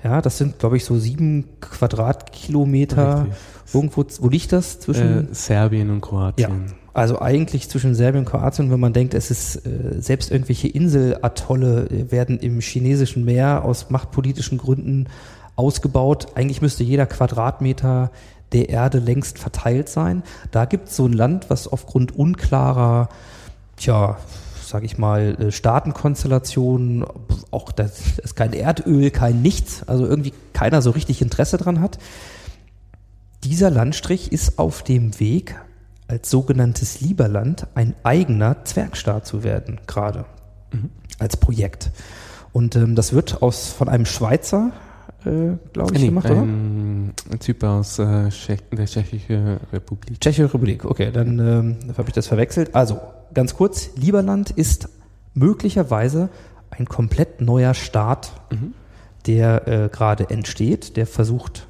Ja, 0.05 0.21
das 0.21 0.37
sind, 0.37 0.59
glaube 0.59 0.77
ich, 0.77 0.85
so 0.85 0.99
sieben 0.99 1.45
Quadratkilometer. 1.61 3.21
Richtig. 3.25 3.73
Irgendwo, 3.73 4.05
wo 4.19 4.29
liegt 4.29 4.51
das? 4.51 4.79
Zwischen 4.79 5.31
Äh, 5.31 5.33
Serbien 5.33 5.89
und 5.89 6.01
Kroatien. 6.01 6.73
also 6.93 7.19
eigentlich 7.19 7.67
zwischen 7.69 7.95
Serbien 7.95 8.23
und 8.23 8.29
Kroatien, 8.29 8.69
wenn 8.71 8.79
man 8.79 8.93
denkt, 8.93 9.15
es 9.15 9.31
ist 9.31 9.65
äh, 9.65 9.99
selbst 9.99 10.29
irgendwelche 10.31 10.67
Inselatolle 10.67 11.87
äh, 11.89 12.11
werden 12.11 12.37
im 12.39 12.59
chinesischen 12.61 13.25
Meer 13.25 13.65
aus 13.65 13.89
machtpolitischen 13.89 14.59
Gründen 14.59 15.07
ausgebaut. 15.55 16.27
Eigentlich 16.35 16.61
müsste 16.61 16.83
jeder 16.83 17.07
Quadratmeter 17.07 18.11
der 18.51 18.69
Erde 18.69 18.99
längst 18.99 19.39
verteilt 19.39 19.89
sein. 19.89 20.21
Da 20.51 20.65
gibt 20.65 20.89
es 20.89 20.95
so 20.95 21.07
ein 21.07 21.13
Land, 21.13 21.49
was 21.49 21.67
aufgrund 21.67 22.15
unklarer, 22.15 23.09
tja, 23.75 24.17
sag 24.67 24.83
ich 24.83 24.97
mal, 24.97 25.35
äh, 25.39 25.51
Staatenkonstellationen, 25.51 27.05
auch 27.51 27.71
das 27.71 28.17
ist 28.23 28.35
kein 28.35 28.53
Erdöl, 28.53 29.11
kein 29.11 29.41
Nichts, 29.41 29.83
also 29.87 30.05
irgendwie 30.05 30.33
keiner 30.53 30.81
so 30.81 30.91
richtig 30.91 31.21
Interesse 31.21 31.57
dran 31.57 31.81
hat. 31.81 31.97
Dieser 33.43 33.69
Landstrich 33.69 34.31
ist 34.31 34.57
auf 34.59 34.83
dem 34.83 35.19
Weg, 35.19 35.55
als 36.07 36.29
sogenanntes 36.29 37.01
Lieberland 37.01 37.67
ein 37.75 37.95
eigener 38.03 38.63
Zwergstaat 38.65 39.25
zu 39.25 39.43
werden, 39.43 39.79
gerade 39.87 40.25
als 41.19 41.37
Projekt. 41.37 41.91
Und 42.51 42.75
ähm, 42.75 42.95
das 42.95 43.13
wird 43.13 43.41
aus 43.41 43.69
von 43.69 43.89
einem 43.89 44.05
Schweizer, 44.05 44.71
äh, 45.25 45.57
glaube 45.73 45.93
ich, 45.93 46.01
Nee, 46.01 46.07
gemacht, 46.07 46.29
oder? 46.29 46.41
ein, 46.41 47.13
Typ 47.39 47.63
aus 47.63 47.99
äh, 47.99 48.29
der 48.71 48.85
Tschechischen 48.85 49.57
Republik. 49.71 50.19
Tschechische 50.21 50.45
Republik, 50.45 50.85
okay, 50.85 51.11
dann 51.11 51.39
ähm, 51.39 51.77
habe 51.97 52.09
ich 52.09 52.13
das 52.13 52.27
verwechselt. 52.27 52.75
Also, 52.75 52.99
ganz 53.33 53.55
kurz, 53.55 53.91
Lieberland 53.95 54.51
ist 54.51 54.89
möglicherweise 55.33 56.29
ein 56.69 56.85
komplett 56.85 57.41
neuer 57.41 57.73
Staat, 57.73 58.33
der 59.25 59.67
äh, 59.67 59.89
gerade 59.89 60.29
entsteht, 60.29 60.97
der 60.97 61.07
versucht, 61.07 61.67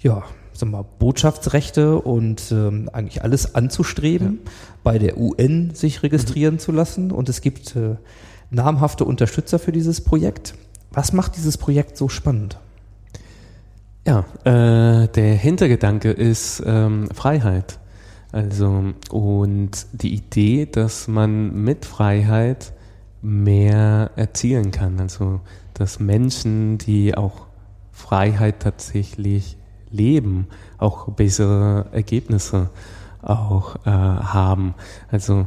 ja, 0.00 0.24
sagen 0.52 0.72
wir 0.72 0.78
mal, 0.78 0.86
Botschaftsrechte 0.98 1.98
und 1.98 2.52
ähm, 2.52 2.90
eigentlich 2.92 3.22
alles 3.22 3.54
anzustreben, 3.54 4.40
bei 4.82 4.98
der 4.98 5.18
UN 5.18 5.74
sich 5.74 6.02
registrieren 6.02 6.58
zu 6.58 6.72
lassen. 6.72 7.10
Und 7.12 7.28
es 7.28 7.40
gibt 7.40 7.76
äh, 7.76 7.96
namhafte 8.50 9.04
Unterstützer 9.04 9.58
für 9.58 9.72
dieses 9.72 10.02
Projekt. 10.02 10.54
Was 10.92 11.12
macht 11.12 11.36
dieses 11.36 11.56
Projekt 11.56 11.96
so 11.96 12.08
spannend? 12.08 12.58
Ja, 14.06 14.24
äh, 14.44 15.08
der 15.08 15.34
Hintergedanke 15.34 16.10
ist 16.10 16.62
ähm, 16.66 17.08
Freiheit. 17.12 17.78
Also, 18.32 18.92
und 19.10 19.86
die 19.92 20.14
Idee, 20.14 20.66
dass 20.66 21.08
man 21.08 21.62
mit 21.62 21.84
Freiheit 21.84 22.72
mehr 23.22 24.10
erzielen 24.16 24.70
kann. 24.70 25.00
Also, 25.00 25.40
dass 25.74 26.00
Menschen, 26.00 26.78
die 26.78 27.16
auch 27.16 27.46
Freiheit 27.92 28.60
tatsächlich 28.60 29.56
leben, 29.90 30.46
auch 30.78 31.08
bessere 31.12 31.86
Ergebnisse 31.92 32.70
auch 33.20 33.76
äh, 33.84 33.90
haben. 33.90 34.74
Also, 35.10 35.46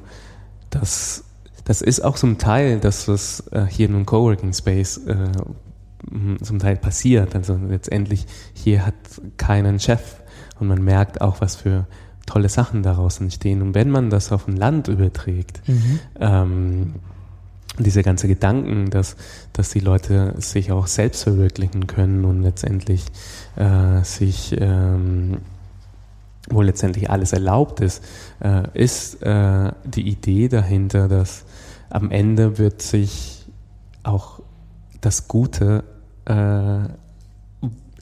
das, 0.70 1.23
das 1.66 1.82
ist 1.82 2.04
auch 2.04 2.16
zum 2.16 2.38
Teil, 2.38 2.80
dass 2.80 3.06
das 3.06 3.46
äh, 3.52 3.66
hier 3.66 3.88
in 3.88 3.96
einem 3.96 4.06
Coworking 4.06 4.54
Space 4.54 4.98
äh, 4.98 5.32
zum 6.42 6.60
Teil 6.60 6.76
passiert. 6.76 7.36
Also 7.36 7.58
letztendlich 7.70 8.26
hier 8.54 8.86
hat 8.86 8.96
keinen 9.38 9.80
Chef 9.80 10.18
und 10.60 10.68
man 10.68 10.84
merkt 10.84 11.22
auch, 11.22 11.42
was 11.42 11.56
für 11.56 11.88
tolle 12.26 12.50
Sachen 12.50 12.84
daraus 12.84 13.20
entstehen. 13.20 13.62
Und 13.62 13.76
wenn 13.76 13.90
man 13.90 14.10
das 14.10 14.32
auf 14.32 14.48
ein 14.48 14.56
Land 14.56 14.88
überträgt, 14.88 15.62
ähm, 16.20 16.96
diese 17.80 18.04
ganze 18.04 18.28
Gedanken, 18.28 18.90
dass, 18.90 19.16
dass 19.52 19.72
die 19.72 19.80
Leute 19.80 20.36
sich 20.38 20.72
auch 20.72 20.88
selbst 20.88 21.24
verwirklichen 21.24 21.88
können 21.88 22.24
und 22.24 22.44
letztendlich 22.44 23.06
äh, 23.56 24.04
sich, 24.04 24.56
ähm, 24.60 25.40
wo 26.50 26.62
letztendlich 26.62 27.10
alles 27.10 27.34
erlaubt 27.34 27.80
ist, 27.80 28.04
äh, 28.42 28.64
ist 28.74 29.24
äh, 29.24 29.72
die 29.86 30.08
Idee 30.08 30.50
dahinter, 30.50 31.08
dass 31.08 31.46
am 31.94 32.10
Ende 32.10 32.58
wird 32.58 32.82
sich 32.82 33.46
auch 34.02 34.42
das 35.00 35.28
Gute 35.28 35.84
äh, 36.26 36.90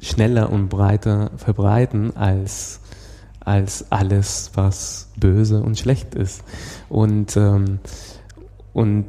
schneller 0.01 0.49
und 0.49 0.69
breiter 0.69 1.31
verbreiten 1.35 2.15
als, 2.15 2.79
als 3.41 3.91
alles, 3.91 4.51
was 4.55 5.09
böse 5.17 5.61
und 5.61 5.77
schlecht 5.77 6.15
ist. 6.15 6.43
Und, 6.87 7.35
ähm, 7.35 7.79
und 8.71 9.05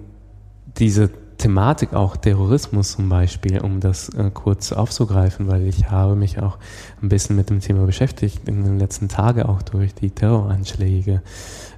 diese 0.78 1.10
Thematik 1.38 1.94
auch 1.94 2.16
Terrorismus 2.16 2.92
zum 2.92 3.08
Beispiel, 3.08 3.60
um 3.60 3.78
das 3.78 4.08
äh, 4.08 4.32
kurz 4.34 4.72
aufzugreifen, 4.72 5.46
weil 5.46 5.66
ich 5.68 5.90
habe 5.90 6.16
mich 6.16 6.40
auch 6.40 6.58
ein 7.00 7.08
bisschen 7.08 7.36
mit 7.36 7.50
dem 7.50 7.60
Thema 7.60 7.86
beschäftigt 7.86 8.48
in 8.48 8.64
den 8.64 8.80
letzten 8.80 9.08
Tagen 9.08 9.44
auch 9.44 9.62
durch 9.62 9.94
die 9.94 10.10
Terroranschläge 10.10 11.22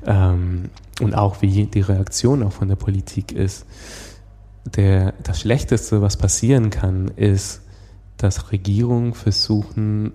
ähm, 0.06 0.70
und 1.00 1.14
auch 1.14 1.42
wie 1.42 1.66
die 1.66 1.80
Reaktion 1.80 2.42
auch 2.42 2.52
von 2.52 2.68
der 2.68 2.76
Politik 2.76 3.32
ist. 3.32 3.66
Der, 4.76 5.12
das 5.22 5.40
Schlechteste, 5.40 6.00
was 6.00 6.16
passieren 6.16 6.70
kann, 6.70 7.08
ist, 7.08 7.62
dass 8.16 8.52
Regierungen 8.52 9.14
versuchen, 9.14 10.12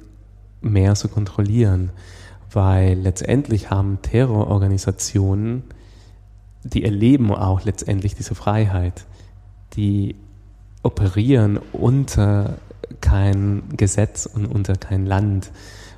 mehr 0.61 0.95
zu 0.95 1.07
kontrollieren, 1.07 1.91
weil 2.51 2.97
letztendlich 2.97 3.69
haben 3.69 4.01
Terrororganisationen, 4.01 5.63
die 6.63 6.83
erleben 6.83 7.31
auch 7.31 7.63
letztendlich 7.63 8.15
diese 8.15 8.35
Freiheit 8.35 9.05
die 9.73 10.15
operieren 10.83 11.59
unter 11.73 12.57
kein 13.01 13.63
Gesetz 13.75 14.25
und 14.25 14.45
unter 14.45 14.75
kein 14.75 15.05
Land. 15.05 15.51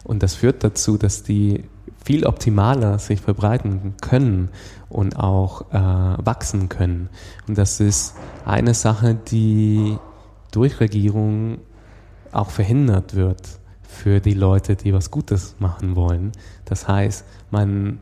Und 0.04 0.24
das 0.24 0.36
führt 0.36 0.64
dazu, 0.64 0.98
dass 0.98 1.24
die 1.24 1.64
viel 2.04 2.26
optimaler 2.26 3.00
sich 3.00 3.22
verbreiten 3.22 3.96
können 4.02 4.50
und 4.90 5.18
auch 5.18 5.72
äh, 5.72 5.76
wachsen 6.26 6.70
können. 6.70 7.10
Und 7.48 7.58
das 7.58 7.80
ist 7.80 8.16
eine 8.46 8.74
Sache, 8.74 9.16
die 9.16 9.98
durch 10.52 10.80
Regierung 10.80 11.60
auch 12.32 12.50
verhindert 12.50 13.16
wird 13.16 13.42
für 13.84 14.20
die 14.20 14.34
Leute, 14.34 14.76
die 14.76 14.94
was 14.94 15.12
Gutes 15.12 15.56
machen 15.60 15.96
wollen. 15.96 16.32
Das 16.66 16.88
heißt, 16.88 17.26
man 17.52 18.00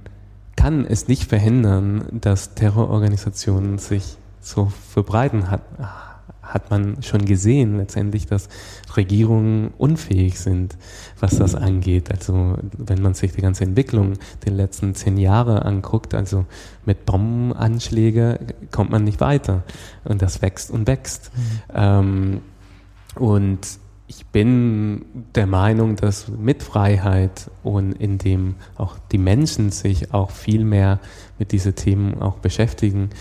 kann 0.56 0.86
es 0.86 1.08
nicht 1.08 1.24
verhindern, 1.24 2.06
dass 2.12 2.54
Terrororganisationen 2.54 3.78
sich 3.80 4.18
so 4.42 4.72
verbreiten, 4.92 5.50
hat, 5.50 5.62
hat 6.50 6.72
man 6.72 7.02
schon 7.04 7.26
gesehen 7.26 7.78
letztendlich, 7.78 8.26
dass 8.26 8.50
Regierungen 8.98 9.72
unfähig 9.78 10.40
sind, 10.40 10.78
was 11.20 11.38
das 11.38 11.56
angeht. 11.56 12.12
Also 12.12 12.58
wenn 12.78 13.02
man 13.02 13.14
sich 13.14 13.34
die 13.34 13.42
ganze 13.42 13.64
Entwicklung 13.64 14.14
der 14.46 14.54
letzten 14.54 14.96
zehn 14.96 15.18
Jahre 15.18 15.64
anguckt, 15.64 16.14
also 16.14 16.46
mit 16.86 17.06
Bombenanschläge 17.06 18.40
kommt 18.72 18.90
man 18.90 19.04
nicht 19.04 19.22
weiter. 19.22 19.64
Und 20.04 20.22
das 20.22 20.42
wächst 20.42 20.72
und 20.72 20.88
wächst. 20.88 21.32
Mhm. 21.36 21.62
Ähm, 21.74 22.42
und 23.16 23.60
ich 24.10 24.26
bin 24.26 25.06
der 25.36 25.46
Meinung, 25.46 25.96
dass 25.96 26.30
mit 26.30 26.64
Freiheit 26.64 27.52
und 27.62 27.92
indem 27.92 28.56
auch 28.76 28.98
die 29.12 29.20
Menschen 29.20 29.70
sich 29.70 30.16
auch 30.16 30.32
viel 30.32 30.66
mehr 30.66 31.00
mit 31.38 31.52
diesen 31.52 31.76
Themen 31.76 32.20
auch 32.20 32.38
beschäftigen, 32.38 33.12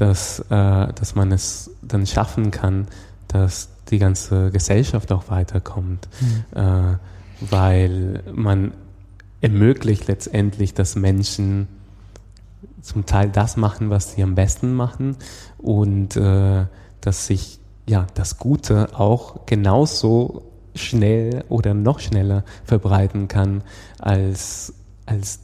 dass, 0.00 0.40
äh, 0.40 0.44
dass 0.48 1.14
man 1.14 1.32
es 1.32 1.70
dann 1.82 2.06
schaffen 2.06 2.50
kann, 2.50 2.86
dass 3.26 3.68
die 3.90 3.98
ganze 3.98 4.50
Gesellschaft 4.50 5.12
auch 5.12 5.28
weiterkommt, 5.28 6.08
mhm. 6.20 6.58
äh, 6.58 6.96
weil 7.50 8.22
man 8.32 8.72
ermöglicht 9.40 10.06
letztendlich, 10.06 10.74
dass 10.74 10.96
Menschen 10.96 11.68
zum 12.80 13.06
Teil 13.06 13.28
das 13.30 13.56
machen, 13.56 13.90
was 13.90 14.14
sie 14.14 14.22
am 14.22 14.34
besten 14.34 14.74
machen 14.74 15.16
und 15.58 16.16
äh, 16.16 16.66
dass 17.00 17.26
sich 17.26 17.58
ja 17.86 18.06
das 18.14 18.38
Gute 18.38 18.98
auch 18.98 19.46
genauso 19.46 20.42
schnell 20.74 21.44
oder 21.48 21.74
noch 21.74 21.98
schneller 21.98 22.44
verbreiten 22.64 23.26
kann 23.26 23.62
als, 23.98 24.74
als 25.06 25.40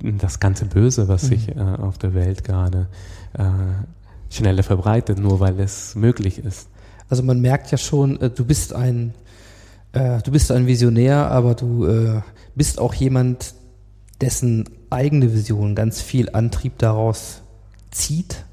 das 0.00 0.40
ganze 0.40 0.64
Böse, 0.64 1.08
was 1.08 1.24
mhm. 1.24 1.26
sich 1.28 1.48
äh, 1.48 1.60
auf 1.60 1.98
der 1.98 2.14
Welt 2.14 2.44
gerade 2.44 2.88
äh, 3.34 3.44
schneller 4.30 4.62
verbreitet, 4.62 5.18
nur 5.18 5.40
weil 5.40 5.58
es 5.60 5.94
möglich 5.94 6.38
ist. 6.38 6.68
Also 7.08 7.22
man 7.22 7.40
merkt 7.40 7.70
ja 7.70 7.78
schon, 7.78 8.20
äh, 8.20 8.30
du 8.30 8.44
bist 8.44 8.72
ein, 8.72 9.14
äh, 9.92 10.20
du 10.22 10.30
bist 10.30 10.50
ein 10.52 10.66
Visionär, 10.66 11.30
aber 11.30 11.54
du 11.54 11.86
äh, 11.86 12.20
bist 12.54 12.78
auch 12.78 12.94
jemand, 12.94 13.54
dessen 14.20 14.68
eigene 14.90 15.32
Vision 15.32 15.74
ganz 15.74 16.00
viel 16.00 16.30
Antrieb 16.30 16.78
daraus 16.78 17.42
zieht, 17.90 18.44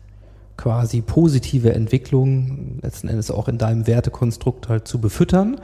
quasi 0.58 1.02
positive 1.02 1.74
Entwicklungen 1.74 2.80
letzten 2.82 3.08
Endes 3.08 3.32
auch 3.32 3.48
in 3.48 3.58
deinem 3.58 3.88
Wertekonstrukt 3.88 4.70
halt 4.70 4.88
zu 4.88 5.02
befüttern. 5.02 5.60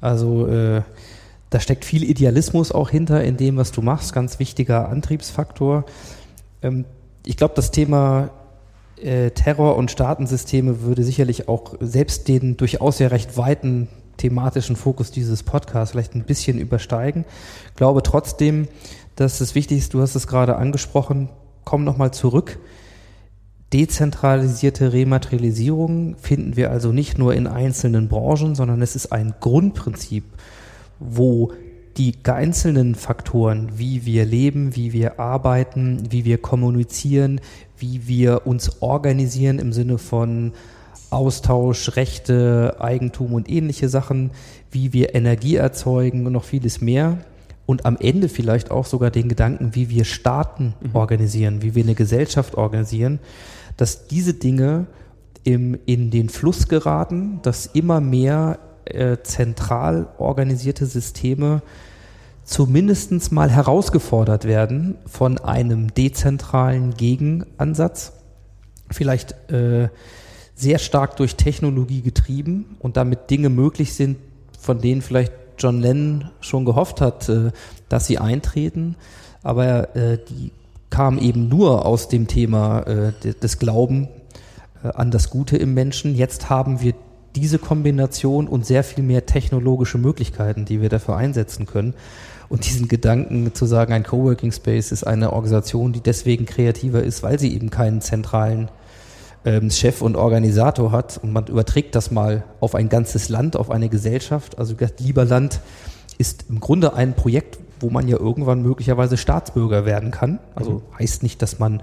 Also 0.00 0.46
äh, 0.46 0.82
da 1.50 1.60
steckt 1.60 1.84
viel 1.84 2.02
Idealismus 2.02 2.72
auch 2.72 2.88
hinter 2.88 3.22
in 3.22 3.36
dem, 3.36 3.56
was 3.56 3.72
du 3.72 3.82
machst, 3.82 4.14
ganz 4.14 4.38
wichtiger 4.38 4.88
Antriebsfaktor. 4.88 5.84
Ähm, 6.62 6.86
ich 7.26 7.36
glaube, 7.36 7.54
das 7.54 7.70
Thema 7.70 8.30
äh, 9.02 9.30
Terror 9.30 9.76
und 9.76 9.90
Staatensysteme 9.90 10.82
würde 10.82 11.04
sicherlich 11.04 11.48
auch 11.48 11.74
selbst 11.80 12.28
den 12.28 12.56
durchaus 12.56 12.98
ja 12.98 13.08
recht 13.08 13.36
weiten 13.36 13.88
thematischen 14.16 14.76
Fokus 14.76 15.10
dieses 15.10 15.42
Podcasts 15.42 15.92
vielleicht 15.92 16.14
ein 16.14 16.24
bisschen 16.24 16.58
übersteigen. 16.58 17.24
Ich 17.70 17.76
glaube 17.76 18.02
trotzdem, 18.02 18.68
dass 19.16 19.40
es 19.40 19.54
wichtig 19.54 19.78
ist, 19.78 19.94
du 19.94 20.00
hast 20.00 20.14
es 20.14 20.26
gerade 20.26 20.56
angesprochen, 20.56 21.28
komm 21.64 21.84
nochmal 21.84 22.12
zurück. 22.12 22.58
Dezentralisierte 23.72 24.92
Rematerialisierung 24.92 26.16
finden 26.18 26.56
wir 26.56 26.70
also 26.70 26.92
nicht 26.92 27.18
nur 27.18 27.34
in 27.34 27.46
einzelnen 27.46 28.08
Branchen, 28.08 28.54
sondern 28.54 28.82
es 28.82 28.94
ist 28.94 29.12
ein 29.12 29.34
Grundprinzip, 29.40 30.24
wo 31.00 31.52
die 31.96 32.14
einzelnen 32.24 32.94
Faktoren, 32.94 33.72
wie 33.76 34.06
wir 34.06 34.24
leben, 34.24 34.76
wie 34.76 34.92
wir 34.92 35.20
arbeiten, 35.20 36.04
wie 36.10 36.24
wir 36.24 36.38
kommunizieren, 36.38 37.40
wie 37.78 38.06
wir 38.06 38.46
uns 38.46 38.82
organisieren 38.82 39.58
im 39.58 39.72
Sinne 39.72 39.98
von 39.98 40.52
Austausch, 41.10 41.96
Rechte, 41.96 42.76
Eigentum 42.80 43.34
und 43.34 43.50
ähnliche 43.50 43.88
Sachen, 43.88 44.30
wie 44.70 44.92
wir 44.92 45.14
Energie 45.14 45.56
erzeugen 45.56 46.26
und 46.26 46.32
noch 46.32 46.44
vieles 46.44 46.80
mehr. 46.80 47.18
Und 47.66 47.84
am 47.84 47.96
Ende 47.96 48.28
vielleicht 48.28 48.70
auch 48.70 48.86
sogar 48.86 49.10
den 49.10 49.28
Gedanken, 49.28 49.74
wie 49.74 49.90
wir 49.90 50.04
Staaten 50.04 50.74
mhm. 50.80 50.96
organisieren, 50.96 51.62
wie 51.62 51.74
wir 51.74 51.84
eine 51.84 51.94
Gesellschaft 51.94 52.54
organisieren, 52.56 53.18
dass 53.76 54.06
diese 54.06 54.34
Dinge 54.34 54.86
im, 55.44 55.78
in 55.86 56.10
den 56.10 56.28
Fluss 56.28 56.68
geraten, 56.68 57.40
dass 57.42 57.66
immer 57.66 58.00
mehr 58.00 58.58
äh, 58.84 59.18
zentral 59.22 60.08
organisierte 60.18 60.86
Systeme 60.86 61.62
zumindest 62.44 63.32
mal 63.32 63.50
herausgefordert 63.50 64.44
werden 64.44 64.96
von 65.06 65.38
einem 65.38 65.94
dezentralen 65.94 66.94
Gegenansatz, 66.94 68.12
vielleicht 68.90 69.50
äh, 69.50 69.88
sehr 70.54 70.78
stark 70.78 71.16
durch 71.16 71.36
Technologie 71.36 72.02
getrieben 72.02 72.76
und 72.80 72.96
damit 72.96 73.30
Dinge 73.30 73.48
möglich 73.48 73.94
sind, 73.94 74.18
von 74.58 74.80
denen 74.80 75.02
vielleicht 75.02 75.32
John 75.58 75.80
Lennon 75.80 76.30
schon 76.40 76.64
gehofft 76.64 77.00
hat, 77.00 77.28
äh, 77.28 77.52
dass 77.88 78.06
sie 78.06 78.18
eintreten, 78.18 78.96
aber 79.42 79.96
äh, 79.96 80.18
die 80.28 80.52
kamen 80.90 81.18
eben 81.18 81.48
nur 81.48 81.86
aus 81.86 82.08
dem 82.08 82.26
Thema 82.26 82.80
äh, 82.80 83.12
des 83.40 83.58
Glauben 83.58 84.08
äh, 84.84 84.88
an 84.88 85.10
das 85.10 85.30
Gute 85.30 85.56
im 85.56 85.74
Menschen. 85.74 86.14
Jetzt 86.14 86.50
haben 86.50 86.80
wir 86.82 86.94
diese 87.34 87.58
Kombination 87.58 88.48
und 88.48 88.66
sehr 88.66 88.84
viel 88.84 89.02
mehr 89.02 89.26
technologische 89.26 89.98
Möglichkeiten, 89.98 90.64
die 90.64 90.80
wir 90.80 90.88
dafür 90.88 91.16
einsetzen 91.16 91.66
können. 91.66 91.94
Und 92.48 92.66
diesen 92.66 92.88
Gedanken 92.88 93.54
zu 93.54 93.64
sagen, 93.64 93.94
ein 93.94 94.02
Coworking 94.02 94.52
Space 94.52 94.92
ist 94.92 95.04
eine 95.04 95.32
Organisation, 95.32 95.92
die 95.92 96.00
deswegen 96.00 96.44
kreativer 96.44 97.02
ist, 97.02 97.22
weil 97.22 97.38
sie 97.38 97.54
eben 97.54 97.70
keinen 97.70 98.02
zentralen 98.02 98.68
ähm, 99.44 99.70
Chef 99.70 100.02
und 100.02 100.16
Organisator 100.16 100.92
hat. 100.92 101.18
Und 101.22 101.32
man 101.32 101.46
überträgt 101.46 101.94
das 101.94 102.10
mal 102.10 102.44
auf 102.60 102.74
ein 102.74 102.88
ganzes 102.88 103.28
Land, 103.28 103.56
auf 103.56 103.70
eine 103.70 103.88
Gesellschaft. 103.88 104.58
Also 104.58 104.74
Lieber 104.98 105.24
Land 105.24 105.60
ist 106.18 106.44
im 106.50 106.60
Grunde 106.60 106.92
ein 106.94 107.14
Projekt, 107.14 107.58
wo 107.80 107.90
man 107.90 108.06
ja 108.06 108.18
irgendwann 108.18 108.62
möglicherweise 108.62 109.16
Staatsbürger 109.16 109.86
werden 109.86 110.10
kann. 110.10 110.38
Also 110.54 110.70
mhm. 110.72 110.98
heißt 110.98 111.22
nicht, 111.22 111.42
dass 111.42 111.58
man 111.58 111.80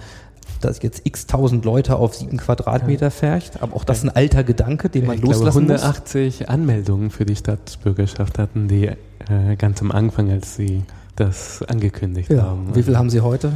dass 0.62 0.82
jetzt 0.82 1.02
x 1.06 1.28
tausend 1.28 1.66
Leute 1.66 1.96
auf 1.96 2.16
sieben 2.16 2.38
Quadratmeter 2.38 3.08
ja. 3.08 3.10
fährt, 3.10 3.62
aber 3.62 3.76
auch 3.76 3.84
das 3.84 4.00
ist 4.00 4.04
ein 4.04 4.16
alter 4.16 4.44
Gedanke, 4.44 4.90
den 4.90 5.06
man 5.06 5.18
ich 5.18 5.22
loslassen 5.22 5.68
glaube, 5.68 5.82
180 5.82 6.40
muss. 6.40 6.50
Anmeldungen 6.50 7.10
für 7.10 7.26
die 7.26 7.36
Staatsbürgerschaft 7.36 8.40
hatten 8.40 8.68
die 8.68 8.86
äh, 8.86 9.56
ganz 9.58 9.82
am 9.82 9.92
Anfang, 9.92 10.30
als 10.32 10.56
sie 10.56 10.84
das 11.16 11.64
angekündigt 11.64 12.30
ja. 12.30 12.44
haben. 12.44 12.76
Wie 12.76 12.84
viel 12.84 12.98
haben 12.98 13.10
sie 13.10 13.22
heute? 13.22 13.54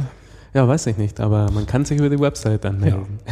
Ja, 0.52 0.68
weiß 0.68 0.86
ich 0.86 0.96
nicht, 0.96 1.20
aber 1.20 1.50
man 1.50 1.66
kann 1.66 1.84
sich 1.84 1.98
über 1.98 2.08
die 2.08 2.20
Website 2.20 2.64
anmelden. 2.64 3.18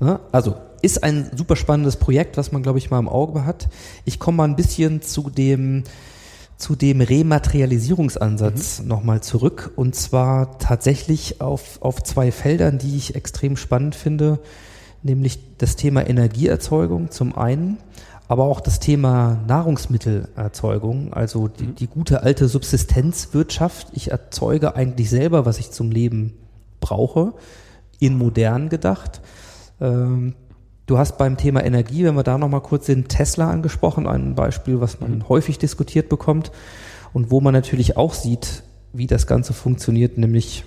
Ja. 0.00 0.20
also 0.30 0.54
ist 0.80 1.02
ein 1.02 1.32
super 1.34 1.56
spannendes 1.56 1.96
Projekt, 1.96 2.36
was 2.36 2.52
man, 2.52 2.62
glaube 2.62 2.78
ich, 2.78 2.92
mal 2.92 3.00
im 3.00 3.08
Auge 3.08 3.44
hat. 3.44 3.68
Ich 4.04 4.20
komme 4.20 4.36
mal 4.36 4.44
ein 4.44 4.54
bisschen 4.54 5.02
zu 5.02 5.28
dem 5.28 5.82
zu 6.62 6.76
dem 6.76 7.00
Rematerialisierungsansatz 7.00 8.82
mhm. 8.82 8.88
nochmal 8.88 9.20
zurück 9.20 9.72
und 9.74 9.96
zwar 9.96 10.60
tatsächlich 10.60 11.40
auf, 11.40 11.82
auf 11.82 12.00
zwei 12.04 12.30
Feldern, 12.30 12.78
die 12.78 12.96
ich 12.96 13.16
extrem 13.16 13.56
spannend 13.56 13.96
finde, 13.96 14.38
nämlich 15.02 15.40
das 15.58 15.74
Thema 15.74 16.06
Energieerzeugung 16.06 17.10
zum 17.10 17.36
einen, 17.36 17.78
aber 18.28 18.44
auch 18.44 18.60
das 18.60 18.78
Thema 18.78 19.42
Nahrungsmittelerzeugung, 19.48 21.12
also 21.12 21.48
die, 21.48 21.66
die 21.66 21.88
gute 21.88 22.22
alte 22.22 22.46
Subsistenzwirtschaft. 22.46 23.88
Ich 23.94 24.12
erzeuge 24.12 24.76
eigentlich 24.76 25.10
selber, 25.10 25.44
was 25.44 25.58
ich 25.58 25.72
zum 25.72 25.90
Leben 25.90 26.34
brauche, 26.78 27.34
in 27.98 28.16
modern 28.16 28.68
gedacht. 28.68 29.20
Ähm, 29.80 30.36
Du 30.92 30.98
hast 30.98 31.16
beim 31.16 31.38
Thema 31.38 31.64
Energie, 31.64 32.04
wenn 32.04 32.16
wir 32.16 32.22
da 32.22 32.36
nochmal 32.36 32.60
kurz 32.60 32.84
sind, 32.84 33.08
Tesla 33.08 33.48
angesprochen, 33.48 34.06
ein 34.06 34.34
Beispiel, 34.34 34.82
was 34.82 35.00
man 35.00 35.26
häufig 35.26 35.58
diskutiert 35.58 36.10
bekommt 36.10 36.52
und 37.14 37.30
wo 37.30 37.40
man 37.40 37.54
natürlich 37.54 37.96
auch 37.96 38.12
sieht, 38.12 38.62
wie 38.92 39.06
das 39.06 39.26
Ganze 39.26 39.54
funktioniert, 39.54 40.18
nämlich, 40.18 40.66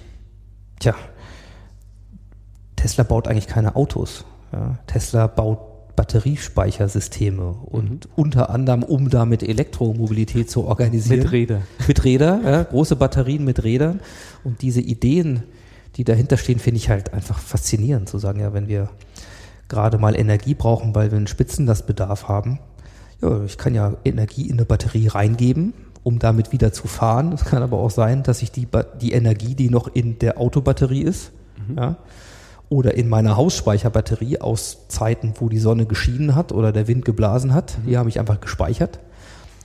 tja, 0.80 0.96
Tesla 2.76 3.04
baut 3.04 3.28
eigentlich 3.28 3.46
keine 3.46 3.76
Autos. 3.76 4.26
Ja. 4.52 4.80
Tesla 4.88 5.28
baut 5.28 5.60
Batteriespeichersysteme 5.96 7.52
und 7.64 8.10
unter 8.16 8.50
anderem, 8.50 8.82
um 8.82 9.12
damit 9.12 9.44
Elektromobilität 9.44 10.50
zu 10.50 10.64
organisieren. 10.64 11.20
Mit 11.20 11.32
Räder. 11.32 11.62
Mit 11.88 12.04
Räder, 12.04 12.42
ja, 12.44 12.64
große 12.64 12.96
Batterien 12.96 13.46
mit 13.46 13.64
Rädern. 13.64 14.00
Und 14.44 14.64
diese 14.64 14.82
Ideen, 14.82 15.44
die 15.98 16.04
dahinter 16.04 16.38
stehen, 16.38 16.58
finde 16.58 16.78
ich 16.78 16.90
halt 16.90 17.14
einfach 17.14 17.38
faszinierend, 17.38 18.10
zu 18.10 18.18
sagen, 18.18 18.40
ja, 18.40 18.56
wenn 18.56 18.68
wir 18.68 18.90
gerade 19.68 19.98
mal 19.98 20.16
Energie 20.16 20.54
brauchen, 20.54 20.94
weil 20.96 21.12
wir 21.12 21.18
einen 21.18 21.28
Spitzenlastbedarf 21.28 22.28
haben, 22.28 22.60
ja, 23.22 23.44
ich 23.44 23.58
kann 23.58 23.74
ja 23.74 23.94
Energie 24.04 24.48
in 24.48 24.54
eine 24.54 24.66
Batterie 24.66 25.08
reingeben, 25.08 25.74
um 26.04 26.20
damit 26.20 26.52
wieder 26.52 26.72
zu 26.74 26.88
fahren. 26.88 27.32
Es 27.34 27.46
kann 27.46 27.64
aber 27.64 27.78
auch 27.78 27.90
sein, 27.90 28.24
dass 28.24 28.42
ich 28.42 28.52
die, 28.52 28.68
die 29.02 29.14
Energie, 29.14 29.56
die 29.56 29.70
noch 29.70 29.88
in 29.88 30.20
der 30.20 30.40
Autobatterie 30.40 31.02
ist, 31.02 31.32
ja, 31.76 31.96
oder 32.70 32.96
in 32.96 33.10
meiner 33.10 33.38
Hausspeicherbatterie 33.38 34.40
aus 34.42 34.88
Zeiten, 34.88 35.34
wo 35.40 35.50
die 35.50 35.60
Sonne 35.60 35.86
geschienen 35.86 36.36
hat 36.36 36.52
oder 36.52 36.72
der 36.72 36.88
Wind 36.88 37.06
geblasen 37.06 37.54
hat, 37.54 37.78
die 37.88 37.98
habe 37.98 38.10
ich 38.10 38.20
einfach 38.20 38.40
gespeichert. 38.42 39.00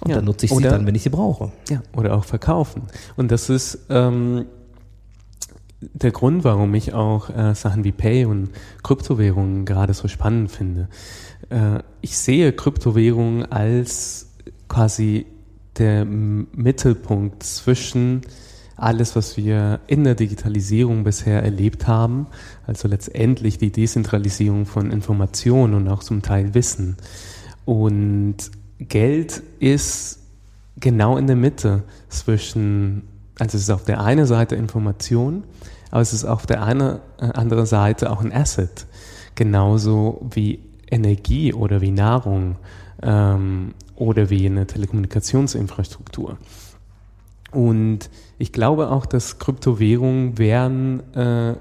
Und 0.03 0.11
Ja. 0.11 0.17
dann 0.17 0.25
nutze 0.27 0.47
ich 0.47 0.51
sie 0.53 0.57
Oder- 0.57 0.71
dann, 0.71 0.87
wenn 0.87 0.95
ich 0.95 1.03
sie 1.03 1.11
brauche. 1.11 1.51
Ja, 1.69 1.83
oder 1.95 2.15
auch 2.15 2.25
verkaufen. 2.25 2.83
Und 3.17 3.31
das 3.31 3.51
ist 3.51 3.79
ähm, 3.91 4.47
der 5.81 6.11
Grund, 6.11 6.45
warum 6.45 6.75
ich 6.75 6.93
auch 6.93 7.31
äh, 7.31 7.55
Sachen 7.55 7.85
wie 7.85 7.93
Pay 7.93 8.27
und 8.27 8.51
Kryptowährungen 8.83 9.65
gerade 9.65 9.95
so 9.95 10.09
spannend 10.09 10.51
finde. 10.51 10.89
Äh, 11.49 11.81
ich 12.01 12.17
sehe 12.17 12.53
Kryptowährungen 12.53 13.51
als 13.51 14.31
quasi 14.69 15.27
der 15.79 16.05
Mittelpunkt 16.05 17.43
zwischen 17.43 18.23
alles, 18.77 19.15
was 19.15 19.37
wir 19.37 19.81
in 19.87 20.05
der 20.05 20.15
Digitalisierung 20.15 21.05
bisher 21.05 21.43
erlebt 21.43 21.87
haben, 21.87 22.27
also 22.67 22.89
letztendlich 22.89 23.59
die 23.59 23.71
Dezentralisierung 23.71 24.65
von 24.65 24.91
Informationen 24.91 25.75
und 25.75 25.89
auch 25.89 26.03
zum 26.03 26.23
Teil 26.23 26.55
Wissen. 26.55 26.97
Und 27.67 28.37
Geld 28.79 29.43
ist 29.59 30.21
genau 30.79 31.19
in 31.19 31.27
der 31.27 31.37
Mitte 31.37 31.83
zwischen, 32.09 33.03
also 33.41 33.57
es 33.57 33.65
ist 33.65 33.71
auf 33.71 33.85
der 33.85 34.01
einen 34.03 34.27
Seite 34.27 34.55
Information, 34.55 35.45
aber 35.91 36.03
es 36.03 36.13
ist 36.13 36.25
auf 36.25 36.47
der 36.47 36.63
eine, 36.63 37.01
äh, 37.19 37.25
anderen 37.25 37.67
Seite 37.67 38.11
auch 38.11 38.21
ein 38.21 38.33
Asset. 38.33 38.87
Genauso 39.35 40.27
wie 40.31 40.61
Energie 40.91 41.55
oder 41.55 41.81
wie 41.81 41.91
Nahrung 41.91 42.57
ähm, 43.03 43.75
oder 43.97 44.29
wie 44.29 44.45
eine 44.45 44.67
Telekommunikationsinfrastruktur. 44.67 46.37
Und 47.51 48.11
ich 48.39 48.53
glaube 48.53 48.91
auch, 48.91 49.07
dass 49.07 49.39
Kryptowährungen 49.39 50.39
werden 50.39 51.15
äh, 51.15 51.55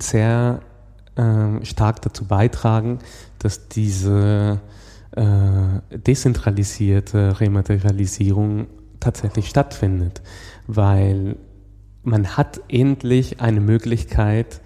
sehr 0.00 0.60
äh, 1.14 1.64
stark 1.64 2.02
dazu 2.02 2.24
beitragen, 2.24 2.98
dass 3.38 3.68
diese 3.68 4.60
äh, 5.12 5.22
dezentralisierte 5.96 7.40
Rematerialisierung 7.40 8.66
tatsächlich 9.00 9.48
stattfindet, 9.48 10.20
weil 10.66 11.36
man 12.02 12.36
hat 12.36 12.60
endlich 12.68 13.40
eine 13.40 13.60
Möglichkeit, 13.60 14.60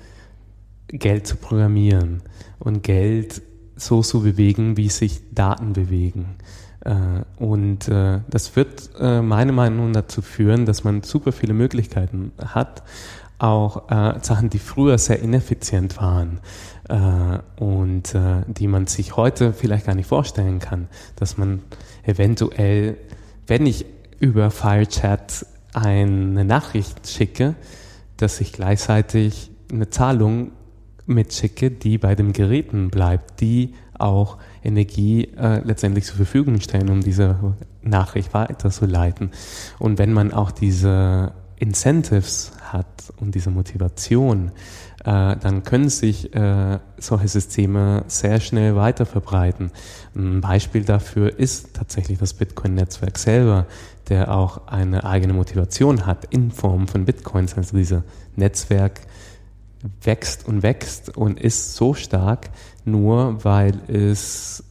Geld 0.89 1.27
zu 1.27 1.37
programmieren 1.37 2.23
und 2.59 2.83
Geld 2.83 3.43
so 3.77 4.03
zu 4.03 4.23
bewegen, 4.23 4.77
wie 4.77 4.89
sich 4.89 5.21
Daten 5.33 5.73
bewegen. 5.73 6.37
Äh, 6.85 7.23
Und 7.37 7.89
äh, 7.89 8.21
das 8.29 8.57
wird 8.57 8.91
äh, 8.99 9.23
meiner 9.23 9.53
Meinung 9.53 9.91
nach 9.91 10.03
dazu 10.03 10.23
führen, 10.23 10.67
dass 10.67 10.85
man 10.85 11.03
super 11.03 11.33
viele 11.33 11.55
Möglichkeiten 11.55 12.33
hat, 12.39 12.83
auch 13.39 13.89
Sachen, 14.21 14.51
die 14.51 14.59
früher 14.59 14.99
sehr 14.99 15.21
ineffizient 15.21 15.97
waren 15.97 16.41
und 17.59 18.15
die 18.49 18.67
man 18.67 18.87
sich 18.87 19.17
heute 19.17 19.55
vielleicht 19.55 19.87
gar 19.87 19.95
nicht 19.95 20.09
vorstellen 20.09 20.59
kann, 20.59 20.89
dass 21.17 21.39
man 21.39 21.63
eventuell, 22.03 22.99
wenn 23.47 23.65
ich 23.65 23.87
über 24.19 24.51
FireChat 24.51 25.47
eine 25.73 26.45
Nachricht 26.45 27.09
schicke, 27.09 27.55
dass 28.17 28.41
ich 28.41 28.53
gleichzeitig 28.53 29.51
eine 29.73 29.91
Zahlung 29.91 30.53
mitschicke, 31.07 31.71
die 31.71 31.99
bei 31.99 32.15
den 32.15 32.33
Geräten 32.33 32.91
bleibt, 32.91 33.41
die 33.41 33.75
auch 33.99 34.39
Energie 34.65 35.29
äh, 35.37 35.61
letztendlich 35.65 36.05
zur 36.05 36.17
Verfügung 36.17 36.61
stellen, 36.61 36.89
um 36.89 37.01
diese 37.01 37.55
Nachricht 37.83 38.33
weiterzuleiten. 38.35 39.31
Und 39.79 39.99
wenn 39.99 40.13
man 40.13 40.33
auch 40.33 40.51
diese 40.51 41.33
Incentives 41.57 42.53
hat 42.63 43.13
und 43.19 43.35
diese 43.35 43.51
Motivation, 43.51 44.53
äh, 45.01 45.37
dann 45.37 45.63
können 45.63 45.89
sich 45.89 46.35
äh, 46.35 46.79
solche 46.99 47.29
Systeme 47.29 48.05
sehr 48.07 48.41
schnell 48.41 48.77
weiter 48.77 49.07
verbreiten. 49.07 49.71
Ein 50.15 50.41
Beispiel 50.41 50.85
dafür 50.85 51.39
ist 51.39 51.75
tatsächlich 51.75 52.19
das 52.19 52.35
Bitcoin-Netzwerk 52.35 53.17
selber, 53.17 53.67
der 54.09 54.31
auch 54.35 54.67
eine 54.67 55.05
eigene 55.05 55.33
Motivation 55.33 56.05
hat 56.05 56.27
in 56.27 56.51
Form 56.51 56.87
von 56.87 57.07
Bitcoins. 57.07 57.57
Also 57.57 57.77
dieses 57.77 58.03
Netzwerk 58.37 59.01
wächst 60.03 60.47
und 60.47 60.63
wächst 60.63 61.17
und 61.17 61.41
ist 61.41 61.75
so 61.75 61.95
stark, 61.95 62.51
nur 62.85 63.43
weil 63.45 63.81
es 63.89 64.65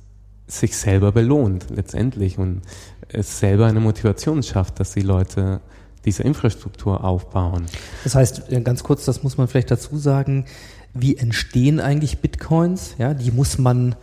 sich 0.45 0.77
selber 0.77 1.11
belohnt 1.11 1.67
letztendlich 1.69 2.38
und 2.38 2.61
es 3.07 3.39
selber 3.39 3.65
eine 3.65 3.80
Motivation 3.80 4.43
schafft, 4.43 4.80
dass 4.80 4.93
die 4.93 5.01
Leute 5.01 5.61
diese 6.05 6.23
Infrastruktur 6.23 7.03
aufbauen. 7.03 7.65
Das 8.03 8.15
heißt, 8.15 8.51
äh, 8.51 8.61
ganz 8.61 8.83
kurz, 8.83 9.05
das 9.05 9.23
muss 9.23 9.37
man 9.37 9.47
vielleicht 9.47 9.71
dazu 9.71 9.97
sagen, 9.97 10.45
wie 10.93 11.17
entstehen 11.17 11.79
eigentlich 11.79 12.19
Bitcoins? 12.19 12.95
Ja, 12.97 13.13
die 13.13 13.31
muss 13.31 13.57
man 13.57 13.95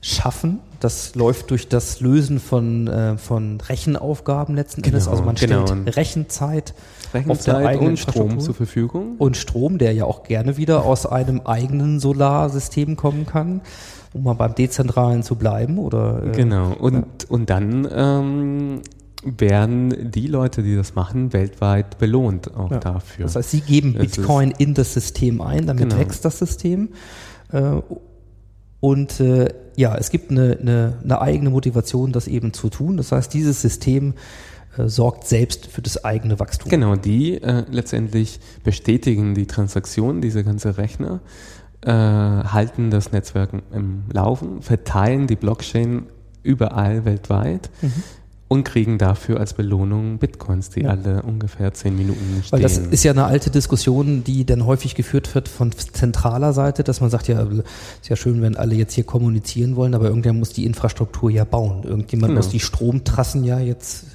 schaffen. 0.00 0.60
Das 0.78 1.14
läuft 1.14 1.50
durch 1.50 1.68
das 1.68 2.00
Lösen 2.00 2.40
von, 2.40 2.86
äh, 2.88 3.18
von 3.18 3.60
Rechenaufgaben 3.60 4.54
letzten 4.54 4.82
Endes. 4.82 5.04
Genau, 5.04 5.10
Also 5.12 5.24
man 5.24 5.34
genau. 5.34 5.66
stellt 5.66 5.96
Rechenzeit, 5.96 6.72
auf 6.72 7.12
der 7.12 7.20
Rechenzeit 7.20 7.66
eigenen 7.66 7.88
und 7.90 7.98
Strom 7.98 8.40
zur 8.40 8.54
Verfügung. 8.54 9.16
und 9.18 9.36
Strom, 9.36 9.76
der 9.76 9.92
ja 9.92 10.04
auch 10.04 10.22
gerne 10.22 10.56
wieder 10.56 10.84
aus 10.84 11.04
einem 11.04 11.42
eigenen 11.42 12.00
Solarsystem 12.00 12.96
kommen 12.96 13.26
kann, 13.26 13.60
um 14.14 14.22
mal 14.24 14.32
beim 14.34 14.54
Dezentralen 14.54 15.22
zu 15.22 15.34
bleiben. 15.36 15.78
Oder, 15.78 16.22
äh, 16.24 16.30
Genau. 16.32 16.72
Und, 16.78 17.28
und 17.28 17.50
dann 17.50 17.86
ähm, 17.92 18.80
werden 19.22 20.10
die 20.10 20.26
Leute, 20.26 20.62
die 20.62 20.74
das 20.76 20.94
machen, 20.94 21.32
weltweit 21.32 21.98
belohnt 21.98 22.54
auch 22.56 22.70
Ja. 22.70 22.78
dafür. 22.78 23.24
Das 23.26 23.36
heißt, 23.36 23.50
sie 23.50 23.60
geben 23.60 23.92
Bitcoin 23.94 24.52
in 24.56 24.74
das 24.74 24.94
System 24.94 25.40
ein, 25.40 25.66
damit 25.66 25.90
Genau. 25.90 25.98
wächst 26.00 26.24
das 26.24 26.38
System. 26.38 26.90
Äh, 27.52 27.80
Und 28.82 29.20
äh, 29.20 29.52
ja, 29.76 29.94
es 29.96 30.08
gibt 30.10 30.30
eine, 30.30 30.56
eine, 30.58 30.94
eine 31.04 31.20
eigene 31.20 31.50
Motivation, 31.50 32.12
das 32.12 32.26
eben 32.28 32.54
zu 32.54 32.70
tun. 32.70 32.96
Das 32.96 33.12
heißt, 33.12 33.34
dieses 33.34 33.60
System 33.60 34.14
äh, 34.78 34.88
sorgt 34.88 35.26
selbst 35.28 35.66
für 35.66 35.82
das 35.82 36.02
eigene 36.02 36.40
Wachstum. 36.40 36.70
Genau, 36.70 36.96
die 36.96 37.42
äh, 37.42 37.64
letztendlich 37.70 38.40
bestätigen 38.64 39.34
die 39.34 39.46
Transaktion, 39.46 40.22
diese 40.22 40.44
ganze 40.44 40.78
Rechner, 40.78 41.20
äh, 41.82 41.90
halten 41.90 42.90
das 42.90 43.12
Netzwerk 43.12 43.50
im 43.74 44.04
Laufen, 44.10 44.62
verteilen 44.62 45.26
die 45.26 45.36
Blockchain 45.36 46.04
überall 46.42 47.04
weltweit 47.04 47.68
und 48.52 48.64
kriegen 48.64 48.98
dafür 48.98 49.38
als 49.38 49.54
Belohnung 49.54 50.18
Bitcoins, 50.18 50.70
die 50.70 50.80
Ja. 50.80 50.90
alle 50.90 51.22
ungefähr 51.22 51.72
zehn 51.72 51.96
Minuten 51.96 52.42
stehen. 52.42 52.50
Weil 52.50 52.62
das 52.62 52.78
ist 52.78 53.04
ja 53.04 53.12
eine 53.12 53.24
alte 53.24 53.48
Diskussion, 53.48 54.24
die 54.24 54.44
dann 54.44 54.66
häufig 54.66 54.96
geführt 54.96 55.32
wird 55.36 55.48
von 55.48 55.70
zentraler 55.70 56.52
Seite, 56.52 56.82
dass 56.82 57.00
man 57.00 57.10
sagt, 57.10 57.28
ja, 57.28 57.42
ist 57.42 58.08
ja 58.08 58.16
schön, 58.16 58.42
wenn 58.42 58.56
alle 58.56 58.74
jetzt 58.74 58.94
hier 58.94 59.04
kommunizieren 59.04 59.76
wollen, 59.76 59.94
aber 59.94 60.06
irgendjemand 60.06 60.40
muss 60.40 60.48
die 60.52 60.66
Infrastruktur 60.66 61.30
ja 61.30 61.44
bauen. 61.44 61.84
Irgendjemand 61.84 62.30
Genau. 62.32 62.38
muss 62.40 62.48
die 62.48 62.58
Stromtrassen 62.58 63.44
ja 63.44 63.60
jetzt 63.60 64.06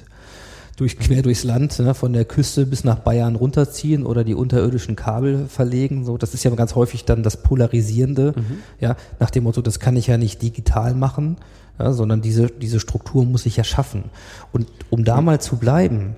durch, 0.76 0.98
quer 0.98 1.22
durchs 1.22 1.42
Land, 1.42 1.78
ne, 1.78 1.94
von 1.94 2.12
der 2.12 2.24
Küste 2.24 2.66
bis 2.66 2.84
nach 2.84 2.98
Bayern 2.98 3.34
runterziehen 3.34 4.04
oder 4.04 4.24
die 4.24 4.34
unterirdischen 4.34 4.94
Kabel 4.94 5.46
verlegen. 5.48 6.04
So, 6.04 6.18
das 6.18 6.34
ist 6.34 6.44
ja 6.44 6.50
ganz 6.54 6.74
häufig 6.74 7.04
dann 7.04 7.22
das 7.22 7.42
Polarisierende, 7.42 8.34
ja, 8.78 8.96
nach 9.18 9.30
dem 9.30 9.44
Motto, 9.44 9.62
das 9.62 9.80
kann 9.80 9.96
ich 9.96 10.06
ja 10.06 10.18
nicht 10.18 10.42
digital 10.42 10.94
machen, 10.94 11.36
ja, 11.78 11.92
sondern 11.92 12.20
diese, 12.20 12.48
diese 12.48 12.78
Struktur 12.78 13.24
muss 13.24 13.46
ich 13.46 13.56
ja 13.56 13.64
schaffen. 13.64 14.04
Und 14.52 14.66
um 14.90 15.04
da 15.04 15.20
mal 15.22 15.40
zu 15.40 15.56
bleiben, 15.56 16.14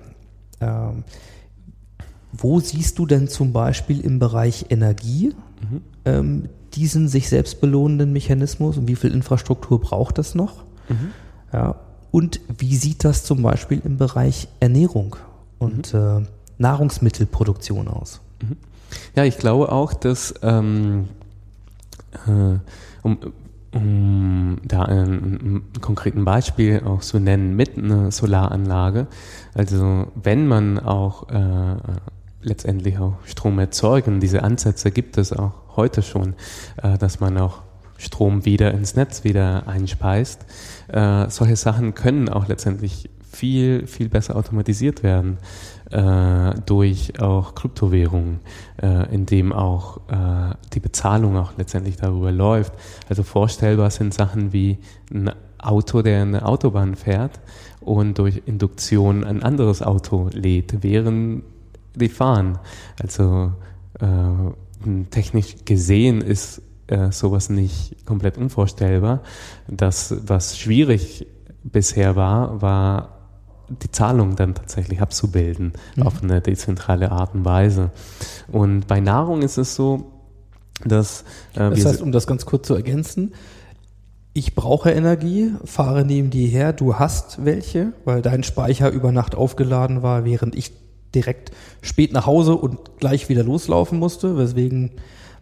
ähm, 0.59 1.03
wo 2.31 2.59
siehst 2.59 2.99
du 2.99 3.05
denn 3.05 3.27
zum 3.27 3.53
Beispiel 3.53 4.01
im 4.01 4.19
Bereich 4.19 4.67
Energie 4.69 5.33
ähm, 6.05 6.49
diesen 6.73 7.07
sich 7.07 7.29
selbst 7.29 7.61
belohnenden 7.61 8.13
Mechanismus 8.13 8.77
und 8.77 8.87
wie 8.87 8.95
viel 8.95 9.13
Infrastruktur 9.13 9.81
braucht 9.81 10.17
das 10.17 10.35
noch? 10.35 10.63
Ja, 11.51 11.75
und 12.11 12.39
wie 12.57 12.75
sieht 12.75 13.03
das 13.03 13.23
zum 13.23 13.41
Beispiel 13.41 13.81
im 13.83 13.97
Bereich 13.97 14.47
Ernährung 14.59 15.15
und 15.59 15.93
äh, 15.93 16.21
Nahrungsmittelproduktion 16.57 17.87
aus? 17.87 18.21
Ja, 19.15 19.23
ich 19.23 19.37
glaube 19.37 19.71
auch, 19.71 19.93
dass 19.93 20.33
ähm, 20.41 21.09
äh, 22.27 22.57
um, 23.03 23.17
um 23.73 24.57
da 24.63 24.83
einen, 24.83 25.39
einen 25.39 25.73
konkreten 25.81 26.25
Beispiel 26.25 26.81
auch 26.83 27.01
zu 27.01 27.19
nennen 27.19 27.55
mit 27.55 27.77
einer 27.77 28.11
Solaranlage, 28.11 29.07
also 29.53 30.07
wenn 30.15 30.47
man 30.47 30.79
auch 30.79 31.29
äh, 31.29 31.75
letztendlich 32.41 32.97
auch 32.97 33.13
Strom 33.25 33.59
erzeugen, 33.59 34.19
diese 34.19 34.43
Ansätze 34.43 34.91
gibt 34.91 35.17
es 35.17 35.33
auch 35.33 35.53
heute 35.75 36.01
schon, 36.01 36.35
äh, 36.77 36.97
dass 36.97 37.19
man 37.19 37.37
auch 37.37 37.61
Strom 37.99 38.45
wieder 38.45 38.73
ins 38.73 38.95
Netz 38.95 39.23
wieder 39.23 39.67
einspeist. 39.67 40.45
Äh, 40.87 41.29
solche 41.29 41.55
Sachen 41.55 41.93
können 41.93 42.29
auch 42.29 42.47
letztendlich 42.47 43.09
viel, 43.31 43.85
viel 43.85 44.09
besser 44.09 44.35
automatisiert 44.35 45.03
werden 45.03 45.37
äh, 45.91 46.53
durch 46.65 47.19
auch 47.21 47.55
Kryptowährungen, 47.55 48.39
äh, 48.81 49.13
in 49.13 49.25
dem 49.25 49.53
auch 49.53 49.97
äh, 50.09 50.55
die 50.73 50.79
Bezahlung 50.79 51.37
auch 51.37 51.53
letztendlich 51.57 51.97
darüber 51.97 52.31
läuft. 52.31 52.73
Also 53.07 53.23
vorstellbar 53.23 53.91
sind 53.91 54.13
Sachen 54.13 54.51
wie 54.53 54.79
ein 55.13 55.31
Auto, 55.59 56.01
der 56.01 56.21
eine 56.21 56.45
Autobahn 56.45 56.95
fährt 56.95 57.39
und 57.81 58.17
durch 58.17 58.43
Induktion 58.45 59.23
ein 59.23 59.43
anderes 59.43 59.81
Auto 59.81 60.29
lädt, 60.31 60.81
während 60.81 61.43
die 61.95 62.09
fahren. 62.09 62.59
Also 63.01 63.51
äh, 63.99 65.05
technisch 65.11 65.55
gesehen 65.65 66.21
ist 66.21 66.61
äh, 66.89 67.11
sowas 67.11 67.49
nicht 67.49 68.05
komplett 68.05 68.37
unvorstellbar. 68.37 69.21
Das, 69.67 70.15
was 70.25 70.57
schwierig 70.57 71.27
bisher 71.63 72.15
war, 72.15 72.61
war 72.61 73.15
die 73.69 73.91
Zahlung 73.91 74.35
dann 74.35 74.55
tatsächlich 74.55 75.01
abzubilden 75.01 75.73
Mhm. 75.95 76.03
auf 76.03 76.23
eine 76.23 76.41
dezentrale 76.41 77.11
Art 77.11 77.35
und 77.35 77.45
Weise. 77.45 77.91
Und 78.51 78.87
bei 78.87 78.99
Nahrung 78.99 79.41
ist 79.43 79.57
es 79.57 79.75
so, 79.75 80.11
dass 80.85 81.23
äh, 81.53 81.69
Das 81.69 81.85
heißt, 81.85 82.01
um 82.01 82.11
das 82.11 82.25
ganz 82.25 82.45
kurz 82.45 82.67
zu 82.67 82.73
ergänzen, 82.73 83.33
ich 84.33 84.55
brauche 84.55 84.91
Energie, 84.91 85.51
fahre 85.65 86.05
neben 86.05 86.29
dir 86.29 86.47
her, 86.47 86.71
du 86.73 86.95
hast 86.95 87.43
welche, 87.45 87.93
weil 88.05 88.21
dein 88.21 88.43
Speicher 88.43 88.89
über 88.89 89.11
Nacht 89.11 89.35
aufgeladen 89.35 90.01
war, 90.01 90.23
während 90.23 90.55
ich 90.55 90.71
direkt 91.13 91.51
spät 91.81 92.13
nach 92.13 92.25
Hause 92.27 92.55
und 92.55 92.97
gleich 92.99 93.27
wieder 93.29 93.43
loslaufen 93.43 93.99
musste, 93.99 94.37
weswegen 94.37 94.91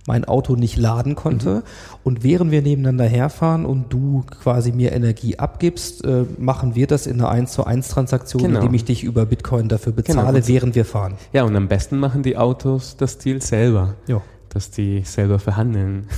mein 0.08 0.26
Auto 0.26 0.56
nicht 0.56 0.78
laden 0.78 1.14
konnte. 1.16 1.62
Und 2.04 2.24
während 2.24 2.50
wir 2.50 2.64
nebeneinander 2.64 3.06
herfahren 3.06 3.66
und 3.66 3.94
du 3.94 4.24
quasi 4.42 4.72
mir 4.72 4.94
Energie 4.94 5.38
abgibst, 5.38 6.04
äh, 6.06 6.24
machen 6.40 6.74
wir 6.74 6.88
das 6.88 7.06
in 7.06 7.20
einer 7.20 7.30
1 7.30 7.52
zu 7.52 7.66
1 7.66 7.90
Transaktion, 7.90 8.42
Genau. 8.42 8.60
indem 8.62 8.74
ich 8.74 8.86
dich 8.86 9.04
über 9.04 9.26
Bitcoin 9.28 9.68
dafür 9.68 9.92
bezahle, 9.94 10.34
Genau. 10.42 10.48
während 10.48 10.74
wir 10.76 10.86
fahren. 10.86 11.14
ja, 11.34 11.44
und 11.44 11.56
am 11.56 11.68
besten 11.68 12.00
machen 12.00 12.24
die 12.24 12.38
Autos 12.38 12.96
das 12.98 13.20
Deal 13.20 13.42
selber, 13.42 13.96
Ja. 14.08 14.22
dass 14.50 14.72
die 14.72 15.04
selber 15.06 15.38
verhandeln. 15.38 16.08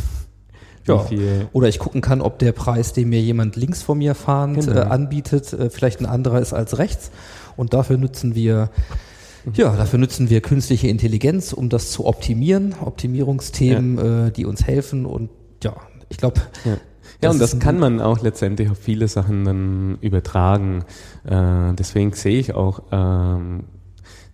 Ja. 0.87 1.05
Oder 1.53 1.67
ich 1.67 1.77
gucken 1.77 2.01
kann, 2.01 2.19
ob 2.19 2.39
der 2.39 2.51
Preis, 2.51 2.93
den 2.93 3.09
mir 3.09 3.21
jemand 3.21 3.55
links 3.55 3.83
von 3.83 3.99
mir 3.99 4.15
fahrend 4.15 4.65
Genau. 4.65 4.79
äh, 4.79 4.83
anbietet, 4.85 5.53
äh, 5.53 5.69
vielleicht 5.69 5.99
ein 5.99 6.07
anderer 6.07 6.39
ist 6.39 6.51
als 6.51 6.79
rechts. 6.79 7.11
Und 7.55 7.75
dafür 7.75 7.97
nutzen 7.97 8.33
wir, 8.33 8.71
ja, 9.53 9.75
dafür 9.75 9.99
nutzen 9.99 10.29
wir 10.29 10.41
künstliche 10.41 10.87
Intelligenz, 10.87 11.53
um 11.53 11.69
das 11.69 11.91
zu 11.91 12.05
optimieren. 12.05 12.75
Optimierungsthemen, 12.81 14.27
äh, 14.27 14.31
die 14.31 14.45
uns 14.45 14.65
helfen. 14.65 15.05
Und 15.05 15.29
ja, 15.63 15.75
ich 16.09 16.17
glaube, 16.17 16.41
Ja, 16.65 16.71
ja 16.71 16.77
Das 17.21 17.33
und 17.33 17.39
das 17.39 17.59
kann 17.59 17.79
man 17.79 18.01
auch 18.01 18.21
letztendlich 18.21 18.69
auf 18.69 18.77
viele 18.77 19.07
Sachen 19.07 19.45
dann 19.45 19.97
übertragen. 20.01 20.83
Äh, 21.25 21.73
deswegen 21.73 22.13
sehe 22.13 22.39
ich 22.39 22.53
auch 22.53 22.83
ähm, 22.91 23.65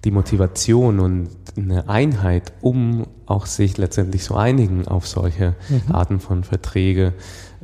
die 0.04 0.12
Motivation 0.12 1.00
und 1.00 1.30
eine 1.58 1.90
Einheit, 1.90 2.54
um 2.62 3.08
auch 3.26 3.46
sich 3.46 3.78
letztendlich 3.78 4.24
zu 4.24 4.36
einigen 4.36 4.88
auf 4.88 5.08
solche 5.08 5.56
Arten 5.92 6.20
von 6.20 6.44
Verträge, 6.44 7.14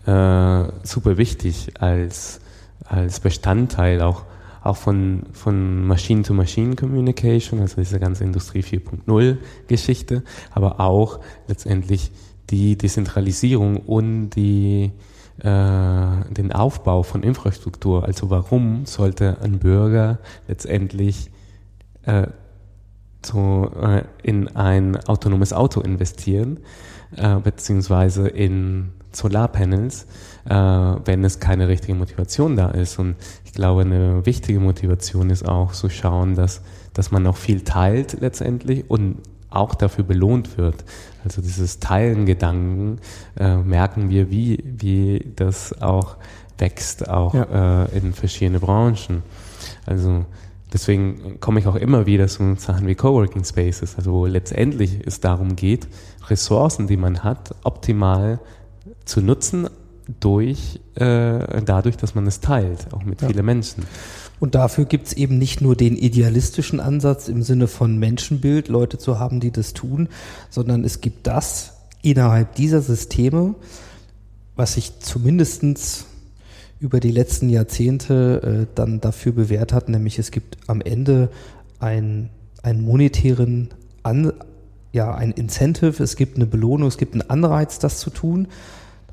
äh, 0.05 0.63
super 0.83 1.17
wichtig 1.17 1.73
als, 1.79 2.39
als 2.83 3.19
Bestandteil 3.19 4.01
auch 4.01 4.23
auch 4.63 4.77
von, 4.77 5.23
von 5.31 5.87
Machine-to-Machine-Communication, 5.87 7.59
also 7.59 7.77
diese 7.77 7.99
ganze 7.99 8.23
Industrie 8.23 8.61
4.0 8.61 9.37
Geschichte, 9.67 10.23
aber 10.51 10.79
auch 10.79 11.19
letztendlich 11.47 12.11
die 12.49 12.77
Dezentralisierung 12.77 13.77
und 13.77 14.31
die, 14.31 14.91
äh, 15.39 15.43
den 15.43 16.51
Aufbau 16.51 17.03
von 17.03 17.23
Infrastruktur. 17.23 18.05
Also 18.05 18.29
warum 18.29 18.85
sollte 18.85 19.37
ein 19.41 19.59
Bürger 19.59 20.19
letztendlich 20.47 21.31
äh, 22.03 22.27
so, 23.25 23.71
äh, 23.81 24.03
in 24.23 24.47
ein 24.55 24.97
autonomes 25.07 25.53
Auto 25.53 25.81
investieren, 25.81 26.59
äh, 27.15 27.37
beziehungsweise 27.37 28.27
in 28.27 28.91
Solarpanels, 29.11 30.05
äh, 30.45 30.53
wenn 30.53 31.23
es 31.23 31.39
keine 31.39 31.67
richtige 31.67 31.95
Motivation 31.95 32.55
da 32.55 32.69
ist. 32.69 32.99
Und 32.99 33.15
ich 33.45 33.53
glaube, 33.53 33.81
eine 33.81 34.25
wichtige 34.25 34.59
Motivation 34.59 35.29
ist 35.29 35.47
auch 35.47 35.73
zu 35.73 35.89
schauen, 35.89 36.35
dass, 36.35 36.61
dass 36.93 37.11
man 37.11 37.27
auch 37.27 37.37
viel 37.37 37.61
teilt 37.61 38.17
letztendlich 38.21 38.89
und 38.89 39.17
auch 39.49 39.75
dafür 39.75 40.03
belohnt 40.03 40.57
wird. 40.57 40.83
Also 41.23 41.41
dieses 41.41 41.79
Teilen-Gedanken 41.79 42.99
äh, 43.37 43.57
merken 43.57 44.09
wir, 44.09 44.31
wie, 44.31 44.63
wie 44.63 45.33
das 45.35 45.81
auch 45.81 46.15
wächst, 46.57 47.09
auch 47.09 47.33
äh, 47.33 47.97
in 47.97 48.13
verschiedene 48.13 48.59
Branchen. 48.59 49.23
Also 49.85 50.25
deswegen 50.71 51.39
komme 51.39 51.59
ich 51.59 51.67
auch 51.67 51.75
immer 51.75 52.05
wieder 52.05 52.27
zu 52.27 52.55
Sachen 52.55 52.87
wie 52.87 52.95
Coworking 52.95 53.43
Spaces, 53.43 53.97
also 53.97 54.13
wo 54.13 54.25
letztendlich 54.25 54.99
es 55.05 55.19
darum 55.19 55.55
geht, 55.55 55.87
Ressourcen, 56.29 56.87
die 56.87 56.97
man 56.97 57.23
hat, 57.23 57.53
optimal 57.63 58.39
zu 59.11 59.21
nutzen 59.21 59.67
durch 60.19 60.79
äh, 60.95 61.61
dadurch, 61.63 61.97
dass 61.97 62.15
man 62.15 62.25
es 62.27 62.39
teilt, 62.39 62.93
auch 62.93 63.03
mit 63.03 63.21
Ja. 63.21 63.27
vielen 63.27 63.45
Menschen. 63.45 63.83
Und 64.39 64.55
dafür 64.55 64.85
gibt's 64.85 65.13
eben 65.13 65.37
nicht 65.37 65.61
nur 65.61 65.75
den 65.75 65.95
idealistischen 65.95 66.79
Ansatz 66.79 67.27
im 67.27 67.43
Sinne 67.43 67.67
von 67.67 67.97
Menschenbild, 67.99 68.67
Leute 68.69 68.97
zu 68.97 69.19
haben, 69.19 69.39
die 69.39 69.51
das 69.51 69.73
tun, 69.73 70.09
sondern 70.49 70.83
es 70.83 71.01
gibt 71.01 71.27
das 71.27 71.73
innerhalb 72.01 72.55
dieser 72.55 72.81
Systeme, 72.81 73.53
was 74.55 74.73
sich 74.73 74.99
zumindestens 74.99 76.05
über 76.79 76.99
die 76.99 77.11
letzten 77.11 77.49
Jahrzehnte 77.49 78.41
äh, 78.63 78.67
dann 78.73 79.01
dafür 79.01 79.33
bewährt 79.33 79.73
hat, 79.73 79.89
nämlich 79.89 80.17
es 80.17 80.31
gibt 80.31 80.57
am 80.67 80.81
Ende 80.81 81.29
ein, 81.79 82.29
einen 82.63 82.81
monetären 82.81 83.69
An, 84.03 84.33
ja, 84.93 85.13
ein 85.13 85.31
Incentive, 85.31 86.01
es 86.01 86.15
gibt 86.15 86.37
eine 86.37 86.47
Belohnung, 86.47 86.87
es 86.87 86.97
gibt 86.97 87.13
einen 87.13 87.29
Anreiz, 87.29 87.77
das 87.77 87.99
zu 87.99 88.09
tun. 88.09 88.47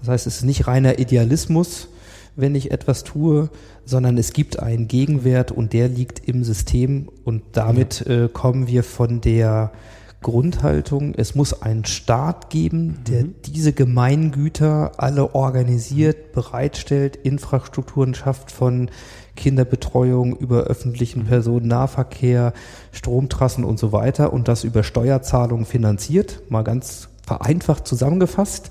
Das 0.01 0.09
heißt, 0.09 0.27
es 0.27 0.37
ist 0.37 0.45
nicht 0.45 0.67
reiner 0.67 0.99
Idealismus, 0.99 1.89
wenn 2.37 2.55
ich 2.55 2.71
etwas 2.71 3.05
tue, 3.05 3.51
sondern 3.85 4.17
es 4.17 4.33
gibt 4.33 4.61
einen 4.61 4.87
Gegenwert 4.87 5.51
und 5.51 5.73
der 5.73 5.89
liegt 5.89 6.29
im 6.29 6.45
System. 6.45 7.09
Und 7.25 7.43
damit 7.53 8.07
äh, 8.07 8.29
kommen 8.33 8.69
wir 8.69 8.85
von 8.85 9.21
der 9.21 9.73
Grundhaltung, 10.21 11.15
es 11.17 11.37
muss 11.37 11.63
einen 11.63 11.85
Staat 11.85 12.51
geben, 12.51 12.99
der 13.09 13.23
diese 13.23 13.73
Gemeingüter 13.73 14.93
alle 14.97 15.35
organisiert, 15.35 16.33
bereitstellt, 16.33 17.15
Infrastrukturen 17.15 18.15
schafft 18.15 18.51
von 18.51 18.91
Kinderbetreuung 19.37 20.37
über 20.37 20.65
öffentlichen 20.65 21.27
Personennahverkehr, 21.27 22.53
Stromtrassen 22.91 23.63
und 23.65 23.79
so 23.79 23.93
weiter 23.93 24.33
und 24.33 24.49
das 24.49 24.65
über 24.65 24.83
Steuerzahlungen 24.83 25.67
finanziert, 25.67 26.43
mal 26.49 26.63
ganz 26.63 27.09
vereinfacht 27.25 27.87
zusammengefasst 27.87 28.71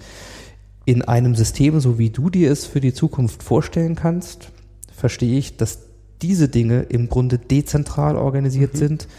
in 0.87 1.01
einem 1.01 1.35
System, 1.35 1.81
so 1.81 1.99
wie 1.99 2.11
du 2.11 2.29
dir 2.29 2.49
es 2.49 2.65
für 2.65 2.79
die 2.79 2.93
Zukunft 2.93 3.43
vorstellen 3.43 3.95
kannst, 3.95 4.51
verstehe 4.95 5.37
ich, 5.37 5.57
dass 5.57 5.79
diese 6.21 6.47
Dinge 6.47 6.83
im 6.83 7.09
Grunde 7.09 7.37
dezentral 7.37 8.15
organisiert 8.15 8.77
sind, 8.77 9.09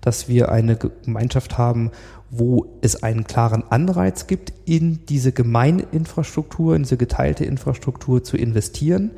dass 0.00 0.26
wir 0.28 0.50
eine 0.50 0.76
Gemeinschaft 0.76 1.58
haben, 1.58 1.90
wo 2.30 2.78
es 2.80 3.02
einen 3.02 3.24
klaren 3.24 3.62
Anreiz 3.68 4.26
gibt, 4.26 4.54
in 4.64 5.00
diese 5.06 5.32
Gemeininfrastruktur, 5.32 6.74
in 6.74 6.84
diese 6.84 6.96
geteilte 6.96 7.44
Infrastruktur 7.44 8.24
zu 8.24 8.38
investieren, 8.38 9.10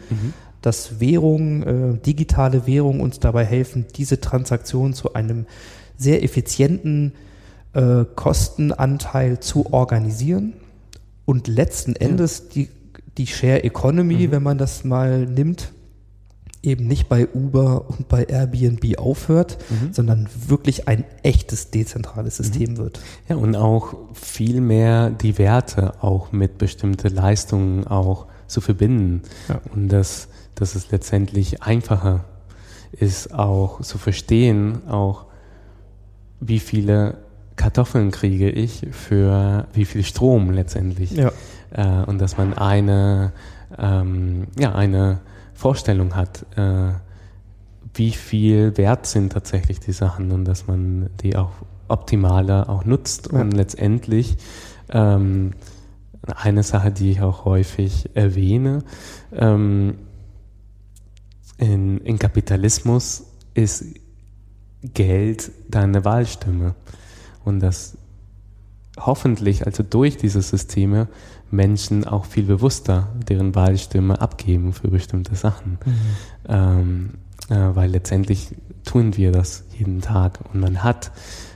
dass 0.63 0.99
Währungen, 0.99 1.63
äh, 1.63 1.99
digitale 1.99 2.67
Währungen 2.67 3.03
uns 3.03 3.21
dabei 3.21 3.45
helfen, 3.45 3.87
diese 3.95 4.21
Transaktion 4.21 4.95
zu 4.95 5.15
einem 5.15 5.47
sehr 5.97 6.25
effizienten 6.25 7.13
äh, 7.73 8.05
Kostenanteil 8.17 9.39
zu 9.39 9.73
organisieren 9.73 10.55
und 11.31 11.47
letzten 11.47 11.95
Endes 11.95 12.49
die, 12.49 12.71
die 13.17 13.29
Share 13.29 13.63
Economy, 13.63 14.33
wenn 14.33 14.43
man 14.43 14.59
das 14.59 14.83
mal 14.83 15.27
nimmt, 15.27 15.71
eben 16.61 16.89
nicht 16.89 17.09
bei 17.09 17.29
Uber 17.29 17.89
und 17.89 18.09
bei 18.09 18.25
Airbnb 18.25 18.99
aufhört, 18.99 19.59
sondern 19.93 20.29
wirklich 20.49 20.89
ein 20.89 21.05
echtes 21.23 21.71
dezentrales 21.71 22.39
System 22.39 22.79
wird. 22.79 23.01
Ja, 23.29 23.37
und 23.37 23.55
auch 23.55 23.95
viel 24.13 24.61
mehr 24.61 25.11
die 25.11 25.39
Werte 25.39 26.03
auch 26.03 26.33
mit 26.33 26.59
bestimmten 26.59 27.15
Leistungen 27.15 27.87
auch 27.87 28.27
zu 28.49 28.61
verbinden. 28.61 29.23
Ja. 29.49 29.61
Und 29.73 29.87
das, 29.87 30.27
dass 30.57 30.75
es 30.75 30.91
letztendlich 30.91 31.63
einfacher 31.63 32.25
ist, 32.91 33.33
auch 33.33 33.83
zu 33.83 33.99
verstehen, 33.99 34.89
auch 34.89 35.27
wie 36.41 36.59
viele 36.59 37.19
Kartoffeln 37.61 38.11
kriege 38.11 38.49
ich 38.49 38.87
für 38.91 39.67
wie 39.75 39.85
viel 39.85 40.03
Strom 40.03 40.51
letztendlich. 40.51 41.11
Ja. 41.11 41.31
Äh, 41.73 42.07
und 42.07 42.19
dass 42.19 42.39
man 42.39 42.55
eine, 42.55 43.33
ähm, 43.79 44.47
ja, 44.59 44.75
eine 44.75 45.21
Vorstellung 45.53 46.17
hat, 46.17 46.47
äh, 46.57 46.93
wie 47.93 48.13
viel 48.13 48.79
wert 48.79 49.05
sind 49.05 49.33
tatsächlich 49.33 49.79
die 49.79 49.93
Sachen 49.93 50.33
und 50.33 50.47
dass 50.47 50.67
man 50.69 51.11
die 51.21 51.37
auch 51.37 51.51
optimaler 51.89 52.71
auch 52.71 52.87
nutzt 52.87 53.29
Ja. 53.31 53.43
und 53.43 53.53
letztendlich 53.53 54.39
ähm, 54.89 55.53
eine 56.35 56.63
Sache, 56.63 56.91
die 56.91 57.11
ich 57.11 57.21
auch 57.21 57.45
häufig 57.45 58.09
erwähne, 58.15 58.85
ähm, 59.37 59.99
in, 61.59 61.99
in 61.99 62.19
Kapitalismus 62.19 63.25
ist 63.53 63.85
Geld 64.83 65.51
deine 65.69 66.07
Wahlstimme. 66.07 66.75
Und 67.45 67.61
dass 67.61 67.97
hoffentlich, 68.99 69.67
also 69.67 69.83
durch 69.83 70.17
diese 70.17 70.43
Systeme, 70.43 71.09
Menschen 71.51 72.07
auch 72.07 72.27
viel 72.27 72.45
bewusster 72.45 73.09
deren 73.29 73.55
Wahlstimme 73.55 74.21
abgeben 74.21 74.73
für 74.73 74.89
bestimmte 74.89 75.35
Sachen. 75.35 75.79
Ähm, 76.49 77.15
äh, 77.49 77.75
weil 77.75 77.91
letztendlich 77.91 78.55
tun 78.85 79.17
wir 79.17 79.33
das 79.33 79.65
jeden 79.77 80.01
Tag 80.01 80.39
und 80.53 80.61
man 80.61 80.83
hat 80.83 81.11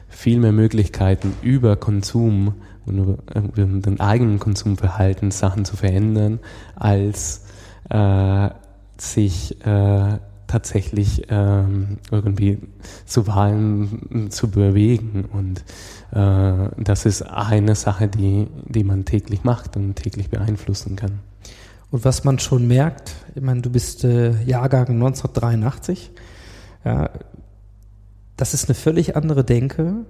viel 0.09 0.39
mehr 0.39 0.53
Möglichkeiten 0.53 1.35
über 1.43 1.76
Konsum 1.76 2.55
und 2.87 2.99
über, 2.99 3.18
über 3.57 3.80
den 3.80 4.01
eigenen 4.01 4.39
Konsumverhalten 4.39 5.30
Sachen 5.30 5.64
zu 5.64 5.76
verändern, 5.76 6.41
als 6.76 7.45
äh, 7.91 8.51
sich 8.97 9.64
äh, 9.64 10.18
tatsächlich 10.55 11.25
ähm, 11.31 11.99
irgendwie 12.13 12.61
zu 13.07 13.27
Wahlen 13.27 14.29
zu 14.31 14.49
bewegen. 14.49 15.25
Und 15.25 15.65
äh, 16.17 16.71
das 16.81 17.07
ist 17.07 17.23
eine 17.23 17.75
Sache, 17.75 18.07
die, 18.07 18.47
die 18.65 18.85
man 18.85 19.05
täglich 19.05 19.43
macht 19.43 19.77
und 19.77 19.97
täglich 19.97 20.31
beeinflussen 20.31 20.95
kann. 20.95 21.19
Und 21.91 22.05
was 22.05 22.23
man 22.23 22.39
schon 22.39 22.69
merkt, 22.69 23.15
ich 23.35 23.43
meine, 23.43 23.63
du 23.63 23.71
bist 23.71 24.05
äh, 24.05 24.41
Jahrgang 24.45 24.91
1983, 24.91 26.13
ja, 26.85 27.11
das 28.37 28.55
ist 28.55 28.69
eine 28.69 28.77
völlig 28.77 29.17
andere 29.17 29.43
Denke, 29.43 30.07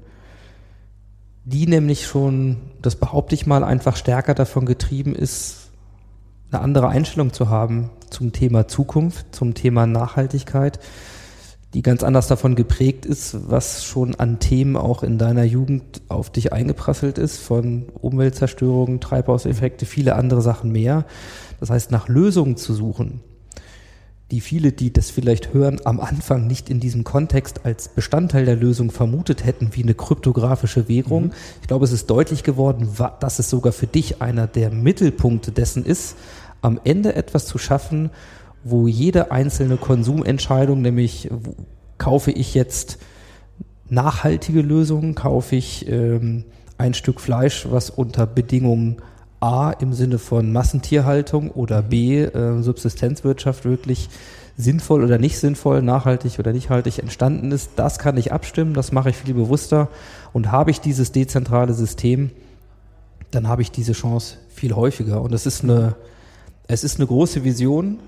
die 1.46 1.66
nämlich 1.66 2.06
schon, 2.06 2.56
das 2.82 2.96
behaupte 2.96 3.34
ich 3.34 3.46
mal, 3.46 3.64
einfach 3.64 3.96
stärker 3.96 4.34
davon 4.34 4.66
getrieben 4.66 5.14
ist, 5.14 5.63
eine 6.54 6.62
andere 6.62 6.88
Einstellung 6.88 7.32
zu 7.32 7.48
haben 7.48 7.90
zum 8.10 8.32
Thema 8.32 8.68
Zukunft, 8.68 9.34
zum 9.34 9.54
Thema 9.54 9.86
Nachhaltigkeit, 9.86 10.78
die 11.74 11.82
ganz 11.82 12.04
anders 12.04 12.28
davon 12.28 12.54
geprägt 12.54 13.04
ist, 13.06 13.50
was 13.50 13.84
schon 13.84 14.14
an 14.14 14.38
Themen 14.38 14.76
auch 14.76 15.02
in 15.02 15.18
deiner 15.18 15.42
Jugend 15.42 16.02
auf 16.08 16.30
dich 16.30 16.52
eingeprasselt 16.52 17.18
ist, 17.18 17.38
von 17.38 17.86
Umweltzerstörung, 18.00 19.00
Treibhauseffekte, 19.00 19.84
viele 19.84 20.14
andere 20.14 20.42
Sachen 20.42 20.70
mehr. 20.70 21.06
Das 21.58 21.70
heißt, 21.70 21.90
nach 21.90 22.06
Lösungen 22.06 22.56
zu 22.56 22.72
suchen, 22.72 23.20
die 24.30 24.40
viele, 24.40 24.72
die 24.72 24.92
das 24.92 25.10
vielleicht 25.10 25.52
hören, 25.52 25.80
am 25.84 26.00
Anfang 26.00 26.46
nicht 26.46 26.70
in 26.70 26.80
diesem 26.80 27.04
Kontext 27.04 27.64
als 27.64 27.88
Bestandteil 27.88 28.44
der 28.44 28.56
Lösung 28.56 28.90
vermutet 28.90 29.44
hätten, 29.44 29.70
wie 29.72 29.82
eine 29.82 29.94
kryptografische 29.94 30.88
Währung. 30.88 31.32
Ich 31.60 31.68
glaube, 31.68 31.84
es 31.84 31.92
ist 31.92 32.08
deutlich 32.08 32.42
geworden, 32.42 32.88
dass 33.20 33.38
es 33.38 33.50
sogar 33.50 33.72
für 33.72 33.86
dich 33.86 34.22
einer 34.22 34.46
der 34.46 34.70
Mittelpunkte 34.70 35.52
dessen 35.52 35.84
ist, 35.84 36.16
am 36.64 36.80
Ende 36.84 37.14
etwas 37.14 37.46
zu 37.46 37.58
schaffen, 37.58 38.10
wo 38.64 38.88
jede 38.88 39.30
einzelne 39.30 39.76
Konsumentscheidung, 39.76 40.80
nämlich 40.82 41.30
kaufe 41.98 42.30
ich 42.30 42.54
jetzt 42.54 42.98
nachhaltige 43.88 44.62
Lösungen, 44.62 45.14
kaufe 45.14 45.56
ich 45.56 45.88
ähm, 45.88 46.44
ein 46.78 46.94
Stück 46.94 47.20
Fleisch, 47.20 47.66
was 47.70 47.90
unter 47.90 48.26
Bedingungen 48.26 48.96
A 49.40 49.72
im 49.72 49.92
Sinne 49.92 50.18
von 50.18 50.52
Massentierhaltung 50.52 51.50
oder 51.50 51.82
B 51.82 52.22
äh, 52.22 52.62
Subsistenzwirtschaft 52.62 53.66
wirklich 53.66 54.08
sinnvoll 54.56 55.04
oder 55.04 55.18
nicht 55.18 55.38
sinnvoll, 55.38 55.82
nachhaltig 55.82 56.38
oder 56.38 56.52
nicht 56.52 56.70
haltig 56.70 57.00
entstanden 57.00 57.52
ist, 57.52 57.72
das 57.76 57.98
kann 57.98 58.16
ich 58.16 58.32
abstimmen, 58.32 58.72
das 58.72 58.92
mache 58.92 59.10
ich 59.10 59.16
viel 59.16 59.34
bewusster. 59.34 59.88
Und 60.32 60.50
habe 60.50 60.70
ich 60.70 60.80
dieses 60.80 61.12
dezentrale 61.12 61.74
System, 61.74 62.30
dann 63.32 63.48
habe 63.48 63.62
ich 63.62 63.70
diese 63.70 63.92
Chance 63.92 64.36
viel 64.48 64.74
häufiger. 64.74 65.20
Und 65.20 65.34
es 65.34 65.44
ist 65.44 65.64
eine, 65.64 65.96
es 66.66 66.84
ist 66.84 66.98
eine 66.98 67.06
große 67.06 67.44
Vision, 67.44 67.98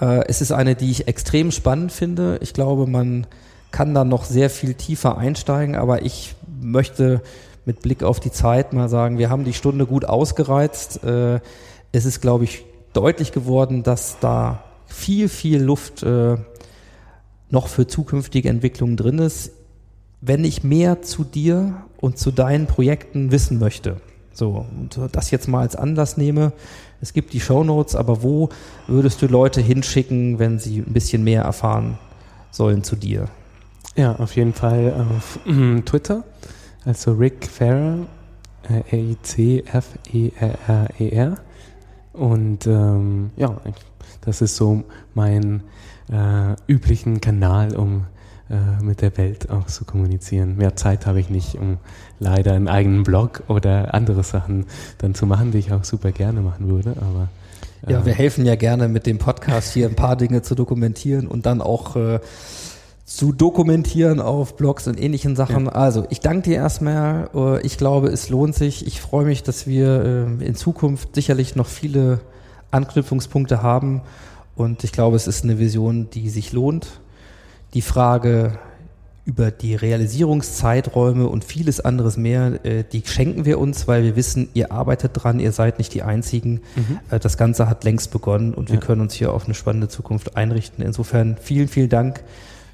äh, 0.00 0.26
es 0.26 0.40
ist 0.40 0.52
eine, 0.52 0.74
die 0.74 0.90
ich 0.90 1.08
extrem 1.08 1.50
spannend 1.50 1.92
finde. 1.92 2.38
Ich 2.42 2.52
glaube, 2.52 2.86
man 2.86 3.26
kann 3.70 3.94
da 3.94 4.04
noch 4.04 4.24
sehr 4.24 4.50
viel 4.50 4.74
tiefer 4.74 5.18
einsteigen, 5.18 5.74
aber 5.74 6.02
ich 6.02 6.34
möchte 6.60 7.22
mit 7.64 7.82
Blick 7.82 8.02
auf 8.02 8.18
die 8.18 8.32
Zeit 8.32 8.72
mal 8.72 8.88
sagen, 8.88 9.18
wir 9.18 9.28
haben 9.28 9.44
die 9.44 9.52
Stunde 9.52 9.86
gut 9.86 10.04
ausgereizt. 10.04 11.04
Äh, 11.04 11.40
es 11.92 12.04
ist, 12.04 12.20
glaube 12.20 12.44
ich, 12.44 12.64
deutlich 12.92 13.32
geworden, 13.32 13.82
dass 13.82 14.18
da 14.20 14.64
viel, 14.86 15.28
viel 15.28 15.62
Luft 15.62 16.02
äh, 16.02 16.36
noch 17.50 17.68
für 17.68 17.86
zukünftige 17.86 18.48
Entwicklungen 18.48 18.96
drin 18.96 19.18
ist. 19.18 19.52
Wenn 20.20 20.44
ich 20.44 20.64
mehr 20.64 21.02
zu 21.02 21.24
dir 21.24 21.84
und 21.98 22.18
zu 22.18 22.30
deinen 22.30 22.66
Projekten 22.66 23.30
wissen 23.30 23.58
möchte, 23.58 24.00
so, 24.32 24.66
und 24.70 24.98
das 25.12 25.30
jetzt 25.30 25.48
mal 25.48 25.60
als 25.60 25.76
Anlass 25.76 26.16
nehme, 26.16 26.52
es 27.00 27.12
gibt 27.12 27.32
die 27.32 27.40
Shownotes, 27.40 27.94
aber 27.94 28.22
wo 28.22 28.48
würdest 28.86 29.22
du 29.22 29.26
Leute 29.26 29.60
hinschicken, 29.60 30.38
wenn 30.38 30.58
sie 30.58 30.78
ein 30.78 30.92
bisschen 30.92 31.24
mehr 31.24 31.42
erfahren 31.42 31.98
sollen 32.50 32.82
zu 32.82 32.96
dir? 32.96 33.28
Ja, 33.96 34.16
auf 34.16 34.36
jeden 34.36 34.52
Fall 34.54 35.06
auf 35.10 35.38
mm, 35.44 35.80
Twitter, 35.84 36.24
also 36.84 37.12
Rick 37.12 37.46
Ferrer, 37.46 38.06
äh, 38.68 38.82
R-I-C-F-E-R-R-E-R. 38.96 39.64
Und 42.12 42.66
ähm, 42.66 43.30
ja, 43.36 43.56
das 44.22 44.40
ist 44.40 44.56
so 44.56 44.82
mein 45.14 45.62
äh, 46.10 46.56
üblichen 46.66 47.20
Kanal, 47.20 47.76
um 47.76 48.06
äh, 48.50 48.82
mit 48.82 49.02
der 49.02 49.16
Welt 49.18 49.50
auch 49.50 49.66
zu 49.66 49.84
kommunizieren. 49.84 50.56
Mehr 50.56 50.74
Zeit 50.74 51.06
habe 51.06 51.20
ich 51.20 51.28
nicht, 51.28 51.56
um 51.56 51.76
leider 52.18 52.54
einen 52.54 52.68
eigenen 52.68 53.02
Blog 53.02 53.42
oder 53.48 53.94
andere 53.94 54.22
Sachen 54.22 54.66
dann 54.98 55.14
zu 55.14 55.26
machen, 55.26 55.52
die 55.52 55.58
ich 55.58 55.72
auch 55.72 55.84
super 55.84 56.12
gerne 56.12 56.40
machen 56.40 56.68
würde. 56.68 56.94
Aber 56.96 57.28
Ja, 57.86 58.00
äh, 58.00 58.06
wir 58.06 58.14
helfen 58.14 58.46
ja 58.46 58.56
gerne 58.56 58.88
mit 58.88 59.06
dem 59.06 59.18
Podcast 59.18 59.72
hier 59.72 59.88
ein 59.88 59.96
paar 59.96 60.16
Dinge 60.16 60.42
zu 60.42 60.54
dokumentieren 60.54 61.26
und 61.26 61.46
dann 61.46 61.60
auch 61.60 61.96
äh, 61.96 62.20
zu 63.04 63.32
dokumentieren 63.32 64.20
auf 64.20 64.56
Blogs 64.56 64.86
und 64.86 65.00
ähnlichen 65.00 65.34
Sachen. 65.34 65.68
Also, 65.68 66.06
ich 66.10 66.20
danke 66.20 66.50
dir 66.50 66.56
erstmal. 66.56 67.30
Äh, 67.34 67.66
ich 67.66 67.78
glaube, 67.78 68.08
es 68.08 68.28
lohnt 68.28 68.54
sich. 68.54 68.86
Ich 68.86 69.00
freue 69.00 69.24
mich, 69.24 69.42
dass 69.42 69.66
wir 69.66 70.28
äh, 70.40 70.44
in 70.44 70.54
Zukunft 70.54 71.14
sicherlich 71.14 71.56
noch 71.56 71.66
viele 71.66 72.20
Anknüpfungspunkte 72.70 73.62
haben. 73.62 74.02
Und 74.56 74.84
ich 74.84 74.92
glaube, 74.92 75.16
es 75.16 75.26
ist 75.26 75.44
eine 75.44 75.58
Vision, 75.58 76.10
die 76.10 76.28
sich 76.28 76.52
lohnt. 76.52 77.00
Die 77.74 77.82
Frage 77.82 78.58
über 79.24 79.50
die 79.50 79.74
Realisierungszeiträume 79.74 81.26
und 81.28 81.44
vieles 81.44 81.80
anderes 81.80 82.16
mehr, 82.16 82.64
äh, 82.64 82.82
die 82.90 83.02
schenken 83.04 83.44
wir 83.44 83.58
uns, 83.58 83.86
weil 83.86 84.02
wir 84.02 84.16
wissen, 84.16 84.48
ihr 84.54 84.72
arbeitet 84.72 85.10
dran, 85.14 85.38
ihr 85.38 85.52
seid 85.52 85.76
nicht 85.78 85.92
die 85.92 86.02
Einzigen. 86.02 86.62
Äh, 87.10 87.18
das 87.20 87.36
Ganze 87.36 87.68
hat 87.68 87.84
längst 87.84 88.10
begonnen 88.10 88.54
und 88.54 88.70
wir 88.70 88.76
Ja. 88.76 88.80
können 88.80 89.02
uns 89.02 89.12
hier 89.12 89.34
auf 89.34 89.44
eine 89.44 89.52
spannende 89.54 89.88
Zukunft 89.88 90.36
einrichten. 90.36 90.82
Insofern 90.82 91.36
vielen, 91.38 91.68
vielen 91.68 91.90
Dank 91.90 92.22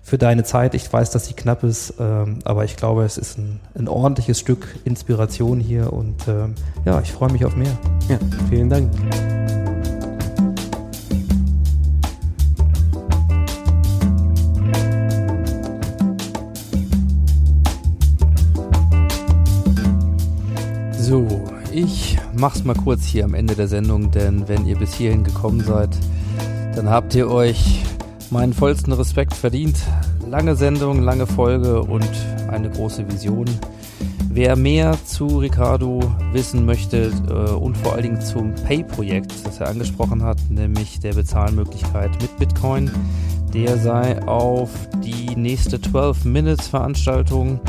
für 0.04 0.16
deine 0.16 0.44
Zeit. 0.44 0.74
Ich 0.76 0.92
weiß, 0.92 1.10
dass 1.10 1.26
sie 1.26 1.34
knapp 1.34 1.64
ist, 1.64 1.94
ähm, 1.98 2.38
aber 2.44 2.64
ich 2.64 2.76
glaube, 2.76 3.02
es 3.04 3.18
ist 3.18 3.36
ein, 3.36 3.58
ein 3.76 3.88
ordentliches 3.88 4.38
Stück 4.38 4.76
Inspiration 4.84 5.58
hier 5.58 5.92
und 5.92 6.28
ähm, 6.28 6.54
ja, 6.84 7.00
ich 7.00 7.10
freue 7.10 7.32
mich 7.32 7.44
auf 7.44 7.56
mehr. 7.56 7.76
ja, 8.08 8.18
vielen 8.48 8.70
Dank. 8.70 8.92
So, 21.06 21.28
ich 21.70 22.16
mach's 22.34 22.64
mal 22.64 22.74
kurz 22.74 23.04
hier 23.04 23.26
am 23.26 23.34
Ende 23.34 23.54
der 23.54 23.68
Sendung, 23.68 24.10
denn 24.10 24.48
wenn 24.48 24.66
ihr 24.66 24.78
bis 24.78 24.94
hierhin 24.94 25.22
gekommen 25.22 25.60
seid, 25.60 25.90
dann 26.74 26.88
habt 26.88 27.14
ihr 27.14 27.30
euch 27.30 27.82
meinen 28.30 28.54
vollsten 28.54 28.90
Respekt 28.94 29.34
verdient. 29.34 29.76
Lange 30.26 30.56
Sendung, 30.56 31.02
lange 31.02 31.26
Folge 31.26 31.82
und 31.82 32.08
eine 32.48 32.70
große 32.70 33.06
Vision. 33.12 33.44
Wer 34.30 34.56
mehr 34.56 34.96
zu 35.04 35.26
Ricardo 35.40 36.00
wissen 36.32 36.64
möchte 36.64 37.12
äh, 37.28 37.52
und 37.52 37.76
vor 37.76 37.92
allen 37.92 38.04
Dingen 38.04 38.22
zum 38.22 38.54
Pay-Projekt, 38.54 39.30
das 39.44 39.60
er 39.60 39.68
angesprochen 39.68 40.22
hat, 40.22 40.38
nämlich 40.48 41.00
der 41.00 41.12
Bezahlmöglichkeit 41.12 42.12
mit 42.22 42.34
Bitcoin, 42.38 42.90
der 43.52 43.76
sei 43.76 44.22
auf 44.26 44.70
die 45.04 45.36
nächste 45.36 45.78
12 45.78 46.24
Minutes 46.24 46.66
Veranstaltung 46.66 47.60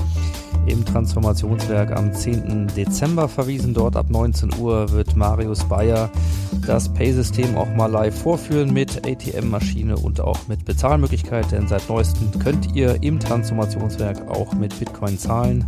im 0.67 0.85
Transformationswerk 0.85 1.91
am 1.91 2.13
10. 2.13 2.67
Dezember 2.75 3.27
verwiesen. 3.27 3.73
Dort 3.73 3.95
ab 3.95 4.09
19 4.09 4.57
Uhr 4.59 4.91
wird 4.91 5.15
Marius 5.15 5.63
Bayer 5.65 6.09
das 6.65 6.89
Pay-System 6.89 7.57
auch 7.57 7.73
mal 7.75 7.87
live 7.87 8.17
vorführen 8.17 8.73
mit 8.73 9.05
ATM-Maschine 9.07 9.97
und 9.97 10.21
auch 10.21 10.47
mit 10.47 10.65
Bezahlmöglichkeit, 10.65 11.51
denn 11.51 11.67
seit 11.67 11.87
neuestem 11.89 12.31
könnt 12.39 12.75
ihr 12.75 13.01
im 13.03 13.19
Transformationswerk 13.19 14.27
auch 14.29 14.53
mit 14.53 14.77
Bitcoin 14.79 15.17
zahlen. 15.17 15.65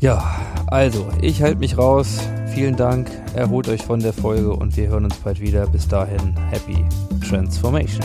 Ja, 0.00 0.22
also, 0.66 1.08
ich 1.22 1.42
halte 1.42 1.58
mich 1.58 1.78
raus. 1.78 2.20
Vielen 2.54 2.76
Dank, 2.76 3.10
erholt 3.34 3.68
euch 3.68 3.82
von 3.82 4.00
der 4.00 4.12
Folge 4.12 4.52
und 4.52 4.76
wir 4.76 4.88
hören 4.88 5.04
uns 5.04 5.16
bald 5.16 5.40
wieder. 5.40 5.66
Bis 5.66 5.88
dahin, 5.88 6.34
happy 6.50 6.84
transformation. 7.26 8.04